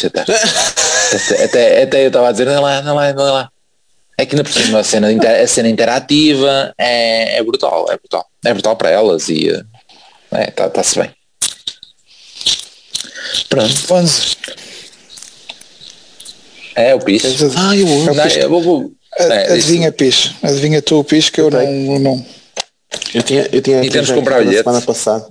até, 0.06 1.44
até, 1.44 1.82
até 1.82 2.02
eu 2.04 2.08
estava 2.08 2.28
a 2.28 2.32
dizer, 2.32 2.46
não 2.46 2.62
lá, 2.62 2.82
não 2.82 2.94
lá, 2.94 3.12
não 3.12 3.24
lá. 3.24 3.50
É 4.16 4.26
que 4.26 4.34
ainda 4.34 4.44
por 4.44 4.52
cima 4.52 4.80
a 4.80 4.84
cena, 4.84 5.08
a 5.08 5.46
cena 5.46 5.68
interativa 5.68 6.74
é, 6.76 7.38
é 7.38 7.42
brutal, 7.42 7.86
é 7.90 7.96
brutal. 7.96 8.26
É 8.44 8.52
brutal 8.52 8.76
para 8.76 8.90
elas 8.90 9.28
e 9.28 9.48
é, 10.32 10.48
está-se 10.48 10.94
tá 10.94 11.02
bem. 11.02 11.14
Pronto. 13.48 13.94
11. 13.94 14.36
É 16.74 16.94
o 16.94 17.00
piso. 17.00 17.52
Ah, 17.56 17.76
eu, 17.76 17.86
é 17.86 18.14
não, 18.14 18.26
eu 18.26 18.48
vou, 18.48 18.62
vou, 18.62 18.92
é, 19.18 19.52
adivinha 19.52 19.90
piso. 19.90 20.34
Adivinha 20.42 20.80
tu 20.80 21.00
o 21.00 21.04
piso 21.04 21.32
que 21.32 21.40
eu, 21.40 21.50
eu 21.50 21.50
não, 21.50 21.98
não. 21.98 22.26
Eu 23.14 23.22
tinha, 23.22 23.48
eu 23.52 23.62
tinha 23.62 23.82
e 23.84 23.90
temos 23.90 24.10
comprar 24.10 24.40
bilhete. 24.40 24.58
semana 24.58 24.80
passada. 24.80 25.26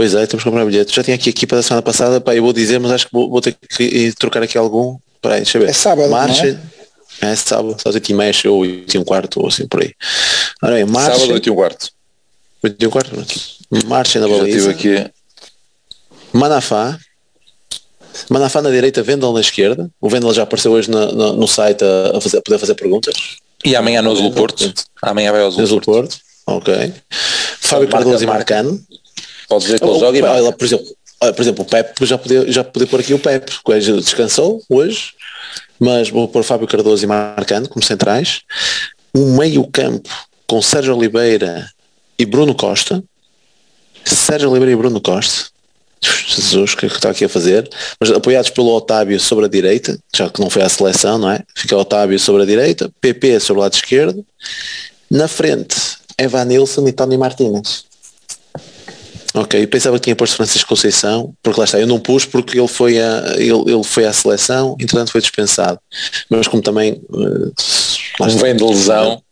Pois 0.00 0.14
é, 0.14 0.26
temos 0.26 0.42
que 0.42 0.48
comprar 0.48 0.64
bilhete. 0.64 0.96
Já 0.96 1.02
tinha 1.04 1.14
aqui 1.14 1.28
a 1.28 1.30
equipa 1.30 1.56
da 1.56 1.62
semana 1.62 1.82
passada, 1.82 2.22
pá, 2.22 2.34
eu 2.34 2.42
vou 2.42 2.54
dizer, 2.54 2.80
mas 2.80 2.90
acho 2.90 3.04
que 3.06 3.12
vou, 3.12 3.28
vou 3.28 3.42
ter 3.42 3.54
que 3.68 4.10
trocar 4.18 4.42
aqui 4.42 4.56
algum 4.56 4.96
Peraí, 5.20 5.40
deixa 5.42 5.58
eu 5.58 5.62
ver. 5.62 5.68
É 5.68 5.72
sábado, 5.74 6.08
não 6.08 6.16
é? 6.16 6.20
Marcha. 6.22 6.60
É 7.20 7.36
sábado, 7.36 7.76
às 7.84 7.94
8 7.94 8.08
e 8.08 8.14
meia 8.14 8.32
ou 8.46 8.60
8 8.60 8.94
e 8.94 8.98
um 8.98 9.04
quarto 9.04 9.40
ou 9.42 9.48
assim 9.48 9.68
por 9.68 9.82
aí. 9.82 9.92
Ora 10.62 10.76
bem, 10.76 10.86
marcha. 10.86 11.18
Sábado 11.18 11.34
8 11.34 11.46
e 11.46 11.50
um 11.50 11.54
quarto. 11.54 11.90
8 12.64 12.82
e 12.82 12.86
um 12.86 12.90
quarto. 12.90 13.10
Marcha 13.86 14.20
na 14.20 14.26
Já 14.26 14.38
baliza. 14.38 14.70
estive 14.72 14.96
aqui. 15.02 15.10
Manafá. 16.32 16.98
Manafá 18.30 18.62
na 18.62 18.70
direita, 18.70 19.02
Vendel 19.02 19.34
na 19.34 19.40
esquerda. 19.42 19.90
O 20.00 20.08
Vendel 20.08 20.32
já 20.32 20.44
apareceu 20.44 20.72
hoje 20.72 20.90
na- 20.90 21.12
na- 21.12 21.32
no 21.34 21.46
site 21.46 21.84
a, 21.84 22.16
a 22.16 22.20
fazer- 22.22 22.38
a 22.38 22.40
poder 22.42 22.58
fazer 22.58 22.74
perguntas. 22.74 23.14
E 23.62 23.76
amanhã 23.76 24.00
no 24.00 24.12
Azul 24.12 24.32
Porto. 24.32 24.72
Amanhã 25.02 25.30
vai 25.30 25.42
ao 25.42 25.48
Azul 25.48 25.62
Azul 25.62 25.80
Porto. 25.82 26.18
Porto. 26.18 26.20
Ok. 26.46 26.94
Fábio 27.60 27.88
Cardoso 27.90 28.24
e 28.24 28.26
marca. 28.26 28.54
Marcano. 28.62 28.80
Pode 29.50 29.64
dizer 29.64 29.80
que 29.80 29.84
ele 29.84 29.98
joga 29.98 30.16
e 30.16 30.22
marca. 30.22 30.52
por 30.52 30.64
exemplo, 30.64 30.86
por 31.18 31.42
exemplo, 31.42 31.64
o 31.64 31.66
Pepe 31.66 32.06
já 32.06 32.16
podia, 32.16 32.52
já 32.52 32.62
podia 32.62 32.86
pôr 32.86 33.00
aqui 33.00 33.12
o 33.12 33.18
Pepe, 33.18 33.52
que 33.64 33.78
descansou 34.00 34.62
hoje, 34.70 35.12
mas 35.78 36.08
vou 36.08 36.28
pôr 36.28 36.44
Fábio 36.44 36.68
Cardoso 36.68 37.02
e 37.04 37.08
Marcano 37.08 37.68
como 37.68 37.84
centrais. 37.84 38.42
Um 39.12 39.36
meio 39.36 39.66
campo 39.66 40.08
com 40.46 40.62
Sérgio 40.62 40.96
Oliveira 40.96 41.68
e 42.16 42.24
Bruno 42.24 42.54
Costa. 42.54 43.02
Sérgio 44.04 44.48
Oliveira 44.48 44.72
e 44.72 44.76
Bruno 44.76 45.00
Costa. 45.00 45.50
Jesus, 46.00 46.72
o 46.72 46.76
que 46.76 46.86
é 46.86 46.88
que 46.88 46.94
está 46.94 47.10
aqui 47.10 47.24
a 47.24 47.28
fazer? 47.28 47.68
Mas 47.98 48.12
apoiados 48.12 48.50
pelo 48.50 48.72
Otávio 48.74 49.18
sobre 49.18 49.46
a 49.46 49.48
direita, 49.48 49.98
já 50.14 50.30
que 50.30 50.40
não 50.40 50.48
foi 50.48 50.62
à 50.62 50.68
seleção, 50.68 51.18
não 51.18 51.30
é? 51.30 51.40
Fica 51.56 51.76
Otávio 51.76 52.18
sobre 52.20 52.42
a 52.42 52.46
direita, 52.46 52.88
PP 53.00 53.40
sobre 53.40 53.60
o 53.60 53.62
lado 53.62 53.74
esquerdo. 53.74 54.24
Na 55.10 55.26
frente, 55.26 55.76
Evan 56.16 56.44
Nilsson 56.44 56.86
e 56.86 56.92
Tony 56.92 57.18
Martínez. 57.18 57.89
Ok, 59.34 59.62
eu 59.62 59.68
pensava 59.68 59.96
que 59.96 60.04
tinha 60.04 60.16
posto 60.16 60.36
Francisco 60.36 60.68
Conceição, 60.68 61.32
porque 61.42 61.60
lá 61.60 61.64
está, 61.64 61.78
eu 61.78 61.86
não 61.86 62.00
pus 62.00 62.24
porque 62.24 62.58
ele 62.58 62.66
foi, 62.66 63.00
a, 63.00 63.34
ele, 63.36 63.72
ele 63.72 63.84
foi 63.84 64.04
à 64.04 64.12
seleção, 64.12 64.76
entretanto 64.80 65.12
foi 65.12 65.20
dispensado. 65.20 65.78
Mas 66.28 66.48
como 66.48 66.62
também 66.62 67.00
está, 68.18 68.26
vem 68.40 68.56
de 68.56 68.64
lesão. 68.64 69.22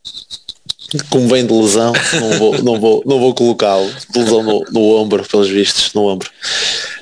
Como 1.11 1.29
vem 1.29 1.45
de 1.47 1.53
lesão, 1.53 1.93
não 2.21 2.31
vou, 2.39 2.63
não 2.63 2.81
vou, 2.81 3.03
não 3.07 3.19
vou 3.19 3.35
colocá-lo. 3.35 3.91
De 4.11 4.19
lesão 4.21 4.43
no, 4.43 4.65
no 4.71 4.97
ombro, 4.97 5.23
pelos 5.29 5.49
vistos, 5.49 5.93
no 5.93 6.07
ombro. 6.07 6.31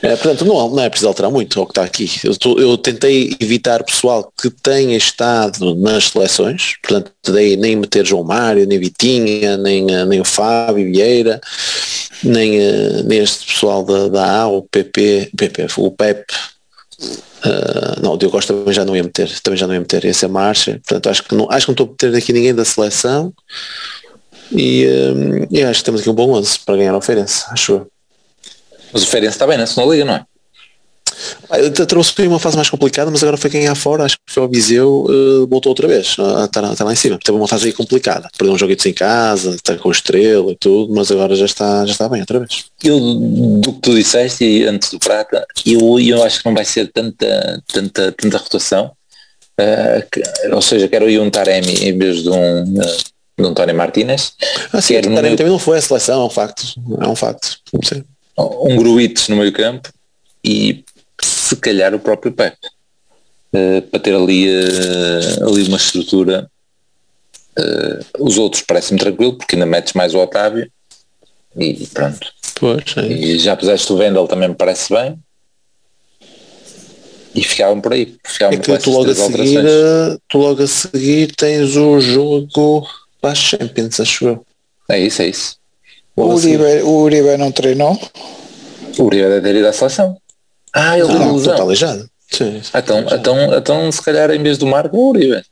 Eh, 0.02 0.16
portanto, 0.16 0.44
não, 0.44 0.70
não 0.70 0.82
é 0.82 0.88
preciso 0.88 1.08
alterar 1.08 1.30
muito 1.30 1.58
ao 1.60 1.66
que 1.66 1.70
está 1.72 1.84
aqui. 1.84 2.10
Eu, 2.24 2.36
tô- 2.36 2.58
eu 2.58 2.76
tentei 2.76 3.36
evitar 3.40 3.84
pessoal 3.84 4.32
que 4.40 4.50
tenha 4.50 4.96
estado 4.96 5.74
nas 5.76 6.08
seleções, 6.08 6.74
portanto, 6.82 7.12
daí 7.28 7.56
nem 7.56 7.76
meter 7.76 8.04
João 8.04 8.24
Mário, 8.24 8.66
nem 8.66 8.78
Vitinha, 8.78 9.56
nem, 9.56 9.88
eh, 9.90 10.04
nem 10.04 10.20
o 10.20 10.24
Fábio 10.24 10.84
Vieira, 10.90 11.40
nem, 12.24 12.58
eh, 12.60 13.02
nem 13.04 13.20
este 13.20 13.46
pessoal 13.46 13.84
da, 13.84 14.08
da 14.08 14.40
A, 14.42 14.48
o 14.48 14.62
PP, 14.62 15.30
PP, 15.36 15.66
o 15.76 15.90
PEP, 15.90 16.24
Uh, 16.98 18.00
não, 18.02 18.14
o 18.14 18.16
Diogo 18.16 18.32
Costa 18.36 18.54
também 18.54 18.72
já 18.72 18.84
não 18.84 18.96
ia 18.96 19.02
meter, 19.02 19.28
também 19.40 19.58
já 19.58 19.66
não 19.66 19.74
ia 19.74 19.80
meter 19.80 20.04
essa 20.06 20.26
marcha, 20.26 20.80
portanto 20.84 21.10
acho 21.10 21.22
que 21.22 21.34
não, 21.34 21.46
acho 21.50 21.66
que 21.66 21.70
não 21.70 21.74
estou 21.74 21.86
a 21.86 21.90
meter 21.90 22.14
aqui 22.16 22.32
ninguém 22.32 22.54
da 22.54 22.64
seleção 22.64 23.32
e, 24.50 24.86
um, 24.86 25.46
e 25.50 25.62
acho 25.62 25.80
que 25.80 25.84
temos 25.84 26.00
aqui 26.00 26.08
um 26.08 26.14
bom 26.14 26.32
11 26.32 26.60
para 26.60 26.76
ganhar 26.76 26.94
a 26.94 27.00
Feirense, 27.00 27.44
acho 27.50 27.72
eu. 27.72 27.90
Mas 28.92 29.02
o 29.02 29.16
está 29.18 29.46
bem 29.46 29.58
na 29.58 29.66
segunda 29.66 29.92
liga, 29.92 30.04
não 30.04 30.14
é? 30.14 30.24
Ah, 31.50 31.86
Trouxe 31.86 32.12
uma 32.26 32.38
fase 32.38 32.56
mais 32.56 32.68
complicada, 32.70 33.10
mas 33.10 33.22
agora 33.22 33.36
foi 33.36 33.50
ganhar 33.50 33.74
fora, 33.74 34.04
acho 34.04 34.16
que 34.16 34.32
foi 34.32 34.42
ao 34.42 34.48
Viseu, 34.48 35.06
uh, 35.08 35.46
voltou 35.46 35.70
outra 35.70 35.86
vez, 35.88 36.16
uh, 36.18 36.44
está, 36.44 36.72
está 36.72 36.84
lá 36.84 36.92
em 36.92 36.96
cima, 36.96 37.18
teve 37.22 37.36
uma 37.38 37.48
fase 37.48 37.66
aí 37.66 37.72
complicada, 37.72 38.28
perdeu 38.36 38.54
um 38.54 38.58
joguito 38.58 38.88
em 38.88 38.92
casa, 38.92 39.54
está 39.54 39.76
com 39.76 39.90
estrela 39.90 40.50
e 40.52 40.56
tudo, 40.56 40.92
mas 40.94 41.10
agora 41.10 41.34
já 41.36 41.44
está, 41.46 41.84
já 41.86 41.92
está 41.92 42.08
bem 42.08 42.20
outra 42.20 42.38
vez. 42.40 42.64
Eu, 42.82 42.98
do 43.00 43.72
que 43.74 43.80
tu 43.80 43.94
disseste 43.94 44.44
e 44.44 44.64
antes 44.64 44.90
do 44.90 44.98
Prata, 44.98 45.46
eu, 45.64 45.98
eu 46.00 46.22
acho 46.22 46.40
que 46.40 46.46
não 46.46 46.54
vai 46.54 46.64
ser 46.64 46.90
tanta, 46.92 47.62
tanta, 47.72 48.12
tanta 48.12 48.38
rotação. 48.38 48.90
eh, 49.58 50.06
que- 50.12 50.22
ou 50.52 50.60
seja, 50.60 50.86
quero 50.86 51.08
ir 51.08 51.18
um 51.18 51.30
Taremi 51.30 51.72
em 51.82 51.96
vez 51.96 52.22
de 52.22 52.28
um, 52.28 52.80
eh, 52.82 52.96
de 53.38 53.46
um 53.46 53.54
Tony 53.54 53.72
Martínez. 53.72 54.34
Ah, 54.72 54.82
sim, 54.82 54.94
o 54.98 55.00
Taremi 55.00 55.22
meio- 55.22 55.36
também 55.36 55.50
não 55.52 55.58
foi 55.58 55.78
a 55.78 55.80
seleção, 55.80 56.20
é 56.22 56.24
um 56.26 56.30
facto, 56.30 56.62
é 57.00 57.06
um 57.08 57.16
facto, 57.16 57.56
sim. 57.84 58.04
um 58.38 58.76
Gruites 58.76 59.28
no 59.28 59.36
meio 59.36 59.52
campo 59.52 59.88
e 60.44 60.84
se 61.46 61.56
calhar 61.56 61.94
o 61.94 61.98
próprio 62.00 62.32
Pepe 62.32 62.58
eh, 63.52 63.80
para 63.82 64.00
ter 64.00 64.14
ali, 64.14 64.48
eh, 64.48 65.42
ali 65.48 65.62
uma 65.68 65.76
estrutura 65.76 66.50
eh, 67.58 68.00
os 68.18 68.36
outros 68.38 68.62
parecem-me 68.62 69.00
tranquilo 69.00 69.36
porque 69.36 69.54
ainda 69.56 69.66
metes 69.66 69.92
mais 69.94 70.14
o 70.14 70.18
Otávio 70.18 70.70
e 71.56 71.86
pronto 71.88 72.32
Pois, 72.58 72.84
é. 72.96 73.06
e 73.06 73.38
já 73.38 73.54
puseste 73.56 73.92
o 73.92 73.96
Vendel 73.96 74.26
também 74.26 74.48
me 74.48 74.54
parece 74.54 74.92
bem 74.92 75.18
e 77.34 77.42
ficavam 77.42 77.80
por 77.80 77.92
aí 77.92 78.16
ficavam 78.26 78.54
É 78.54 78.60
que 78.60 78.78
tu 78.78 78.90
logo, 78.90 79.10
a 79.10 79.14
seguir, 79.14 79.22
alterações. 79.58 79.66
eh, 79.66 80.16
tu 80.28 80.38
logo 80.38 80.62
a 80.62 80.66
seguir 80.66 81.34
tens 81.36 81.76
o 81.76 82.00
jogo 82.00 82.86
para 83.20 83.30
a 83.32 83.34
Champions, 83.34 84.00
acho 84.00 84.26
eu. 84.26 84.46
é 84.88 84.98
isso, 85.00 85.22
é 85.22 85.28
isso 85.28 85.56
O. 86.14 86.22
Uribe, 86.34 86.82
o 86.82 87.02
Uribe 87.02 87.36
não 87.36 87.52
treinou? 87.52 87.98
o 88.98 89.02
Uribe 89.02 89.24
deve 89.28 89.40
ter 89.42 89.54
ido 89.56 89.68
à 89.68 89.72
seleção 89.72 90.16
ah 90.76 90.98
ele 90.98 91.08
Não, 91.08 91.18
deu 91.18 91.26
não, 91.26 91.36
lesão 91.36 91.52
está 91.52 91.62
aleijado. 91.62 92.10
Sim. 92.30 92.60
Ah, 92.72 92.80
então, 92.80 93.00
então, 93.10 93.54
então 93.58 93.92
se 93.92 94.02
calhar 94.02 94.30
em 94.30 94.42
vez 94.42 94.58
do 94.58 94.66
Marco 94.66 94.96
o 94.96 95.08
Uribe 95.10 95.42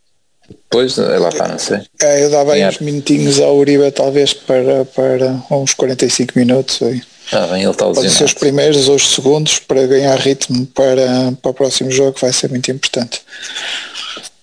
pois, 0.69 0.99
é 0.99 1.19
lá 1.19 1.29
está, 1.29 1.49
não 1.49 1.59
sei 1.59 1.81
É, 2.03 2.25
eu 2.25 2.31
dava 2.31 2.53
aí 2.53 2.67
uns 2.67 2.79
minutinhos 2.79 3.41
ao 3.41 3.57
Uribe 3.57 3.91
talvez 3.93 4.33
para, 4.33 4.85
para 4.85 5.43
uns 5.51 5.73
45 5.73 6.33
minutos 6.37 6.83
aí. 6.83 7.03
ah, 7.33 7.47
bem, 7.47 7.63
ele 7.63 7.71
está 7.71 7.87
Pode 7.87 8.11
ser 8.11 8.25
os 8.25 8.35
primeiros 8.35 8.89
ou 8.89 8.97
os 8.97 9.15
segundos 9.15 9.59
para 9.59 9.87
ganhar 9.87 10.19
ritmo 10.19 10.67
para, 10.67 11.33
para 11.41 11.51
o 11.51 11.55
próximo 11.55 11.91
jogo 11.91 12.13
que 12.13 12.21
vai 12.21 12.33
ser 12.33 12.51
muito 12.51 12.71
importante. 12.71 13.23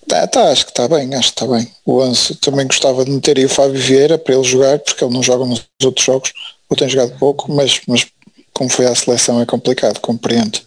Tá, 0.08 0.28
tá, 0.28 0.52
acho 0.52 0.66
que 0.66 0.72
está 0.72 0.88
bem, 0.88 1.14
acho 1.16 1.34
que 1.34 1.42
está 1.42 1.48
bem. 1.48 1.72
O 1.86 2.02
Anso 2.02 2.36
também 2.36 2.66
gostava 2.66 3.06
de 3.06 3.12
meter 3.12 3.38
aí 3.38 3.46
o 3.46 3.50
Fábio 3.50 3.80
Vieira 3.80 4.18
para 4.18 4.34
ele 4.34 4.44
jogar, 4.44 4.80
porque 4.80 5.04
ele 5.04 5.14
não 5.14 5.22
joga 5.22 5.46
nos 5.46 5.64
outros 5.84 6.06
jogos, 6.06 6.34
ou 6.70 6.76
tem 6.76 6.90
jogado 6.90 7.18
pouco, 7.18 7.52
mas, 7.52 7.80
mas 7.88 8.08
como 8.54 8.70
foi 8.70 8.86
à 8.86 8.96
seleção 8.96 9.42
é 9.42 9.46
complicado, 9.46 10.00
compreendo. 10.00 10.60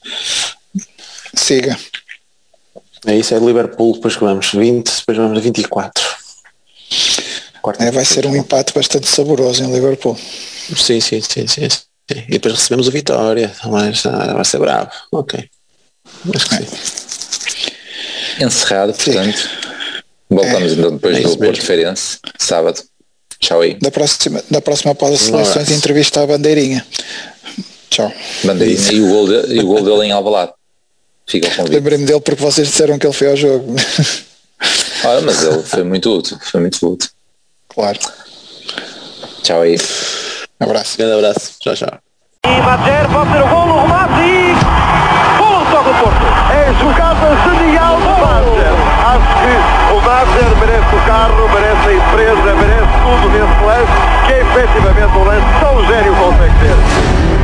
Siga. 1.35 1.79
É 3.07 3.17
isso, 3.17 3.35
é 3.35 3.39
Liverpool, 3.39 3.95
depois 3.95 4.15
que 4.15 4.25
vamos 4.25 4.53
20, 4.53 4.99
depois 5.01 5.19
vamos 5.19 5.39
a 5.39 5.41
24. 5.41 6.05
Quarta 7.61 7.85
É, 7.85 7.91
vai 7.91 8.05
ser 8.05 8.27
um 8.27 8.37
empate 8.37 8.73
bastante 8.75 9.07
saboroso 9.07 9.63
em 9.63 9.73
Liverpool. 9.73 10.17
Sim, 10.17 11.01
sim, 11.01 11.21
sim, 11.21 11.47
sim, 11.47 11.69
sim. 11.69 11.81
E 12.11 12.33
depois 12.33 12.55
recebemos 12.55 12.89
o 12.89 12.91
Vitória, 12.91 13.53
mas 13.65 14.05
ah, 14.07 14.35
vai 14.35 14.45
ser 14.45 14.59
bravo. 14.59 14.91
Ok. 15.13 15.49
Acho 16.35 16.49
que 16.49 16.57
sim. 16.57 18.45
encerrado, 18.45 18.93
portanto. 18.93 19.49
Voltamos 20.29 20.73
então 20.73 20.93
depois 20.93 21.17
É 21.17 21.21
do 21.21 21.37
Porto. 21.39 21.63
Feirense, 21.63 22.19
sábado. 22.39 22.83
Tchau 23.41 23.61
aí. 23.61 23.75
Da 23.75 23.91
próxima, 23.91 24.43
da 24.51 24.61
próxima 24.61 24.93
após 24.93 25.15
as 25.15 25.21
seleções 25.21 25.71
entrevista 25.71 26.23
à 26.23 26.27
bandeirinha. 26.27 26.85
Tchau. 27.95 28.13
Bandeirinha 28.43 28.93
e 28.93 29.01
o 29.01 29.09
gol, 29.09 29.27
de, 29.29 29.55
e 29.55 29.61
o 29.61 29.67
gol 29.67 29.83
dele 29.85 30.07
em 30.07 30.11
Alvalade. 30.13 30.53
Fica 31.29 31.47
o 31.47 31.51
convite. 31.55 31.75
Lembrei-me 31.75 32.05
dele 32.05 32.21
porque 32.21 32.43
vocês 32.43 32.67
disseram 32.67 32.99
que 32.99 33.07
ele 33.07 33.15
foi 33.15 33.29
ao 33.31 33.37
jogo. 33.37 33.75
Ah, 35.05 35.21
mas 35.23 35.43
ele 35.43 35.63
foi 35.63 35.83
muito 35.85 36.11
útil, 36.17 36.39
foi 36.41 36.61
muito 36.61 36.79
útil. 36.89 37.11
claro. 37.69 37.99
Tchau 39.43 39.61
aí. 39.61 39.77
Abraço. 40.59 40.97
Grande 40.97 41.13
abraço. 41.13 41.53
Tchau, 41.61 41.75
tchau. 41.75 41.99
E 42.47 42.61
Madjer 42.63 43.07
pode 43.13 43.31
ser 43.33 43.43
o 43.43 43.47
remate 43.47 44.23
e... 44.25 44.55
Só 45.71 45.83
do 45.83 45.93
Porto. 46.01 46.25
É 46.55 46.73
jogada 46.81 47.29
genial 47.45 47.97
do 48.01 48.13
Madjer. 48.25 48.73
Acho 49.05 49.33
que 49.43 49.53
o 49.93 50.01
Madjer 50.01 50.57
merece 50.57 50.95
o 50.97 51.01
carro, 51.05 51.49
merece 51.53 51.85
a 51.89 51.93
empresa, 51.93 52.55
merece 52.55 52.95
tudo 53.05 53.29
nesse 53.29 53.59
lance, 53.61 53.95
que 54.25 54.33
é 54.33 54.41
efetivamente 54.41 55.13
um 55.19 55.25
lance 55.25 55.51
tão 55.61 55.75
gênio 55.87 56.15
consegue 56.17 56.55
ter. 56.61 57.44